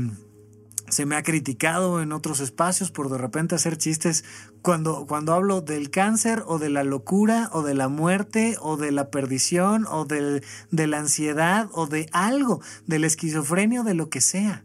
se 0.87 1.05
me 1.05 1.15
ha 1.15 1.23
criticado 1.23 2.01
en 2.01 2.11
otros 2.11 2.39
espacios 2.39 2.91
por 2.91 3.09
de 3.09 3.17
repente 3.17 3.55
hacer 3.55 3.77
chistes 3.77 4.23
cuando, 4.61 5.05
cuando 5.07 5.33
hablo 5.33 5.61
del 5.61 5.89
cáncer 5.89 6.43
o 6.45 6.59
de 6.59 6.69
la 6.69 6.83
locura 6.83 7.49
o 7.53 7.63
de 7.63 7.73
la 7.73 7.89
muerte 7.89 8.55
o 8.61 8.77
de 8.77 8.91
la 8.91 9.09
perdición 9.09 9.85
o 9.89 10.05
de 10.05 10.41
la 10.71 10.97
ansiedad 10.97 11.69
o 11.71 11.87
de 11.87 12.07
algo, 12.11 12.61
de 12.85 12.99
la 12.99 13.07
esquizofrenia 13.07 13.81
o 13.81 13.83
de 13.83 13.95
lo 13.95 14.09
que 14.09 14.21
sea. 14.21 14.63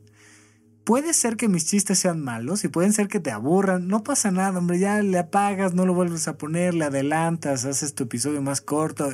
Puede 0.85 1.13
ser 1.15 1.37
que 1.37 1.49
mis 1.49 1.67
chistes 1.67 1.99
sean 1.99 2.21
malos 2.21 2.65
y 2.65 2.69
pueden 2.69 2.93
ser 2.93 3.09
que 3.09 3.21
te 3.21 3.31
aburran. 3.31 3.87
No 3.87 4.03
pasa 4.03 4.31
nada, 4.31 4.59
hombre. 4.59 4.79
Ya 4.79 5.03
le 5.03 5.19
apagas, 5.19 5.75
no 5.75 5.87
lo 5.87 5.95
vuelves 5.95 6.27
a 6.27 6.39
poner, 6.39 6.75
le 6.75 6.87
adelantas, 6.87 7.65
haces 7.65 7.95
tu 7.95 8.05
episodio 8.05 8.43
más 8.43 8.61
corto. 8.61 9.11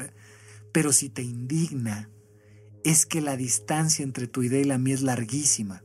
Pero 0.72 0.92
si 0.92 1.08
te 1.08 1.22
indigna, 1.22 2.08
es 2.84 3.04
que 3.04 3.20
la 3.20 3.36
distancia 3.36 4.04
entre 4.04 4.28
tu 4.28 4.42
idea 4.42 4.60
y 4.60 4.64
la 4.64 4.78
mía 4.78 4.94
es 4.94 5.02
larguísima. 5.02 5.82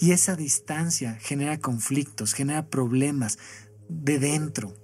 Y 0.00 0.12
esa 0.12 0.34
distancia 0.34 1.18
genera 1.20 1.58
conflictos, 1.58 2.32
genera 2.32 2.68
problemas 2.68 3.38
de 3.88 4.18
dentro. 4.18 4.74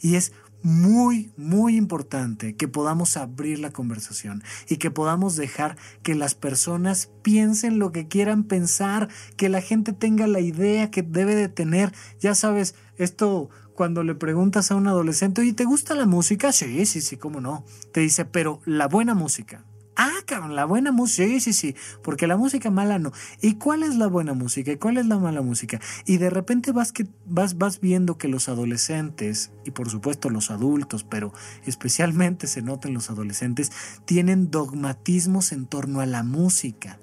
Y 0.00 0.16
es 0.16 0.32
muy, 0.62 1.32
muy 1.36 1.76
importante 1.76 2.56
que 2.56 2.68
podamos 2.68 3.16
abrir 3.16 3.58
la 3.58 3.70
conversación 3.70 4.42
y 4.68 4.76
que 4.76 4.90
podamos 4.90 5.36
dejar 5.36 5.76
que 6.02 6.14
las 6.14 6.34
personas 6.34 7.10
piensen 7.22 7.78
lo 7.78 7.92
que 7.92 8.08
quieran 8.08 8.44
pensar, 8.44 9.08
que 9.36 9.48
la 9.48 9.60
gente 9.60 9.92
tenga 9.92 10.26
la 10.26 10.40
idea 10.40 10.90
que 10.90 11.02
debe 11.02 11.34
de 11.34 11.48
tener. 11.48 11.92
Ya 12.20 12.34
sabes, 12.34 12.74
esto 12.96 13.50
cuando 13.74 14.04
le 14.04 14.14
preguntas 14.14 14.70
a 14.70 14.76
un 14.76 14.86
adolescente, 14.86 15.44
¿y 15.44 15.52
te 15.52 15.64
gusta 15.64 15.94
la 15.94 16.06
música? 16.06 16.52
Sí, 16.52 16.86
sí, 16.86 17.00
sí, 17.00 17.16
cómo 17.16 17.40
no. 17.40 17.64
Te 17.92 18.00
dice, 18.00 18.24
pero 18.24 18.60
la 18.64 18.86
buena 18.86 19.14
música. 19.14 19.64
Ah, 19.94 20.20
cabrón, 20.24 20.56
la 20.56 20.64
buena 20.64 20.90
música, 20.90 21.28
sí, 21.28 21.40
sí, 21.40 21.52
sí, 21.52 21.74
porque 22.02 22.26
la 22.26 22.38
música 22.38 22.70
mala 22.70 22.98
no. 22.98 23.12
¿Y 23.42 23.56
cuál 23.56 23.82
es 23.82 23.96
la 23.96 24.06
buena 24.06 24.32
música 24.32 24.72
y 24.72 24.76
cuál 24.76 24.96
es 24.96 25.06
la 25.06 25.18
mala 25.18 25.42
música? 25.42 25.80
Y 26.06 26.16
de 26.16 26.30
repente 26.30 26.72
vas, 26.72 26.92
que, 26.92 27.06
vas, 27.26 27.58
vas 27.58 27.80
viendo 27.80 28.16
que 28.16 28.28
los 28.28 28.48
adolescentes, 28.48 29.50
y 29.66 29.70
por 29.70 29.90
supuesto 29.90 30.30
los 30.30 30.50
adultos, 30.50 31.04
pero 31.04 31.34
especialmente 31.66 32.46
se 32.46 32.62
notan 32.62 32.94
los 32.94 33.10
adolescentes, 33.10 33.70
tienen 34.06 34.50
dogmatismos 34.50 35.52
en 35.52 35.66
torno 35.66 36.00
a 36.00 36.06
la 36.06 36.22
música 36.22 36.98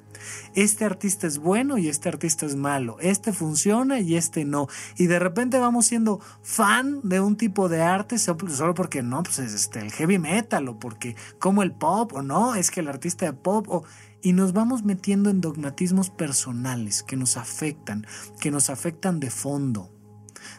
este 0.56 0.86
artista 0.86 1.28
es 1.28 1.38
bueno 1.38 1.78
y 1.78 1.88
este 1.88 2.10
artista 2.10 2.46
es 2.46 2.56
malo, 2.56 2.98
este 3.00 3.34
funciona 3.34 4.00
y 4.00 4.16
este 4.16 4.46
no. 4.46 4.68
Y 4.98 5.08
de 5.08 5.20
repente 5.20 5.60
vamos 5.60 5.88
siendo 5.88 6.20
fan 6.42 7.02
de 7.04 7.20
un 7.20 7.38
tipo 7.38 7.70
de 7.70 7.82
arte 7.82 8.18
solo 8.18 8.74
porque 8.74 9.02
no, 9.02 9.24
pues 9.24 9.40
es 9.40 9.54
este, 9.54 9.80
el 9.80 9.92
heavy 9.92 10.20
metal 10.20 10.68
o 10.68 10.80
porque 10.80 11.16
como 11.40 11.64
el 11.64 11.72
pop 11.72 12.14
o 12.14 12.22
no, 12.22 12.56
es 12.56 12.72
que 12.72 12.80
el 12.80 12.88
artista 12.88 13.26
de 13.26 13.34
pop 13.34 13.68
o... 13.70 13.84
y 14.22 14.34
nos 14.34 14.54
vamos 14.54 14.84
metiendo 14.84 15.30
en 15.30 15.42
dogmatismos 15.42 16.10
personales 16.10 17.04
que 17.04 17.18
nos 17.18 17.38
afectan, 17.38 18.06
que 18.40 18.52
nos 18.52 18.70
afectan 18.70 19.20
de 19.20 19.30
fondo. 19.30 19.90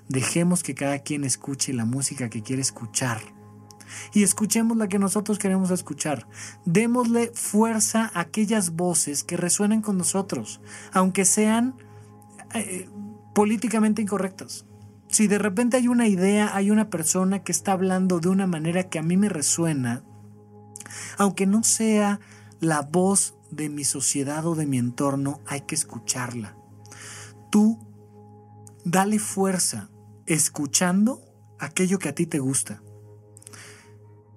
Dejemos 0.08 0.62
que 0.62 0.74
cada 0.74 0.98
quien 0.98 1.24
escuche 1.24 1.72
la 1.72 1.84
música 1.84 2.28
que 2.28 2.42
quiere 2.42 2.62
escuchar 2.62 3.20
y 4.12 4.22
escuchemos 4.22 4.76
la 4.76 4.88
que 4.88 4.98
nosotros 4.98 5.38
queremos 5.38 5.70
escuchar. 5.70 6.26
Démosle 6.64 7.30
fuerza 7.34 8.10
a 8.14 8.20
aquellas 8.20 8.70
voces 8.70 9.24
que 9.24 9.36
resuenen 9.36 9.82
con 9.82 9.98
nosotros, 9.98 10.60
aunque 10.92 11.24
sean 11.24 11.76
eh, 12.54 12.88
políticamente 13.34 14.02
incorrectas. 14.02 14.66
Si 15.08 15.26
de 15.26 15.38
repente 15.38 15.76
hay 15.76 15.88
una 15.88 16.06
idea, 16.06 16.54
hay 16.54 16.70
una 16.70 16.88
persona 16.88 17.42
que 17.42 17.52
está 17.52 17.72
hablando 17.72 18.20
de 18.20 18.28
una 18.28 18.46
manera 18.46 18.84
que 18.84 18.98
a 18.98 19.02
mí 19.02 19.16
me 19.16 19.28
resuena, 19.28 20.04
aunque 21.18 21.46
no 21.46 21.62
sea 21.64 22.20
la 22.60 22.82
voz 22.82 23.34
de 23.50 23.68
mi 23.68 23.84
sociedad 23.84 24.46
o 24.46 24.54
de 24.54 24.66
mi 24.66 24.78
entorno, 24.78 25.40
hay 25.46 25.62
que 25.62 25.74
escucharla. 25.74 26.56
Tú 27.50 27.78
dale 28.84 29.18
fuerza 29.18 29.90
escuchando 30.26 31.22
aquello 31.58 31.98
que 31.98 32.08
a 32.08 32.14
ti 32.14 32.26
te 32.26 32.38
gusta. 32.38 32.82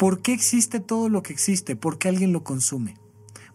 ¿Por 0.03 0.19
qué 0.19 0.33
existe 0.33 0.81
todo 0.81 1.07
lo 1.07 1.23
que 1.23 1.31
existe? 1.31 1.77
Porque 1.77 2.09
alguien 2.09 2.33
lo 2.33 2.43
consume, 2.43 2.97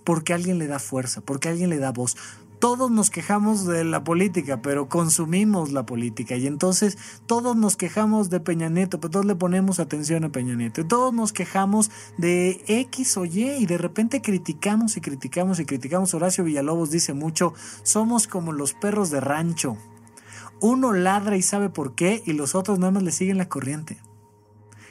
porque 0.02 0.32
alguien 0.32 0.56
le 0.56 0.66
da 0.66 0.78
fuerza, 0.78 1.20
porque 1.20 1.50
alguien 1.50 1.68
le 1.68 1.76
da 1.76 1.92
voz. 1.92 2.16
Todos 2.58 2.90
nos 2.90 3.10
quejamos 3.10 3.66
de 3.66 3.84
la 3.84 4.02
política, 4.02 4.62
pero 4.62 4.88
consumimos 4.88 5.72
la 5.72 5.84
política. 5.84 6.36
Y 6.36 6.46
entonces 6.46 6.96
todos 7.26 7.54
nos 7.54 7.76
quejamos 7.76 8.30
de 8.30 8.40
Peña 8.40 8.70
Nieto, 8.70 8.98
pero 8.98 9.10
todos 9.10 9.26
le 9.26 9.34
ponemos 9.34 9.78
atención 9.78 10.24
a 10.24 10.32
Peña 10.32 10.54
Nieto. 10.54 10.86
Todos 10.86 11.12
nos 11.12 11.34
quejamos 11.34 11.90
de 12.16 12.64
X 12.66 13.18
o 13.18 13.26
Y 13.26 13.50
y 13.50 13.66
de 13.66 13.76
repente 13.76 14.22
criticamos 14.22 14.96
y 14.96 15.02
criticamos 15.02 15.60
y 15.60 15.66
criticamos. 15.66 16.14
Horacio 16.14 16.44
Villalobos 16.44 16.90
dice 16.90 17.12
mucho, 17.12 17.52
somos 17.82 18.26
como 18.26 18.52
los 18.52 18.72
perros 18.72 19.10
de 19.10 19.20
rancho. 19.20 19.76
Uno 20.62 20.94
ladra 20.94 21.36
y 21.36 21.42
sabe 21.42 21.68
por 21.68 21.94
qué 21.94 22.22
y 22.24 22.32
los 22.32 22.54
otros 22.54 22.78
nada 22.78 22.92
más 22.92 23.02
le 23.02 23.12
siguen 23.12 23.36
la 23.36 23.50
corriente 23.50 23.98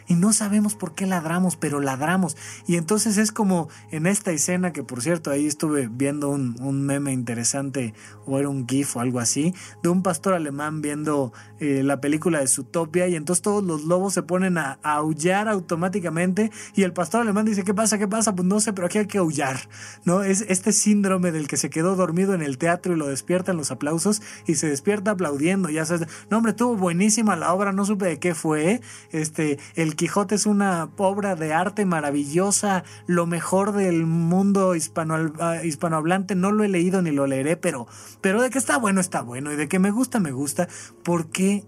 y 0.08 0.16
no 0.16 0.34
sabemos 0.34 0.76
por 0.76 0.96
qué 0.96 1.06
ladramos, 1.06 1.58
pero 1.58 1.80
ladramos. 1.80 2.38
Y 2.66 2.78
entonces 2.78 3.18
es 3.18 3.32
como 3.32 3.70
en 3.92 4.08
esta 4.08 4.32
escena 4.32 4.72
que 4.74 4.84
por 4.84 5.02
cierto 5.02 5.32
ahí 5.32 5.46
estuve 5.46 5.90
viendo 5.92 6.30
un, 6.30 6.58
meme 6.88 7.12
interesante 7.12 7.94
o 8.26 8.40
era 8.40 8.50
un 8.50 8.68
GIF 8.68 8.96
o 8.96 9.00
algo 9.02 9.20
así, 9.20 9.54
de 9.84 9.90
un 9.90 10.04
pastor 10.04 10.34
alemán 10.34 10.82
viendo 10.82 11.34
eh, 11.60 11.82
la 11.84 12.00
película 12.00 12.40
de 12.40 12.48
Zootopia 12.48 13.08
y 13.08 13.16
entonces 13.16 13.42
todos 13.42 13.64
los 13.64 13.84
lobos 13.84 14.14
se 14.14 14.24
ponen 14.24 14.58
a, 14.58 14.80
aullar 14.84 15.50
automáticamente 15.50 16.52
y 16.76 16.84
el 16.84 16.94
pastor 16.94 17.22
alemán 17.22 17.46
dice, 17.46 17.64
¿qué 17.64 17.74
pasa? 17.74 17.98
¿Qué 17.98 18.08
pasa? 18.08 18.36
Pues 18.36 18.48
no 18.48 18.60
sé, 18.60 18.74
pero 18.74 18.88
aquí 18.88 19.00
hay 19.00 19.08
que 19.08 19.18
aullar, 19.18 19.58
¿no? 20.06 20.24
Es 20.24 20.46
este 20.48 20.72
síndrome 20.72 21.32
del 21.32 21.48
que 21.48 21.58
se 21.58 21.70
quedó 21.70 21.96
dormido 21.96 22.34
en 22.34 22.42
el 22.42 22.58
teatro 22.58 22.94
y 22.94 22.96
lo 22.96 23.08
despiertan 23.08 23.58
los 23.58 23.72
aplausos 23.72 24.22
y 24.46 24.56
se 24.56 24.70
despierta 24.70 25.12
aplaudiendo, 25.12 25.70
ya 25.70 25.86
sabes, 25.86 26.08
no 26.30 26.38
hombre, 26.38 26.52
estuvo 26.52 26.76
buenísima 26.76 27.36
la 27.36 27.54
obra, 27.54 27.74
no 27.74 27.86
supe 27.86 28.06
de 28.06 28.20
qué 28.20 28.34
fue, 28.34 28.82
este, 29.12 29.60
el 29.76 29.96
Quijote 29.98 30.36
es 30.36 30.46
una 30.46 30.92
obra 30.98 31.36
de 31.36 31.56
arte 31.56 31.84
maravillosa, 31.84 32.84
lo 33.08 33.26
mejor 33.26 33.72
del 33.72 34.06
mundo 34.06 34.76
hispano, 34.76 35.34
ah, 35.40 35.66
hispanohablante, 35.66 36.36
no 36.36 36.52
lo 36.52 36.64
he 36.64 36.68
leído 36.70 37.02
ni 37.02 37.10
lo 37.10 37.26
leeré, 37.26 37.58
pero, 37.58 37.88
pero 38.22 38.40
de 38.40 38.52
que 38.52 38.60
está 38.60 38.78
bueno, 38.78 39.02
está 39.02 39.22
bueno, 39.22 39.52
y 39.52 39.56
de 39.56 39.68
que 39.68 39.80
me 39.80 39.90
gusta, 39.90 40.20
me 40.20 40.32
gusta, 40.32 40.68
¿por 41.04 41.32
qué? 41.32 41.66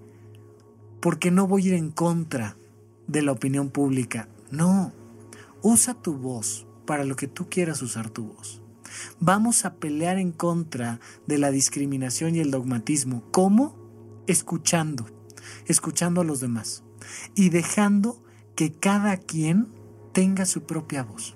Porque 1.01 1.31
no 1.31 1.47
voy 1.47 1.63
a 1.63 1.67
ir 1.69 1.73
en 1.73 1.89
contra 1.89 2.55
de 3.07 3.23
la 3.23 3.31
opinión 3.31 3.71
pública. 3.71 4.29
No, 4.51 4.93
usa 5.63 5.95
tu 5.95 6.13
voz 6.13 6.67
para 6.85 7.05
lo 7.05 7.15
que 7.15 7.27
tú 7.27 7.49
quieras 7.49 7.81
usar 7.81 8.11
tu 8.11 8.27
voz. 8.27 8.61
Vamos 9.19 9.65
a 9.65 9.73
pelear 9.73 10.19
en 10.19 10.33
contra 10.33 10.99
de 11.25 11.39
la 11.39 11.49
discriminación 11.49 12.35
y 12.35 12.41
el 12.41 12.51
dogmatismo. 12.51 13.23
¿Cómo? 13.31 13.75
Escuchando, 14.27 15.07
escuchando 15.65 16.21
a 16.21 16.23
los 16.23 16.41
demás 16.41 16.83
y 17.35 17.49
dejando 17.49 18.23
que 18.55 18.73
cada 18.73 19.17
quien 19.17 19.67
tenga 20.13 20.45
su 20.45 20.63
propia 20.63 21.03
voz. 21.03 21.35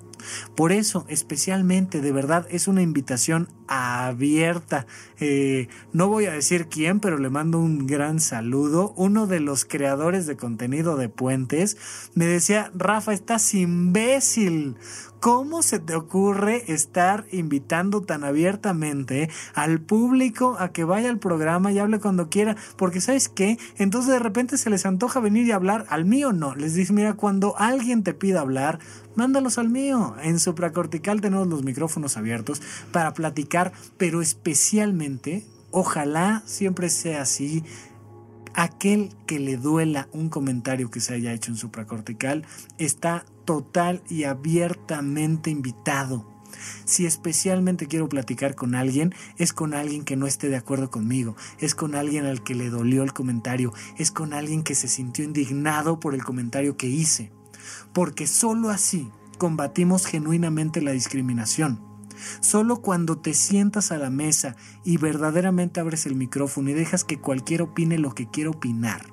Por 0.56 0.72
eso, 0.72 1.06
especialmente, 1.10 2.02
de 2.02 2.12
verdad, 2.12 2.48
es 2.50 2.68
una 2.68 2.82
invitación 2.82 3.50
abierta. 3.68 4.86
Eh, 5.20 5.68
no 5.92 6.08
voy 6.08 6.26
a 6.26 6.32
decir 6.32 6.68
quién, 6.68 7.00
pero 7.00 7.18
le 7.18 7.30
mando 7.30 7.60
un 7.60 7.88
gran 7.88 8.20
saludo. 8.20 8.94
Uno 8.96 9.28
de 9.28 9.40
los 9.40 9.66
creadores 9.66 10.26
de 10.26 10.38
contenido 10.38 10.96
de 10.96 11.10
Puentes 11.10 11.78
me 12.14 12.26
decía, 12.26 12.72
Rafa, 12.76 13.14
estás 13.14 13.54
imbécil. 13.54 14.76
¿Cómo 15.24 15.62
se 15.62 15.80
te 15.80 15.96
ocurre 15.96 16.70
estar 16.74 17.28
invitando 17.32 18.02
tan 18.02 18.26
abiertamente 18.26 19.30
al 19.54 19.80
público 19.80 20.58
a 20.60 20.74
que 20.74 20.84
vaya 20.84 21.10
al 21.10 21.18
programa 21.18 21.72
y 21.72 21.80
hable 21.80 22.02
cuando 22.02 22.28
quiera? 22.28 22.58
Porque 22.76 23.00
sabes 23.00 23.30
qué, 23.30 23.58
entonces 23.78 24.12
de 24.12 24.20
repente 24.20 24.58
se 24.58 24.70
les 24.70 24.86
antoja 24.86 25.22
venir 25.22 25.48
y 25.48 25.54
hablar, 25.54 25.86
al 25.88 26.04
mío 26.04 26.34
no. 26.34 26.56
Les 26.56 26.74
dice, 26.74 26.92
mira, 26.92 27.14
cuando 27.14 27.58
alguien 27.58 28.04
te 28.04 28.14
pida 28.14 28.42
hablar, 28.42 28.80
mándalos 29.16 29.58
al 29.58 29.70
mío. 29.70 30.14
En 30.22 30.40
supracortical 30.40 31.22
tenemos 31.22 31.48
los 31.48 31.64
micrófonos 31.64 32.18
abiertos 32.18 32.62
para 32.92 33.14
platicar, 33.14 33.72
pero 33.96 34.22
especialmente, 34.22 35.46
ojalá 35.72 36.44
siempre 36.46 36.90
sea 36.90 37.22
así, 37.22 37.64
aquel 38.56 39.10
que 39.26 39.40
le 39.40 39.56
duela 39.56 40.10
un 40.12 40.28
comentario 40.28 40.92
que 40.92 41.00
se 41.00 41.14
haya 41.14 41.32
hecho 41.32 41.50
en 41.50 41.56
supracortical 41.56 42.46
está 42.78 43.24
total 43.46 44.04
y 44.10 44.24
abiertamente 44.24 45.50
invitado. 45.50 46.34
Si 46.86 47.06
especialmente 47.06 47.88
quiero 47.88 48.10
platicar 48.10 48.56
con 48.56 48.76
alguien, 48.76 49.14
es 49.38 49.54
con 49.54 49.74
alguien 49.74 50.04
que 50.04 50.16
no 50.16 50.28
esté 50.28 50.50
de 50.50 50.58
acuerdo 50.58 50.90
conmigo, 50.90 51.36
es 51.60 51.76
con 51.76 51.96
alguien 51.96 52.26
al 52.26 52.44
que 52.44 52.56
le 52.56 52.70
dolió 52.70 53.04
el 53.04 53.14
comentario, 53.14 53.74
es 53.98 54.12
con 54.12 54.34
alguien 54.34 54.64
que 54.64 54.76
se 54.76 54.88
sintió 54.88 55.26
indignado 55.26 56.00
por 56.00 56.14
el 56.14 56.24
comentario 56.24 56.78
que 56.78 56.88
hice. 56.88 57.32
Porque 57.94 58.28
sólo 58.28 58.70
así 58.70 59.10
combatimos 59.38 60.06
genuinamente 60.06 60.82
la 60.82 60.92
discriminación. 60.92 61.82
Solo 62.42 62.82
cuando 62.82 63.18
te 63.18 63.34
sientas 63.34 63.92
a 63.92 63.98
la 63.98 64.10
mesa 64.10 64.56
y 64.86 64.98
verdaderamente 64.98 65.80
abres 65.80 66.06
el 66.06 66.16
micrófono 66.16 66.70
y 66.70 66.74
dejas 66.74 67.04
que 67.04 67.20
cualquiera 67.20 67.64
opine 67.64 67.98
lo 67.98 68.14
que 68.14 68.30
quiera 68.30 68.52
opinar, 68.52 69.08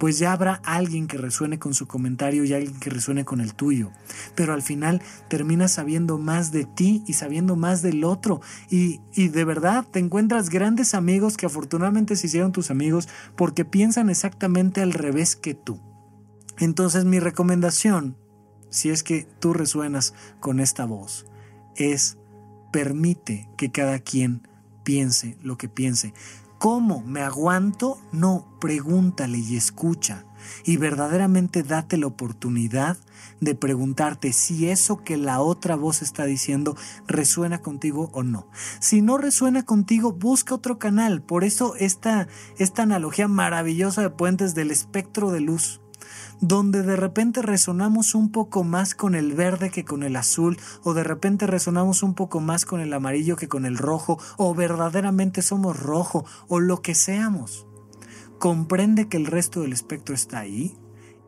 pues 0.00 0.18
ya 0.18 0.32
habrá 0.32 0.54
alguien 0.64 1.06
que 1.06 1.18
resuene 1.18 1.58
con 1.58 1.74
su 1.74 1.86
comentario 1.86 2.42
y 2.44 2.54
alguien 2.54 2.80
que 2.80 2.88
resuene 2.88 3.26
con 3.26 3.42
el 3.42 3.54
tuyo. 3.54 3.92
Pero 4.34 4.54
al 4.54 4.62
final 4.62 5.02
terminas 5.28 5.72
sabiendo 5.72 6.16
más 6.16 6.52
de 6.52 6.64
ti 6.64 7.04
y 7.06 7.12
sabiendo 7.12 7.54
más 7.54 7.82
del 7.82 8.02
otro. 8.04 8.40
Y, 8.70 9.02
y 9.12 9.28
de 9.28 9.44
verdad 9.44 9.86
te 9.88 9.98
encuentras 9.98 10.48
grandes 10.48 10.94
amigos 10.94 11.36
que 11.36 11.44
afortunadamente 11.44 12.16
se 12.16 12.28
hicieron 12.28 12.50
tus 12.50 12.70
amigos 12.70 13.10
porque 13.36 13.66
piensan 13.66 14.08
exactamente 14.08 14.80
al 14.80 14.94
revés 14.94 15.36
que 15.36 15.52
tú. 15.52 15.82
Entonces 16.58 17.04
mi 17.04 17.20
recomendación, 17.20 18.16
si 18.70 18.88
es 18.88 19.02
que 19.02 19.28
tú 19.38 19.52
resuenas 19.52 20.14
con 20.40 20.60
esta 20.60 20.86
voz, 20.86 21.26
es 21.76 22.16
permite 22.72 23.50
que 23.58 23.70
cada 23.70 23.98
quien 23.98 24.48
piense 24.82 25.36
lo 25.42 25.58
que 25.58 25.68
piense. 25.68 26.14
¿Cómo? 26.60 27.02
¿Me 27.06 27.22
aguanto? 27.22 27.96
No, 28.12 28.44
pregúntale 28.60 29.38
y 29.38 29.56
escucha. 29.56 30.26
Y 30.66 30.76
verdaderamente 30.76 31.62
date 31.62 31.96
la 31.96 32.06
oportunidad 32.06 32.98
de 33.40 33.54
preguntarte 33.54 34.34
si 34.34 34.68
eso 34.68 35.02
que 35.02 35.16
la 35.16 35.40
otra 35.40 35.74
voz 35.74 36.02
está 36.02 36.26
diciendo 36.26 36.76
resuena 37.06 37.62
contigo 37.62 38.10
o 38.12 38.22
no. 38.22 38.46
Si 38.78 39.00
no 39.00 39.16
resuena 39.16 39.62
contigo, 39.62 40.12
busca 40.12 40.54
otro 40.54 40.78
canal. 40.78 41.22
Por 41.22 41.44
eso 41.44 41.76
esta, 41.76 42.28
esta 42.58 42.82
analogía 42.82 43.26
maravillosa 43.26 44.02
de 44.02 44.10
puentes 44.10 44.54
del 44.54 44.70
espectro 44.70 45.30
de 45.30 45.40
luz 45.40 45.80
donde 46.40 46.82
de 46.82 46.96
repente 46.96 47.42
resonamos 47.42 48.14
un 48.14 48.30
poco 48.30 48.64
más 48.64 48.94
con 48.94 49.14
el 49.14 49.34
verde 49.34 49.70
que 49.70 49.84
con 49.84 50.02
el 50.02 50.16
azul, 50.16 50.58
o 50.82 50.94
de 50.94 51.04
repente 51.04 51.46
resonamos 51.46 52.02
un 52.02 52.14
poco 52.14 52.40
más 52.40 52.64
con 52.64 52.80
el 52.80 52.92
amarillo 52.92 53.36
que 53.36 53.48
con 53.48 53.66
el 53.66 53.76
rojo, 53.76 54.18
o 54.36 54.54
verdaderamente 54.54 55.42
somos 55.42 55.78
rojo, 55.78 56.24
o 56.48 56.60
lo 56.60 56.82
que 56.82 56.94
seamos. 56.94 57.66
Comprende 58.38 59.08
que 59.08 59.18
el 59.18 59.26
resto 59.26 59.60
del 59.60 59.72
espectro 59.72 60.14
está 60.14 60.40
ahí 60.40 60.74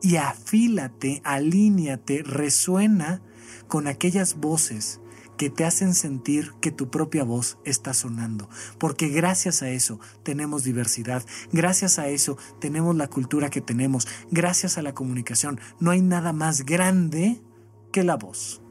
y 0.01 0.15
afílate, 0.15 1.21
alíñate, 1.23 2.23
resuena 2.23 3.21
con 3.67 3.87
aquellas 3.87 4.35
voces 4.35 4.99
que 5.37 5.49
te 5.49 5.65
hacen 5.65 5.93
sentir 5.93 6.53
que 6.61 6.71
tu 6.71 6.89
propia 6.89 7.23
voz 7.23 7.57
está 7.65 7.93
sonando. 7.93 8.49
Porque 8.77 9.09
gracias 9.09 9.61
a 9.61 9.69
eso 9.69 9.99
tenemos 10.23 10.63
diversidad, 10.63 11.23
gracias 11.51 11.99
a 11.99 12.07
eso 12.07 12.37
tenemos 12.59 12.95
la 12.95 13.07
cultura 13.07 13.49
que 13.49 13.61
tenemos, 13.61 14.07
gracias 14.31 14.77
a 14.77 14.81
la 14.81 14.93
comunicación. 14.93 15.59
No 15.79 15.91
hay 15.91 16.01
nada 16.01 16.33
más 16.33 16.65
grande 16.65 17.41
que 17.91 18.03
la 18.03 18.15
voz. 18.15 18.62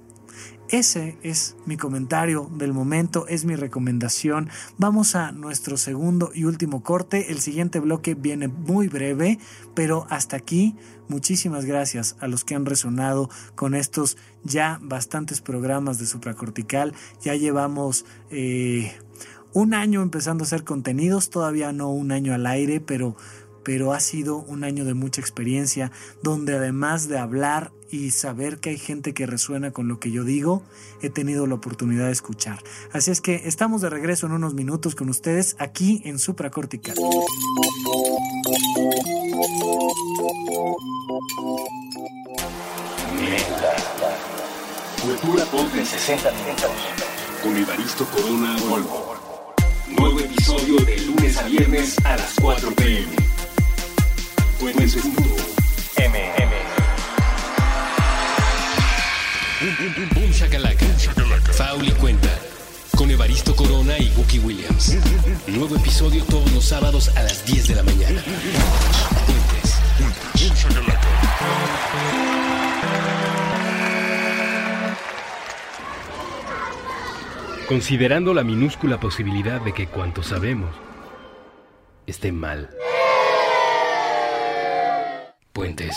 Ese 0.72 1.18
es 1.22 1.54
mi 1.66 1.76
comentario 1.76 2.50
del 2.56 2.72
momento, 2.72 3.26
es 3.28 3.44
mi 3.44 3.56
recomendación. 3.56 4.48
Vamos 4.78 5.14
a 5.14 5.30
nuestro 5.30 5.76
segundo 5.76 6.30
y 6.34 6.44
último 6.44 6.82
corte. 6.82 7.30
El 7.30 7.40
siguiente 7.40 7.78
bloque 7.78 8.14
viene 8.14 8.48
muy 8.48 8.88
breve, 8.88 9.38
pero 9.74 10.06
hasta 10.08 10.38
aquí 10.38 10.74
muchísimas 11.08 11.66
gracias 11.66 12.16
a 12.20 12.26
los 12.26 12.44
que 12.44 12.54
han 12.54 12.64
resonado 12.64 13.28
con 13.54 13.74
estos 13.74 14.16
ya 14.44 14.80
bastantes 14.82 15.42
programas 15.42 15.98
de 15.98 16.06
supracortical. 16.06 16.94
Ya 17.22 17.36
llevamos... 17.36 18.04
Eh, 18.30 18.92
un 19.54 19.74
año 19.74 20.00
empezando 20.00 20.44
a 20.44 20.46
hacer 20.46 20.64
contenidos, 20.64 21.28
todavía 21.28 21.72
no 21.72 21.90
un 21.90 22.10
año 22.10 22.32
al 22.32 22.46
aire, 22.46 22.80
pero 22.80 23.16
pero 23.62 23.92
ha 23.92 24.00
sido 24.00 24.38
un 24.38 24.64
año 24.64 24.84
de 24.84 24.94
mucha 24.94 25.20
experiencia, 25.20 25.92
donde 26.22 26.56
además 26.56 27.08
de 27.08 27.18
hablar 27.18 27.72
y 27.92 28.10
saber 28.10 28.58
que 28.58 28.70
hay 28.70 28.78
gente 28.78 29.12
que 29.12 29.26
resuena 29.26 29.70
con 29.70 29.86
lo 29.86 30.00
que 30.00 30.10
yo 30.10 30.24
digo, 30.24 30.62
he 31.02 31.10
tenido 31.10 31.46
la 31.46 31.54
oportunidad 31.54 32.06
de 32.06 32.12
escuchar. 32.12 32.58
Así 32.90 33.10
es 33.10 33.20
que 33.20 33.42
estamos 33.44 33.82
de 33.82 33.90
regreso 33.90 34.26
en 34.26 34.32
unos 34.32 34.54
minutos 34.54 34.94
con 34.94 35.10
ustedes 35.10 35.56
aquí 35.58 36.00
en 36.04 36.18
Supracortical. 36.18 36.96
Cultura 45.02 45.44
Pop 45.50 45.70
de 45.72 45.84
60 45.84 46.32
minutos. 46.32 46.70
Con 47.42 47.56
Evaristo 47.56 48.06
Corona 48.06 48.56
Volvo. 48.68 49.16
Nuevo 49.98 50.20
episodio 50.20 50.76
de 50.78 50.98
lunes 51.02 51.36
a 51.36 51.42
viernes 51.42 51.96
a 52.04 52.16
las 52.16 52.34
4 52.40 52.74
pm. 52.74 53.16
M. 55.96 56.41
Boom 59.82 60.30
Shakalaka. 60.30 60.86
Fauli 61.54 61.90
cuenta. 61.92 62.28
Con 62.96 63.10
Evaristo 63.10 63.56
Corona 63.56 63.98
y 63.98 64.12
Wookie 64.16 64.38
Williams. 64.38 64.96
Nuevo 65.48 65.74
episodio 65.74 66.24
todos 66.24 66.52
los 66.52 66.64
sábados 66.64 67.08
a 67.16 67.22
las 67.24 67.44
10 67.44 67.66
de 67.66 67.74
la 67.74 67.82
mañana. 67.82 68.22
Considerando 77.66 78.34
la 78.34 78.44
minúscula 78.44 79.00
posibilidad 79.00 79.60
de 79.62 79.72
que 79.72 79.88
cuanto 79.88 80.22
sabemos 80.22 80.70
esté 82.06 82.30
mal. 82.30 82.70
Puentes. 85.52 85.96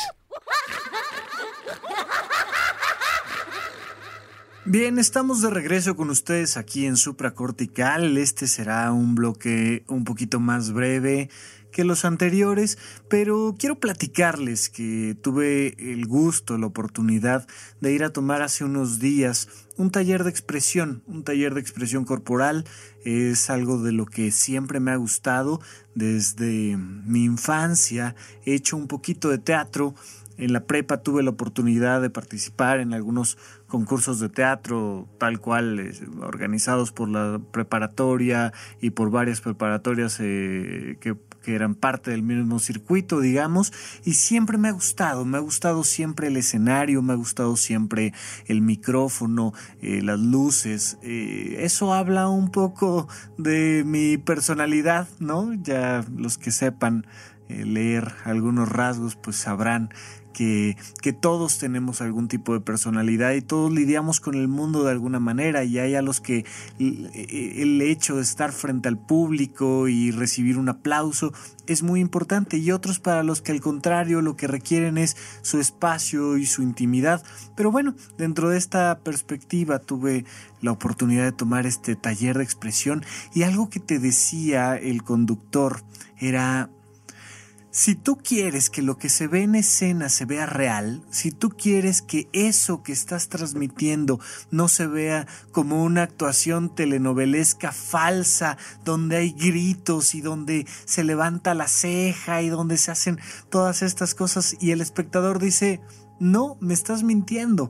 Bien, 4.67 4.97
estamos 4.97 5.43
de 5.43 5.51
regreso 5.51 5.95
con 5.95 6.09
ustedes 6.09 6.57
aquí 6.57 6.87
en 6.87 6.97
Supracortical. 6.97 8.17
Este 8.17 8.47
será 8.47 8.91
un 8.91 9.13
bloque 9.13 9.83
un 9.87 10.05
poquito 10.05 10.39
más 10.39 10.71
breve 10.71 11.29
que 11.71 11.83
los 11.83 12.03
anteriores, 12.03 12.79
pero 13.07 13.55
quiero 13.59 13.79
platicarles 13.79 14.69
que 14.69 15.15
tuve 15.21 15.75
el 15.77 16.07
gusto, 16.07 16.57
la 16.57 16.65
oportunidad 16.65 17.45
de 17.79 17.93
ir 17.93 18.03
a 18.03 18.09
tomar 18.09 18.41
hace 18.41 18.63
unos 18.63 18.97
días 18.97 19.49
un 19.77 19.91
taller 19.91 20.23
de 20.23 20.31
expresión, 20.31 21.03
un 21.05 21.23
taller 21.23 21.53
de 21.53 21.61
expresión 21.61 22.03
corporal. 22.03 22.65
Es 23.03 23.51
algo 23.51 23.83
de 23.83 23.91
lo 23.91 24.07
que 24.07 24.31
siempre 24.31 24.79
me 24.79 24.91
ha 24.91 24.95
gustado 24.95 25.61
desde 25.93 26.77
mi 26.77 27.25
infancia. 27.25 28.15
He 28.45 28.55
hecho 28.55 28.77
un 28.77 28.87
poquito 28.87 29.29
de 29.29 29.37
teatro. 29.37 29.93
En 30.37 30.51
la 30.53 30.65
prepa 30.65 31.01
tuve 31.01 31.23
la 31.23 31.29
oportunidad 31.29 32.01
de 32.01 32.09
participar 32.09 32.79
en 32.79 32.93
algunos 32.93 33.37
concursos 33.67 34.19
de 34.19 34.29
teatro, 34.29 35.07
tal 35.17 35.39
cual, 35.39 35.79
eh, 35.79 35.93
organizados 36.21 36.91
por 36.91 37.09
la 37.09 37.39
preparatoria 37.51 38.53
y 38.81 38.91
por 38.91 39.11
varias 39.11 39.41
preparatorias 39.41 40.17
eh, 40.19 40.97
que 40.99 41.17
eran 41.47 41.75
parte 41.75 42.09
del 42.11 42.23
mismo 42.23 42.57
circuito, 42.57 43.19
digamos, 43.19 43.71
y 44.03 44.13
siempre 44.13 44.57
me 44.57 44.69
ha 44.69 44.71
gustado, 44.71 45.25
me 45.25 45.37
ha 45.37 45.41
gustado 45.41 45.83
siempre 45.83 46.27
el 46.27 46.37
escenario, 46.37 47.01
me 47.03 47.13
ha 47.13 47.17
gustado 47.17 47.55
siempre 47.55 48.13
el 48.47 48.61
micrófono, 48.61 49.53
eh, 49.81 50.01
las 50.01 50.19
luces, 50.19 50.97
eso 51.03 51.93
habla 51.93 52.29
un 52.29 52.49
poco 52.49 53.07
de 53.37 53.83
mi 53.85 54.17
personalidad, 54.17 55.07
¿no? 55.19 55.53
Ya 55.53 56.03
los 56.17 56.39
que 56.39 56.51
sepan 56.51 57.05
leer 57.47 58.11
algunos 58.23 58.69
rasgos, 58.69 59.15
pues 59.15 59.35
sabrán 59.35 59.91
que, 60.35 60.75
todos 61.21 61.57
tenemos 61.59 62.01
algún 62.01 62.27
tipo 62.27 62.53
de 62.53 62.59
personalidad 62.59 63.33
y 63.33 63.41
todos 63.41 63.71
lidiamos 63.71 64.19
con 64.19 64.35
el 64.35 64.47
mundo 64.47 64.83
de 64.83 64.91
alguna 64.91 65.19
manera 65.19 65.63
y 65.63 65.79
hay 65.79 65.95
a 65.95 66.01
los 66.01 66.19
que 66.19 66.45
el 66.77 67.81
hecho 67.81 68.17
de 68.17 68.21
estar 68.21 68.51
frente 68.51 68.89
al 68.89 68.97
público 68.97 69.87
y 69.87 70.11
recibir 70.11 70.57
un 70.57 70.69
aplauso 70.69 71.31
es 71.67 71.83
muy 71.83 72.01
importante 72.01 72.57
y 72.57 72.71
otros 72.71 72.99
para 72.99 73.23
los 73.23 73.41
que 73.41 73.53
al 73.53 73.61
contrario 73.61 74.21
lo 74.21 74.35
que 74.35 74.47
requieren 74.47 74.97
es 74.97 75.15
su 75.41 75.59
espacio 75.59 76.37
y 76.37 76.45
su 76.45 76.61
intimidad. 76.61 77.23
Pero 77.55 77.71
bueno, 77.71 77.95
dentro 78.17 78.49
de 78.49 78.57
esta 78.57 78.99
perspectiva 78.99 79.79
tuve 79.79 80.25
la 80.61 80.71
oportunidad 80.71 81.23
de 81.23 81.31
tomar 81.31 81.65
este 81.65 81.95
taller 81.95 82.37
de 82.37 82.43
expresión 82.43 83.05
y 83.33 83.43
algo 83.43 83.69
que 83.69 83.79
te 83.79 83.99
decía 83.99 84.75
el 84.75 85.03
conductor 85.03 85.83
era 86.17 86.69
si 87.75 87.93
tú 87.93 88.17
quieres 88.23 88.69
que 88.69 88.81
lo 88.81 88.97
que 88.97 89.09
se 89.09 89.27
ve 89.27 89.43
en 89.43 89.53
escena 89.53 90.07
se 90.07 90.23
vea 90.23 90.45
real, 90.45 91.03
si 91.09 91.33
tú 91.33 91.49
quieres 91.49 92.01
que 92.01 92.29
eso 92.31 92.83
que 92.83 92.93
estás 92.93 93.27
transmitiendo 93.27 94.17
no 94.49 94.69
se 94.69 94.87
vea 94.87 95.27
como 95.51 95.83
una 95.83 96.03
actuación 96.03 96.73
telenovelesca 96.73 97.73
falsa, 97.73 98.57
donde 98.85 99.17
hay 99.17 99.33
gritos 99.33 100.15
y 100.15 100.21
donde 100.21 100.65
se 100.85 101.03
levanta 101.03 101.53
la 101.53 101.67
ceja 101.67 102.41
y 102.41 102.47
donde 102.47 102.77
se 102.77 102.91
hacen 102.91 103.19
todas 103.49 103.81
estas 103.81 104.15
cosas 104.15 104.55
y 104.61 104.71
el 104.71 104.79
espectador 104.79 105.39
dice, 105.39 105.81
no, 106.19 106.57
me 106.61 106.73
estás 106.73 107.03
mintiendo. 107.03 107.69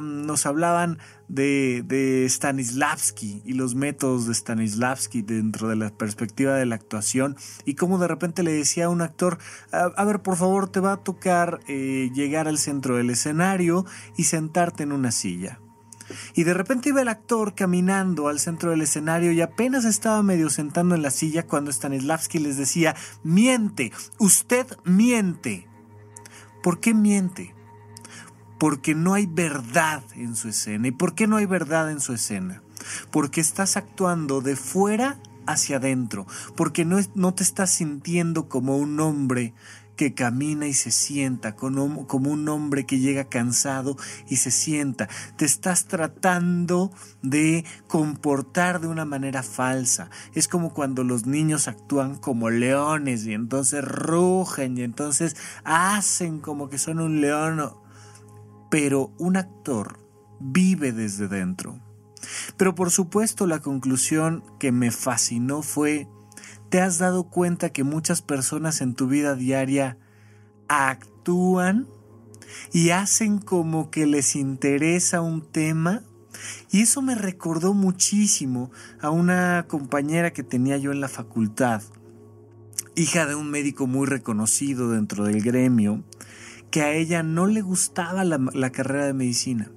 nos 0.00 0.46
hablaban 0.46 0.98
de, 1.28 2.26
Stanislavski 2.28 3.42
y 3.44 3.54
los 3.54 3.74
métodos 3.74 4.26
de 4.26 4.34
Stanislavski 4.34 5.22
dentro 5.22 5.68
de 5.68 5.76
la 5.76 5.90
perspectiva 5.90 6.54
de 6.54 6.66
la 6.66 6.74
actuación 6.74 7.36
y 7.64 7.74
cómo 7.74 7.98
de 7.98 8.08
repente 8.08 8.42
le 8.42 8.52
decía 8.52 8.86
a 8.86 8.90
un 8.90 9.00
actor, 9.00 9.38
a, 9.72 10.04
ver, 10.04 10.22
por 10.22 10.36
favor, 10.36 10.68
te 10.68 10.80
va 10.80 10.92
a 10.92 10.96
tocar 10.98 11.60
eh, 11.66 12.10
llegar 12.14 12.48
al 12.48 12.58
centro 12.58 12.96
del 12.96 13.10
escenario 13.10 13.84
y 14.16 14.24
sentarte 14.24 14.82
en 14.82 14.92
una 14.92 15.10
silla. 15.10 15.60
Y 16.34 16.44
de 16.44 16.54
repente 16.54 16.90
iba 16.90 17.00
el 17.00 17.08
actor 17.08 17.54
caminando 17.54 18.28
al 18.28 18.38
centro 18.38 18.70
del 18.70 18.82
escenario 18.82 19.32
y 19.32 19.40
apenas 19.40 19.84
estaba 19.84 20.22
medio 20.22 20.50
sentando 20.50 20.94
en 20.94 21.02
la 21.02 21.10
silla 21.10 21.46
cuando 21.46 21.72
Stanislavski 21.72 22.38
les 22.38 22.56
decía, 22.56 22.94
miente, 23.22 23.92
usted 24.18 24.66
miente. 24.84 25.66
¿Por 26.62 26.80
qué 26.80 26.94
miente? 26.94 27.53
Porque 28.64 28.94
no 28.94 29.12
hay 29.12 29.26
verdad 29.26 30.02
en 30.16 30.36
su 30.36 30.48
escena. 30.48 30.88
¿Y 30.88 30.90
por 30.90 31.14
qué 31.14 31.26
no 31.26 31.36
hay 31.36 31.44
verdad 31.44 31.90
en 31.90 32.00
su 32.00 32.14
escena? 32.14 32.62
Porque 33.10 33.42
estás 33.42 33.76
actuando 33.76 34.40
de 34.40 34.56
fuera 34.56 35.18
hacia 35.46 35.76
adentro, 35.76 36.26
porque 36.56 36.86
no, 36.86 37.34
te 37.34 37.42
estás 37.42 37.74
sintiendo 37.74 38.48
como 38.48 38.78
un 38.78 38.98
hombre 39.00 39.52
que 39.96 40.14
camina 40.14 40.66
y 40.66 40.72
se 40.72 40.92
sienta, 40.92 41.54
como, 41.54 42.06
como 42.06 42.30
un 42.30 42.48
hombre 42.48 42.86
que 42.86 43.00
llega 43.00 43.24
cansado 43.24 43.98
y 44.30 44.36
se 44.36 44.50
sienta. 44.50 45.10
Te 45.36 45.44
estás 45.44 45.84
tratando 45.84 46.90
de 47.20 47.66
comportar 47.86 48.80
de 48.80 48.86
una 48.86 49.04
manera 49.04 49.42
falsa. 49.42 50.08
Es 50.32 50.48
como 50.48 50.72
cuando 50.72 51.04
los 51.04 51.26
niños 51.26 51.68
actúan 51.68 52.16
como 52.16 52.48
leones 52.48 53.26
y 53.26 53.34
entonces 53.34 53.84
rugen 53.84 54.78
y 54.78 54.84
entonces 54.84 55.36
hacen 55.64 56.38
como 56.38 56.70
que 56.70 56.78
son 56.78 57.00
un 57.00 57.20
león 57.20 57.60
pero 58.74 59.12
un 59.18 59.36
actor 59.36 60.00
vive 60.40 60.90
desde 60.90 61.28
dentro. 61.28 61.78
Pero 62.56 62.74
por 62.74 62.90
supuesto 62.90 63.46
la 63.46 63.60
conclusión 63.60 64.42
que 64.58 64.72
me 64.72 64.90
fascinó 64.90 65.62
fue, 65.62 66.08
¿te 66.70 66.80
has 66.80 66.98
dado 66.98 67.30
cuenta 67.30 67.70
que 67.70 67.84
muchas 67.84 68.20
personas 68.20 68.80
en 68.80 68.96
tu 68.96 69.06
vida 69.06 69.36
diaria 69.36 69.96
actúan 70.66 71.86
y 72.72 72.90
hacen 72.90 73.38
como 73.38 73.92
que 73.92 74.06
les 74.06 74.34
interesa 74.34 75.20
un 75.20 75.42
tema? 75.42 76.02
Y 76.72 76.82
eso 76.82 77.00
me 77.00 77.14
recordó 77.14 77.74
muchísimo 77.74 78.72
a 79.00 79.10
una 79.10 79.66
compañera 79.68 80.32
que 80.32 80.42
tenía 80.42 80.78
yo 80.78 80.90
en 80.90 81.00
la 81.00 81.08
facultad, 81.08 81.80
hija 82.96 83.24
de 83.26 83.36
un 83.36 83.52
médico 83.52 83.86
muy 83.86 84.08
reconocido 84.08 84.90
dentro 84.90 85.26
del 85.26 85.42
gremio, 85.42 86.02
que 86.74 86.82
a 86.82 86.90
ella 86.92 87.22
no 87.22 87.46
le 87.46 87.62
gustaba 87.62 88.24
la, 88.24 88.72
carrera 88.72 89.06
de 89.06 89.14
medicina. 89.14 89.70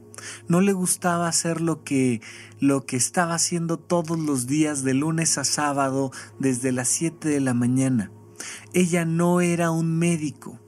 No 0.47 0.61
le 0.61 0.73
gustaba 0.73 1.27
hacer 1.27 1.61
lo 1.61 1.83
que, 1.83 2.21
lo 2.59 2.87
que 2.87 2.97
estaba 2.97 3.35
haciendo 3.35 3.77
todos 3.77 4.17
los 4.17 4.47
días 4.47 4.83
de 4.83 4.95
lunes 4.95 5.37
a 5.37 5.43
sábado 5.43 6.09
desde 6.39 6.71
las 6.71 6.87
7 6.87 7.29
de 7.29 7.39
la 7.39 7.53
mañana. 7.53 8.11
Ella 8.73 9.05
no 9.05 9.41
era 9.41 9.69
un 9.69 9.99
médico 9.99 10.59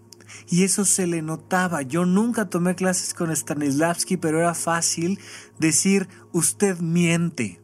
Y 0.48 0.66
eso 0.66 0.86
se 0.86 1.08
le 1.08 1.24
notaba. 1.24 1.82
Yo 1.82 2.06
nunca 2.06 2.48
tomé 2.48 2.76
clases 2.76 3.16
con 3.16 3.36
Stanislavski, 3.36 4.18
pero 4.18 4.38
era 4.38 4.54
fácil 4.54 5.20
decir, 5.58 6.10
usted 6.32 6.78
miente. 6.78 7.60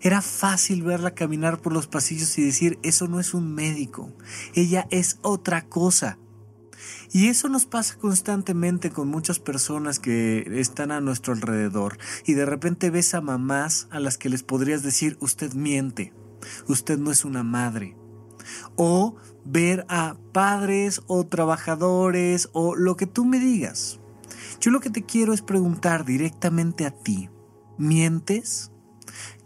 Era 0.00 0.20
fácil 0.20 0.82
verla 0.82 1.14
caminar 1.14 1.60
por 1.60 1.72
los 1.72 1.86
pasillos 1.86 2.36
y 2.38 2.42
decir, 2.42 2.76
eso 2.82 3.06
no 3.06 3.20
es 3.20 3.34
un 3.34 3.54
médico, 3.54 4.12
ella 4.54 4.88
es 4.90 5.18
otra 5.22 5.68
cosa. 5.68 6.18
Y 7.14 7.28
eso 7.28 7.48
nos 7.48 7.64
pasa 7.64 7.94
constantemente 7.96 8.90
con 8.90 9.06
muchas 9.06 9.38
personas 9.38 10.00
que 10.00 10.44
están 10.58 10.90
a 10.90 11.00
nuestro 11.00 11.32
alrededor. 11.32 11.96
Y 12.26 12.34
de 12.34 12.44
repente 12.44 12.90
ves 12.90 13.14
a 13.14 13.20
mamás 13.20 13.86
a 13.92 14.00
las 14.00 14.18
que 14.18 14.28
les 14.28 14.42
podrías 14.42 14.82
decir, 14.82 15.16
usted 15.20 15.54
miente, 15.54 16.12
usted 16.66 16.98
no 16.98 17.12
es 17.12 17.24
una 17.24 17.44
madre. 17.44 17.96
O 18.74 19.14
ver 19.44 19.86
a 19.88 20.16
padres 20.32 21.02
o 21.06 21.24
trabajadores 21.24 22.48
o 22.52 22.74
lo 22.74 22.96
que 22.96 23.06
tú 23.06 23.24
me 23.24 23.38
digas. 23.38 24.00
Yo 24.60 24.72
lo 24.72 24.80
que 24.80 24.90
te 24.90 25.04
quiero 25.04 25.32
es 25.32 25.40
preguntar 25.40 26.04
directamente 26.04 26.84
a 26.84 26.90
ti, 26.90 27.30
¿mientes? 27.78 28.72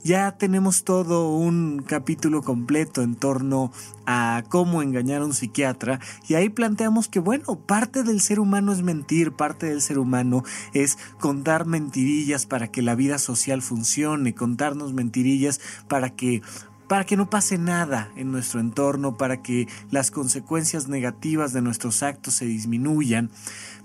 Ya 0.09 0.33
tenemos 0.33 0.85
todo 0.85 1.29
un 1.35 1.83
capítulo 1.87 2.41
completo 2.41 3.03
en 3.03 3.15
torno 3.15 3.71
a 4.07 4.43
cómo 4.49 4.81
engañar 4.81 5.21
a 5.21 5.27
un 5.27 5.35
psiquiatra 5.35 6.01
y 6.27 6.33
ahí 6.33 6.49
planteamos 6.49 7.09
que 7.09 7.19
bueno, 7.21 7.59
parte 7.67 8.05
del 8.05 8.23
ser 8.23 8.41
humano 8.41 8.73
es 8.73 8.81
mentir, 8.81 9.33
parte 9.33 9.67
del 9.67 9.83
ser 9.83 9.99
humano 9.99 10.45
es 10.73 10.97
contar 11.21 11.67
mentirillas 11.67 12.47
para 12.47 12.69
que 12.69 12.81
la 12.81 12.95
vida 12.95 13.19
social 13.19 13.61
funcione, 13.61 14.35
contarnos 14.35 14.95
mentirillas 14.95 15.61
para 15.89 16.09
que 16.09 16.41
para 16.89 17.05
que 17.05 17.17
no 17.17 17.31
pase 17.31 17.59
nada 17.59 18.11
en 18.17 18.33
nuestro 18.33 18.61
entorno, 18.61 19.17
para 19.17 19.43
que 19.43 19.69
las 19.91 20.11
consecuencias 20.11 20.89
negativas 20.89 21.53
de 21.53 21.63
nuestros 21.63 22.03
actos 22.03 22.35
se 22.35 22.47
disminuyan. 22.47 23.31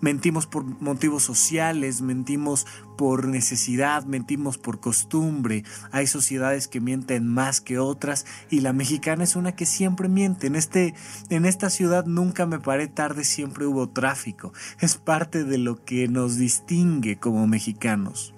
Mentimos 0.02 0.48
por 0.48 0.66
motivos 0.82 1.24
sociales, 1.24 2.02
mentimos 2.02 2.66
por 2.98 3.28
necesidad, 3.28 4.06
mentimos 4.06 4.58
por 4.58 4.80
costumbre. 4.80 5.64
Hay 5.92 6.08
sociedades 6.08 6.68
que 6.68 6.82
mienten 6.82 7.28
más 7.28 7.62
que 7.62 7.80
otras 7.80 8.26
y 8.50 8.62
la 8.62 8.74
mexicana 8.74 9.24
es 9.24 9.36
una 9.36 9.54
que 9.54 9.66
siempre 9.66 10.10
miente. 10.10 10.48
En, 10.48 10.56
este, 10.56 10.94
en 11.30 11.46
esta 11.46 11.70
ciudad 11.70 12.06
nunca 12.06 12.46
me 12.46 12.60
paré 12.60 12.88
tarde, 12.88 13.24
siempre 13.24 13.66
hubo 13.66 13.90
tráfico. 13.90 14.54
Es 14.80 14.96
parte 14.96 15.44
de 15.44 15.58
lo 15.58 15.84
que 15.84 16.08
nos 16.08 16.38
distingue 16.38 17.18
como 17.18 17.48
mexicanos. 17.48 18.34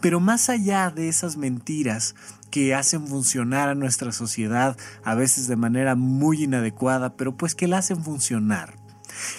Pero 0.00 0.20
más 0.20 0.48
allá 0.48 0.90
de 0.90 1.08
esas 1.08 1.36
mentiras 1.36 2.14
que 2.50 2.74
hacen 2.74 3.06
funcionar 3.06 3.68
a 3.68 3.74
nuestra 3.74 4.12
sociedad, 4.12 4.76
a 5.04 5.14
veces 5.14 5.48
de 5.48 5.56
manera 5.56 5.94
muy 5.94 6.44
inadecuada, 6.44 7.16
pero 7.16 7.36
pues 7.36 7.54
que 7.54 7.68
la 7.68 7.78
hacen 7.78 8.02
funcionar, 8.02 8.78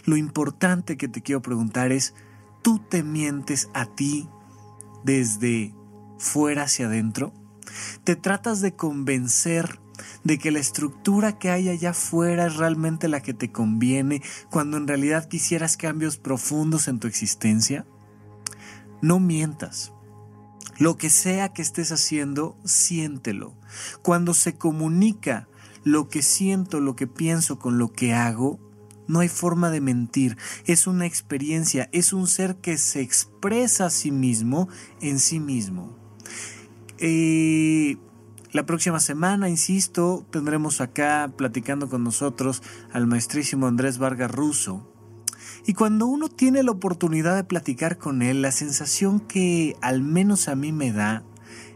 lo 0.06 0.18
importante 0.18 0.98
que 0.98 1.08
te 1.08 1.22
quiero 1.22 1.42
preguntar 1.42 1.92
es, 1.92 2.14
¿tú 2.62 2.80
te 2.80 3.04
mientes 3.04 3.70
a 3.74 3.86
ti 3.86 4.28
desde 5.04 5.74
fuera 6.18 6.64
hacia 6.64 6.88
adentro? 6.88 7.34
¿Te 8.04 8.16
tratas 8.16 8.62
de 8.62 8.76
convencer 8.76 9.80
de 10.24 10.38
que 10.38 10.52
la 10.52 10.60
estructura 10.60 11.38
que 11.38 11.50
hay 11.50 11.70
allá 11.70 11.92
afuera 11.92 12.48
es 12.48 12.56
realmente 12.56 13.08
la 13.08 13.22
que 13.22 13.34
te 13.34 13.52
conviene 13.52 14.22
cuando 14.50 14.78
en 14.78 14.88
realidad 14.88 15.28
quisieras 15.28 15.78
cambios 15.78 16.18
profundos 16.18 16.88
en 16.88 17.00
tu 17.00 17.08
existencia? 17.08 17.86
No 19.02 19.20
mientas. 19.20 19.94
Lo 20.80 20.98
que 20.98 21.10
sea 21.10 21.50
que 21.50 21.62
estés 21.62 21.92
haciendo, 21.92 22.58
siéntelo. 22.64 23.54
Cuando 24.02 24.34
se 24.34 24.56
comunica 24.56 25.50
lo 25.84 26.08
que 26.08 26.22
siento, 26.22 26.80
lo 26.80 26.96
que 26.96 27.06
pienso 27.06 27.60
con 27.60 27.78
lo 27.78 27.92
que 27.92 28.14
hago, 28.14 28.60
no 29.08 29.20
hay 29.20 29.28
forma 29.28 29.72
de 29.72 29.82
mentir. 29.82 30.38
Es 30.66 30.88
una 30.88 31.06
experiencia, 31.06 31.90
es 31.92 32.14
un 32.14 32.28
ser 32.28 32.56
que 32.58 32.78
se 32.78 33.02
expresa 33.02 33.88
a 33.88 33.90
sí 33.90 34.12
mismo 34.12 34.70
en 35.02 35.20
sí 35.20 35.42
mismo. 35.42 35.98
Eh, 36.98 37.98
la 38.52 38.66
próxima 38.66 39.00
semana, 39.00 39.50
insisto, 39.50 40.26
tendremos 40.32 40.80
acá 40.80 41.34
platicando 41.36 41.90
con 41.90 42.04
nosotros 42.04 42.64
al 42.92 43.06
maestrísimo 43.06 43.68
Andrés 43.68 43.98
Vargas 43.98 44.32
Russo 44.32 44.89
y 45.66 45.74
cuando 45.74 46.06
uno 46.06 46.30
tiene 46.30 46.64
la 46.64 46.72
oportunidad 46.72 47.36
de 47.36 47.44
platicar 47.44 47.98
con 47.98 48.22
él, 48.22 48.42
la 48.42 48.52
sensación 48.52 49.20
que 49.20 49.76
al 49.82 50.02
menos 50.02 50.48
a 50.48 50.56
mí 50.56 50.72
me 50.72 50.92
da 50.92 51.24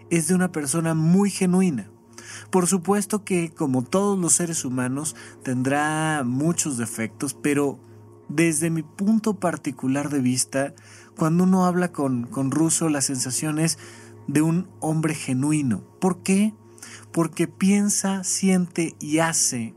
es 0.10 0.28
de 0.28 0.36
una 0.36 0.52
persona 0.52 0.94
muy 0.94 1.30
genuina. 1.30 1.90
Por 2.50 2.68
supuesto 2.68 3.24
que, 3.24 3.52
como 3.52 3.84
todos 3.84 4.18
los 4.18 4.34
seres 4.34 4.66
humanos, 4.66 5.16
tendrá 5.44 6.24
muchos 6.26 6.78
defectos, 6.78 7.34
pero 7.34 7.80
desde 8.30 8.70
mi 8.70 8.84
punto 8.84 9.40
particular 9.40 10.10
de 10.10 10.20
vista, 10.20 10.74
cuando 11.18 11.44
uno 11.44 11.66
habla 11.66 11.92
con, 11.92 12.26
con 12.26 12.52
Russo, 12.52 12.90
la 12.90 13.02
sensación 13.02 13.60
es 13.60 13.78
de 14.28 14.42
un 14.42 14.68
hombre 14.80 15.14
genuino. 15.14 15.84
¿Por 16.00 16.24
qué? 16.24 16.54
Porque 17.12 17.48
piensa, 17.48 18.24
siente 18.24 18.96
y 19.00 19.20
hace 19.20 19.74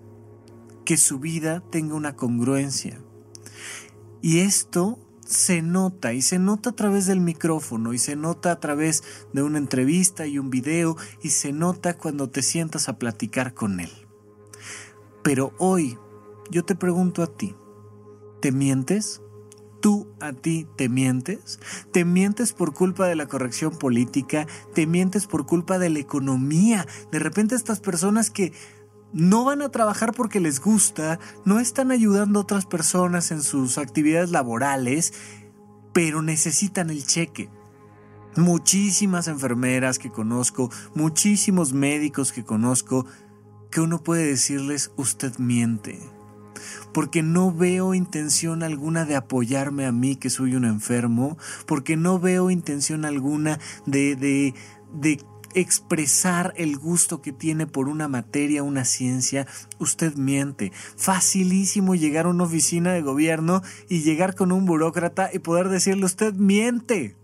que 0.85 0.97
su 0.97 1.19
vida 1.19 1.63
tenga 1.71 1.95
una 1.95 2.15
congruencia. 2.15 3.01
Y 4.27 4.41
esto 4.41 4.99
se 5.25 5.63
nota 5.63 6.13
y 6.13 6.21
se 6.21 6.41
nota 6.41 6.71
a 6.71 6.73
través 6.73 7.07
del 7.07 7.21
micrófono 7.21 7.93
y 7.93 7.99
se 7.99 8.17
nota 8.17 8.51
a 8.51 8.59
través 8.59 9.05
de 9.33 9.45
una 9.45 9.59
entrevista 9.59 10.27
y 10.27 10.41
un 10.41 10.51
video 10.51 10.97
y 11.23 11.29
se 11.29 11.53
nota 11.53 11.97
cuando 11.97 12.29
te 12.29 12.43
sientas 12.43 12.89
a 12.89 12.99
platicar 12.99 13.55
con 13.55 13.79
él. 13.79 13.93
Pero 15.23 15.53
hoy 15.59 15.97
yo 16.51 16.65
te 16.65 16.75
pregunto 16.75 17.23
a 17.23 17.29
ti, 17.29 17.55
¿te 18.41 18.51
mientes? 18.51 19.23
¿Tú 19.81 20.09
a 20.19 20.33
ti 20.33 20.67
te 20.75 20.89
mientes? 20.89 21.61
¿Te 21.93 22.05
mientes 22.05 22.53
por 22.53 22.75
culpa 22.75 23.07
de 23.07 23.15
la 23.15 23.29
corrección 23.29 23.79
política? 23.79 24.49
¿Te 24.75 24.89
mientes 24.89 25.29
por 25.29 25.47
culpa 25.47 25.79
de 25.79 25.91
la 25.91 26.01
economía? 26.01 26.85
De 27.13 27.21
repente 27.21 27.55
estas 27.55 27.79
personas 27.79 28.31
que 28.31 28.53
no 29.13 29.45
van 29.45 29.63
a 29.63 29.71
trabajar 29.71 30.13
porque 30.13 30.41
les 30.41 30.61
gusta, 30.61 31.19
no 31.45 31.61
están 31.61 31.91
ayudando 31.91 32.39
a 32.39 32.43
otras 32.43 32.67
personas 32.67 33.31
en 33.31 33.43
sus 33.43 33.79
actividades 33.79 34.31
laborales, 34.31 35.13
pero 35.93 36.23
necesitan 36.23 36.91
el 36.91 37.07
cheque. 37.07 37.49
Muchísimas 38.37 39.29
enfermeras 39.29 39.99
que 39.99 40.11
conozco, 40.11 40.71
muchísimos 40.95 41.73
médicos 41.73 42.33
que 42.33 42.45
conozco, 42.45 43.07
que 43.71 43.81
uno 43.81 44.03
puede 44.03 44.27
decirles 44.27 44.93
usted 44.97 45.39
miente. 45.39 45.99
Porque 46.93 47.23
no 47.23 47.53
veo 47.53 47.95
intención 47.95 48.63
alguna 48.63 49.05
de 49.05 49.17
apoyarme 49.17 49.87
a 49.87 49.93
mí 49.93 50.17
que 50.17 50.31
soy 50.31 50.55
un 50.55 50.65
enfermo, 50.65 51.39
porque 51.67 51.97
no 51.97 52.19
veo 52.19 52.51
intención 52.51 53.05
alguna 53.05 53.59
de, 53.87 54.17
de, 54.17 54.55
de 54.93 55.23
expresar 55.55 56.53
el 56.57 56.77
gusto 56.77 57.23
que 57.23 57.33
tiene 57.33 57.67
por 57.67 57.89
una 57.89 58.09
materia, 58.09 58.63
una 58.63 58.85
ciencia, 58.85 59.47
usted 59.79 60.15
miente. 60.17 60.73
Facilísimo 60.97 61.95
llegar 61.95 62.27
a 62.27 62.31
una 62.31 62.45
oficina 62.45 62.93
de 62.93 63.03
gobierno 63.03 63.63
y 63.89 64.03
llegar 64.03 64.35
con 64.35 64.53
un 64.53 64.67
burócrata 64.67 65.31
y 65.33 65.39
poder 65.39 65.69
decirle 65.69 66.05
usted 66.05 66.35
miente. 66.35 67.17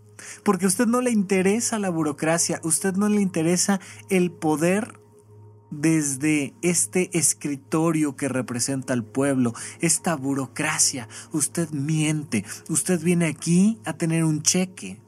Porque 0.43 0.65
a 0.65 0.67
usted 0.67 0.87
no 0.87 1.01
le 1.01 1.11
interesa 1.11 1.79
la 1.79 1.89
burocracia, 1.89 2.61
a 2.63 2.67
usted 2.67 2.95
no 2.95 3.09
le 3.09 3.21
interesa 3.21 3.79
el 4.09 4.31
poder 4.31 4.99
desde 5.69 6.53
este 6.61 7.17
escritorio 7.17 8.15
que 8.15 8.29
representa 8.29 8.93
al 8.93 9.03
pueblo, 9.03 9.53
esta 9.81 10.15
burocracia. 10.15 11.07
Usted 11.31 11.71
miente, 11.71 12.45
usted 12.69 13.01
viene 13.01 13.25
aquí 13.25 13.79
a 13.85 13.93
tener 13.93 14.23
un 14.23 14.43
cheque. 14.43 15.01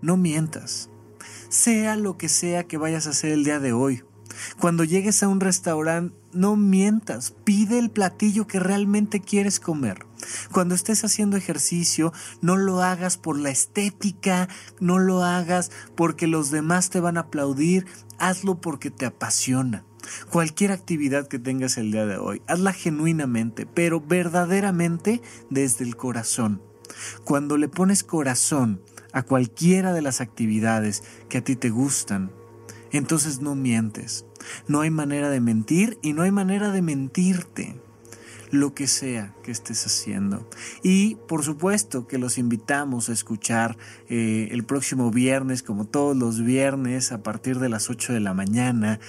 No 0.00 0.16
mientas 0.16 0.90
sea 1.48 1.96
lo 1.96 2.16
que 2.16 2.28
sea 2.28 2.64
que 2.64 2.78
vayas 2.78 3.06
a 3.06 3.10
hacer 3.10 3.32
el 3.32 3.44
día 3.44 3.58
de 3.58 3.72
hoy. 3.72 4.02
Cuando 4.58 4.84
llegues 4.84 5.22
a 5.22 5.28
un 5.28 5.40
restaurante, 5.40 6.14
no 6.32 6.56
mientas, 6.56 7.34
pide 7.44 7.78
el 7.78 7.90
platillo 7.90 8.46
que 8.46 8.60
realmente 8.60 9.20
quieres 9.20 9.60
comer. 9.60 10.04
Cuando 10.52 10.74
estés 10.74 11.04
haciendo 11.04 11.36
ejercicio, 11.36 12.12
no 12.42 12.56
lo 12.56 12.82
hagas 12.82 13.16
por 13.16 13.38
la 13.38 13.50
estética, 13.50 14.48
no 14.80 14.98
lo 14.98 15.22
hagas 15.22 15.70
porque 15.94 16.26
los 16.26 16.50
demás 16.50 16.90
te 16.90 17.00
van 17.00 17.16
a 17.16 17.20
aplaudir, 17.20 17.86
hazlo 18.18 18.60
porque 18.60 18.90
te 18.90 19.06
apasiona. 19.06 19.84
Cualquier 20.30 20.72
actividad 20.72 21.26
que 21.26 21.38
tengas 21.38 21.78
el 21.78 21.90
día 21.90 22.06
de 22.06 22.16
hoy, 22.18 22.42
hazla 22.46 22.72
genuinamente, 22.72 23.66
pero 23.66 24.00
verdaderamente 24.00 25.22
desde 25.50 25.84
el 25.84 25.96
corazón. 25.96 26.62
Cuando 27.24 27.56
le 27.56 27.68
pones 27.68 28.04
corazón 28.04 28.80
a 29.16 29.22
cualquiera 29.22 29.94
de 29.94 30.02
las 30.02 30.20
actividades 30.20 31.02
que 31.30 31.38
a 31.38 31.40
ti 31.42 31.56
te 31.56 31.70
gustan, 31.70 32.30
entonces 32.92 33.40
no 33.40 33.54
mientes. 33.54 34.26
No 34.68 34.82
hay 34.82 34.90
manera 34.90 35.30
de 35.30 35.40
mentir 35.40 35.98
y 36.02 36.12
no 36.12 36.20
hay 36.20 36.30
manera 36.30 36.70
de 36.70 36.82
mentirte 36.82 37.80
lo 38.50 38.74
que 38.74 38.86
sea 38.86 39.34
que 39.42 39.52
estés 39.52 39.86
haciendo. 39.86 40.46
Y 40.82 41.14
por 41.28 41.44
supuesto 41.44 42.06
que 42.06 42.18
los 42.18 42.36
invitamos 42.36 43.08
a 43.08 43.14
escuchar 43.14 43.78
eh, 44.10 44.48
el 44.50 44.64
próximo 44.64 45.10
viernes, 45.10 45.62
como 45.62 45.86
todos 45.86 46.14
los 46.14 46.44
viernes, 46.44 47.10
a 47.10 47.22
partir 47.22 47.58
de 47.58 47.70
las 47.70 47.88
8 47.88 48.12
de 48.12 48.20
la 48.20 48.34
mañana, 48.34 49.00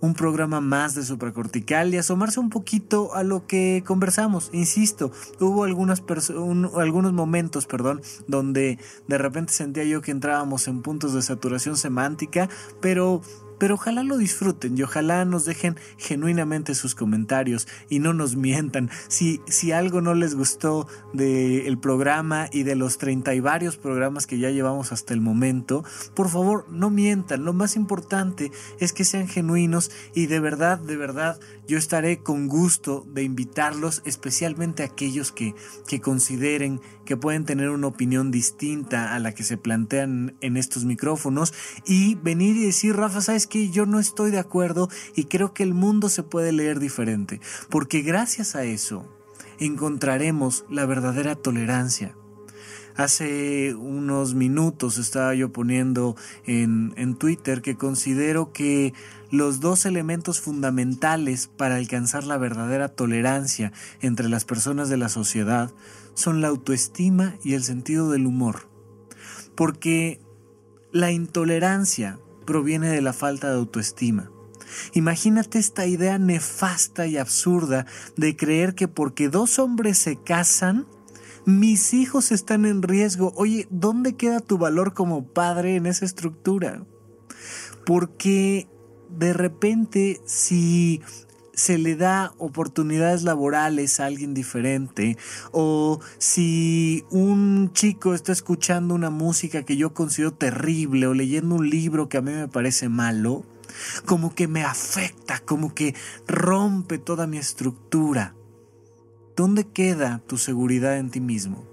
un 0.00 0.14
programa 0.14 0.60
más 0.60 0.94
de 0.94 1.04
supracortical 1.04 1.92
y 1.92 1.98
asomarse 1.98 2.40
un 2.40 2.50
poquito 2.50 3.14
a 3.14 3.22
lo 3.22 3.46
que 3.46 3.82
conversamos. 3.86 4.50
Insisto, 4.52 5.10
hubo 5.40 5.64
algunas 5.64 6.02
algunos 6.76 7.12
momentos, 7.12 7.66
perdón, 7.66 8.02
donde 8.26 8.78
de 9.08 9.18
repente 9.18 9.52
sentía 9.52 9.84
yo 9.84 10.02
que 10.02 10.10
entrábamos 10.10 10.68
en 10.68 10.82
puntos 10.82 11.14
de 11.14 11.22
saturación 11.22 11.76
semántica, 11.76 12.48
pero 12.80 13.22
pero 13.58 13.74
ojalá 13.74 14.02
lo 14.02 14.16
disfruten 14.18 14.76
y 14.76 14.82
ojalá 14.82 15.24
nos 15.24 15.44
dejen 15.44 15.76
genuinamente 15.98 16.74
sus 16.74 16.94
comentarios 16.94 17.68
y 17.88 17.98
no 17.98 18.12
nos 18.12 18.36
mientan. 18.36 18.90
Si, 19.08 19.40
si 19.46 19.72
algo 19.72 20.00
no 20.00 20.14
les 20.14 20.34
gustó 20.34 20.86
del 21.12 21.78
programa 21.78 22.48
y 22.52 22.62
de 22.62 22.76
los 22.76 22.98
treinta 22.98 23.34
y 23.34 23.40
varios 23.40 23.76
programas 23.76 24.26
que 24.26 24.38
ya 24.38 24.50
llevamos 24.50 24.92
hasta 24.92 25.14
el 25.14 25.20
momento, 25.20 25.84
por 26.14 26.28
favor 26.28 26.66
no 26.70 26.90
mientan. 26.90 27.44
Lo 27.44 27.52
más 27.52 27.76
importante 27.76 28.50
es 28.80 28.92
que 28.92 29.04
sean 29.04 29.28
genuinos 29.28 29.90
y 30.14 30.26
de 30.26 30.40
verdad, 30.40 30.78
de 30.78 30.96
verdad, 30.96 31.38
yo 31.66 31.78
estaré 31.78 32.18
con 32.18 32.48
gusto 32.48 33.04
de 33.12 33.22
invitarlos, 33.22 34.02
especialmente 34.04 34.82
aquellos 34.82 35.32
que, 35.32 35.54
que 35.86 36.00
consideren 36.00 36.80
que 37.06 37.16
pueden 37.16 37.46
tener 37.46 37.70
una 37.70 37.86
opinión 37.86 38.30
distinta 38.30 39.14
a 39.14 39.18
la 39.18 39.32
que 39.32 39.44
se 39.44 39.56
plantean 39.56 40.36
en 40.42 40.58
estos 40.58 40.84
micrófonos 40.84 41.54
y 41.86 42.16
venir 42.16 42.56
y 42.56 42.66
decir, 42.66 42.94
Rafa, 42.96 43.22
¿sabes 43.22 43.46
que 43.46 43.70
yo 43.70 43.86
no 43.86 43.98
estoy 43.98 44.30
de 44.30 44.38
acuerdo 44.38 44.90
y 45.14 45.24
creo 45.24 45.54
que 45.54 45.62
el 45.62 45.72
mundo 45.72 46.10
se 46.10 46.22
puede 46.22 46.52
leer 46.52 46.78
diferente, 46.78 47.40
porque 47.70 48.02
gracias 48.02 48.54
a 48.54 48.64
eso 48.64 49.08
encontraremos 49.58 50.64
la 50.68 50.84
verdadera 50.84 51.34
tolerancia. 51.34 52.14
Hace 52.96 53.74
unos 53.74 54.34
minutos 54.34 54.96
estaba 54.96 55.34
yo 55.34 55.52
poniendo 55.52 56.16
en, 56.46 56.94
en, 56.96 57.14
Twitter 57.14 57.60
que 57.60 57.76
considero 57.76 58.52
que 58.52 58.94
los 59.30 59.60
dos 59.60 59.84
elementos 59.84 60.40
fundamentales 60.40 61.46
para 61.46 61.76
alcanzar 61.76 62.24
la 62.24 62.38
verdadera 62.38 62.88
tolerancia 62.88 63.70
entre 64.00 64.30
las 64.30 64.46
personas 64.46 64.88
de 64.88 64.96
la 64.96 65.10
sociedad 65.10 65.70
son 66.16 66.40
la 66.40 66.48
autoestima 66.48 67.36
y 67.44 67.54
el 67.54 67.62
sentido 67.62 68.10
del 68.10 68.26
humor. 68.26 68.68
Porque 69.54 70.20
la 70.90 71.12
intolerancia 71.12 72.18
proviene 72.44 72.88
de 72.88 73.02
la 73.02 73.12
falta 73.12 73.50
de 73.50 73.56
autoestima. 73.56 74.30
Imagínate 74.94 75.58
esta 75.58 75.86
idea 75.86 76.18
nefasta 76.18 77.06
y 77.06 77.18
absurda 77.18 77.86
de 78.16 78.34
creer 78.34 78.74
que 78.74 78.88
porque 78.88 79.28
dos 79.28 79.58
hombres 79.58 79.98
se 79.98 80.16
casan, 80.16 80.86
mis 81.44 81.94
hijos 81.94 82.32
están 82.32 82.64
en 82.64 82.82
riesgo. 82.82 83.32
Oye, 83.36 83.68
¿dónde 83.70 84.16
queda 84.16 84.40
tu 84.40 84.58
valor 84.58 84.94
como 84.94 85.26
padre 85.26 85.76
en 85.76 85.86
esa 85.86 86.04
estructura? 86.04 86.84
Porque 87.84 88.68
de 89.10 89.32
repente 89.32 90.20
si 90.24 91.02
se 91.56 91.78
le 91.78 91.96
da 91.96 92.34
oportunidades 92.36 93.22
laborales 93.22 93.98
a 93.98 94.04
alguien 94.04 94.34
diferente 94.34 95.16
o 95.52 96.00
si 96.18 97.04
un 97.10 97.72
chico 97.72 98.14
está 98.14 98.30
escuchando 98.30 98.94
una 98.94 99.08
música 99.08 99.64
que 99.64 99.78
yo 99.78 99.94
considero 99.94 100.34
terrible 100.34 101.06
o 101.06 101.14
leyendo 101.14 101.54
un 101.54 101.68
libro 101.68 102.10
que 102.10 102.18
a 102.18 102.22
mí 102.22 102.30
me 102.30 102.46
parece 102.46 102.90
malo, 102.90 103.42
como 104.04 104.34
que 104.34 104.48
me 104.48 104.64
afecta, 104.64 105.40
como 105.40 105.74
que 105.74 105.94
rompe 106.26 106.98
toda 106.98 107.26
mi 107.26 107.38
estructura. 107.38 108.34
¿Dónde 109.34 109.66
queda 109.66 110.22
tu 110.26 110.36
seguridad 110.36 110.98
en 110.98 111.10
ti 111.10 111.20
mismo? 111.20 111.64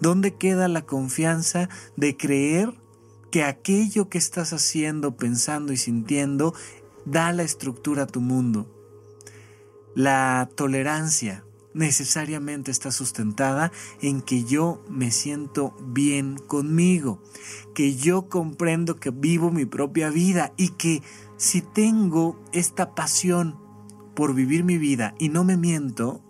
¿Dónde 0.00 0.34
queda 0.34 0.66
la 0.68 0.86
confianza 0.86 1.68
de 1.96 2.16
creer 2.16 2.72
que 3.30 3.44
aquello 3.44 4.08
que 4.08 4.18
estás 4.18 4.54
haciendo, 4.54 5.16
pensando 5.16 5.74
y 5.74 5.76
sintiendo 5.76 6.54
da 7.04 7.32
la 7.32 7.42
estructura 7.42 8.04
a 8.04 8.06
tu 8.06 8.22
mundo? 8.22 8.75
La 9.96 10.50
tolerancia 10.54 11.42
necesariamente 11.72 12.70
está 12.70 12.90
sustentada 12.90 13.72
en 14.02 14.20
que 14.20 14.44
yo 14.44 14.84
me 14.90 15.10
siento 15.10 15.74
bien 15.80 16.36
conmigo, 16.36 17.22
que 17.74 17.96
yo 17.96 18.28
comprendo 18.28 18.96
que 18.96 19.10
vivo 19.10 19.50
mi 19.50 19.64
propia 19.64 20.10
vida 20.10 20.52
y 20.58 20.68
que 20.72 21.02
si 21.38 21.62
tengo 21.62 22.38
esta 22.52 22.94
pasión 22.94 23.58
por 24.14 24.34
vivir 24.34 24.64
mi 24.64 24.76
vida 24.76 25.14
y 25.18 25.30
no 25.30 25.44
me 25.44 25.56
miento, 25.56 26.22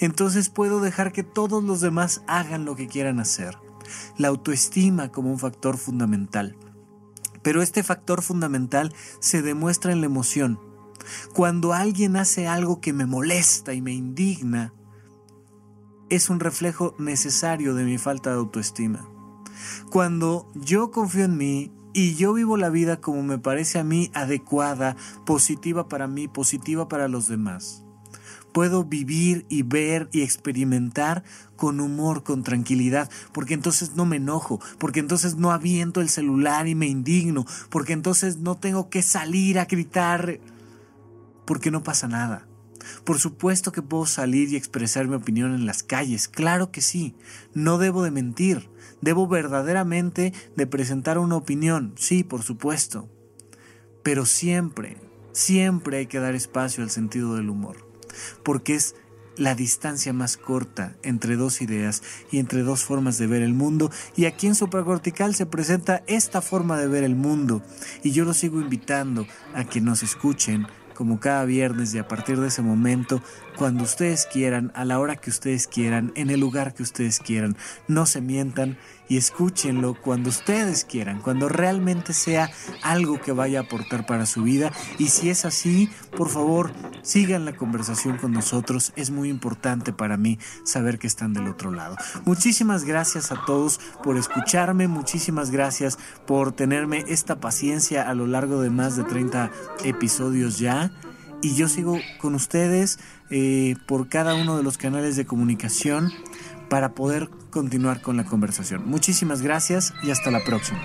entonces 0.00 0.48
puedo 0.48 0.80
dejar 0.80 1.12
que 1.12 1.22
todos 1.22 1.62
los 1.62 1.80
demás 1.80 2.22
hagan 2.26 2.64
lo 2.64 2.74
que 2.74 2.88
quieran 2.88 3.20
hacer. 3.20 3.58
La 4.16 4.26
autoestima 4.26 5.12
como 5.12 5.30
un 5.30 5.38
factor 5.38 5.78
fundamental. 5.78 6.56
Pero 7.42 7.62
este 7.62 7.84
factor 7.84 8.22
fundamental 8.22 8.92
se 9.20 9.40
demuestra 9.40 9.92
en 9.92 10.00
la 10.00 10.06
emoción, 10.06 10.58
cuando 11.32 11.72
alguien 11.72 12.16
hace 12.16 12.46
algo 12.46 12.80
que 12.80 12.92
me 12.92 13.06
molesta 13.06 13.74
y 13.74 13.82
me 13.82 13.92
indigna, 13.92 14.72
es 16.10 16.30
un 16.30 16.40
reflejo 16.40 16.94
necesario 16.98 17.74
de 17.74 17.84
mi 17.84 17.98
falta 17.98 18.30
de 18.30 18.36
autoestima. 18.36 19.06
Cuando 19.90 20.50
yo 20.54 20.90
confío 20.90 21.24
en 21.24 21.36
mí 21.36 21.72
y 21.92 22.14
yo 22.14 22.32
vivo 22.32 22.56
la 22.56 22.70
vida 22.70 23.00
como 23.00 23.22
me 23.22 23.38
parece 23.38 23.78
a 23.78 23.84
mí 23.84 24.10
adecuada, 24.14 24.96
positiva 25.26 25.88
para 25.88 26.06
mí, 26.06 26.28
positiva 26.28 26.88
para 26.88 27.08
los 27.08 27.28
demás. 27.28 27.84
Puedo 28.52 28.84
vivir 28.84 29.46
y 29.48 29.62
ver 29.62 30.08
y 30.12 30.22
experimentar 30.22 31.22
con 31.56 31.80
humor, 31.80 32.22
con 32.22 32.42
tranquilidad, 32.42 33.10
porque 33.32 33.54
entonces 33.54 33.94
no 33.94 34.06
me 34.06 34.16
enojo, 34.16 34.60
porque 34.78 35.00
entonces 35.00 35.36
no 35.36 35.50
aviento 35.50 36.00
el 36.00 36.08
celular 36.08 36.66
y 36.66 36.74
me 36.74 36.86
indigno, 36.86 37.44
porque 37.68 37.92
entonces 37.92 38.38
no 38.38 38.56
tengo 38.56 38.88
que 38.88 39.02
salir 39.02 39.58
a 39.58 39.66
gritar 39.66 40.40
porque 41.48 41.70
no 41.70 41.82
pasa 41.82 42.08
nada. 42.08 42.46
Por 43.04 43.18
supuesto 43.18 43.72
que 43.72 43.80
puedo 43.80 44.04
salir 44.04 44.50
y 44.50 44.56
expresar 44.56 45.08
mi 45.08 45.14
opinión 45.14 45.54
en 45.54 45.64
las 45.64 45.82
calles, 45.82 46.28
claro 46.28 46.70
que 46.70 46.82
sí. 46.82 47.16
No 47.54 47.78
debo 47.78 48.02
de 48.02 48.10
mentir, 48.10 48.68
debo 49.00 49.26
verdaderamente 49.26 50.34
de 50.56 50.66
presentar 50.66 51.16
una 51.16 51.36
opinión, 51.36 51.94
sí, 51.96 52.22
por 52.22 52.42
supuesto. 52.42 53.08
Pero 54.02 54.26
siempre, 54.26 54.98
siempre 55.32 55.96
hay 55.96 56.06
que 56.06 56.20
dar 56.20 56.34
espacio 56.34 56.84
al 56.84 56.90
sentido 56.90 57.34
del 57.34 57.48
humor, 57.48 57.88
porque 58.42 58.74
es 58.74 58.94
la 59.38 59.54
distancia 59.54 60.12
más 60.12 60.36
corta 60.36 60.96
entre 61.02 61.36
dos 61.36 61.62
ideas 61.62 62.02
y 62.30 62.40
entre 62.40 62.62
dos 62.62 62.84
formas 62.84 63.16
de 63.16 63.26
ver 63.26 63.40
el 63.40 63.54
mundo. 63.54 63.90
Y 64.16 64.26
aquí 64.26 64.48
en 64.48 64.54
Supracortical 64.54 65.34
se 65.34 65.46
presenta 65.46 66.02
esta 66.08 66.42
forma 66.42 66.78
de 66.78 66.88
ver 66.88 67.04
el 67.04 67.16
mundo. 67.16 67.62
Y 68.02 68.10
yo 68.10 68.26
los 68.26 68.36
sigo 68.36 68.60
invitando 68.60 69.26
a 69.54 69.64
que 69.64 69.80
nos 69.80 70.02
escuchen, 70.02 70.66
como 70.98 71.20
cada 71.20 71.44
viernes 71.44 71.94
y 71.94 71.98
a 71.98 72.08
partir 72.08 72.40
de 72.40 72.48
ese 72.48 72.60
momento, 72.60 73.22
cuando 73.58 73.82
ustedes 73.82 74.26
quieran, 74.26 74.70
a 74.76 74.84
la 74.84 75.00
hora 75.00 75.16
que 75.16 75.30
ustedes 75.30 75.66
quieran, 75.66 76.12
en 76.14 76.30
el 76.30 76.38
lugar 76.38 76.74
que 76.74 76.84
ustedes 76.84 77.18
quieran. 77.18 77.56
No 77.88 78.06
se 78.06 78.20
mientan 78.20 78.78
y 79.08 79.16
escúchenlo 79.16 80.00
cuando 80.00 80.28
ustedes 80.28 80.84
quieran, 80.84 81.20
cuando 81.20 81.48
realmente 81.48 82.12
sea 82.12 82.50
algo 82.82 83.20
que 83.20 83.32
vaya 83.32 83.58
a 83.58 83.62
aportar 83.62 84.06
para 84.06 84.26
su 84.26 84.44
vida. 84.44 84.70
Y 84.98 85.08
si 85.08 85.28
es 85.28 85.44
así, 85.44 85.90
por 86.16 86.28
favor, 86.28 86.72
sigan 87.02 87.44
la 87.44 87.56
conversación 87.56 88.16
con 88.16 88.32
nosotros. 88.32 88.92
Es 88.94 89.10
muy 89.10 89.28
importante 89.28 89.92
para 89.92 90.16
mí 90.16 90.38
saber 90.64 91.00
que 91.00 91.08
están 91.08 91.32
del 91.32 91.48
otro 91.48 91.72
lado. 91.72 91.96
Muchísimas 92.24 92.84
gracias 92.84 93.32
a 93.32 93.44
todos 93.44 93.80
por 94.04 94.16
escucharme, 94.16 94.86
muchísimas 94.86 95.50
gracias 95.50 95.98
por 96.26 96.52
tenerme 96.52 97.04
esta 97.08 97.40
paciencia 97.40 98.08
a 98.08 98.14
lo 98.14 98.28
largo 98.28 98.60
de 98.60 98.70
más 98.70 98.96
de 98.96 99.02
30 99.02 99.50
episodios 99.84 100.60
ya. 100.60 100.92
Y 101.42 101.54
yo 101.54 101.68
sigo 101.68 101.98
con 102.20 102.34
ustedes 102.34 102.98
eh, 103.30 103.76
por 103.86 104.08
cada 104.08 104.34
uno 104.34 104.56
de 104.56 104.62
los 104.62 104.78
canales 104.78 105.16
de 105.16 105.24
comunicación 105.24 106.12
para 106.68 106.94
poder 106.94 107.30
continuar 107.50 108.02
con 108.02 108.16
la 108.16 108.24
conversación. 108.24 108.88
Muchísimas 108.88 109.42
gracias 109.42 109.94
y 110.02 110.10
hasta 110.10 110.30
la 110.30 110.44
próxima. 110.44 110.80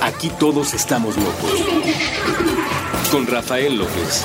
Aquí 0.00 0.30
todos 0.38 0.74
estamos 0.74 1.16
locos. 1.16 1.64
Con 3.10 3.26
Rafael 3.26 3.76
López. 3.76 4.24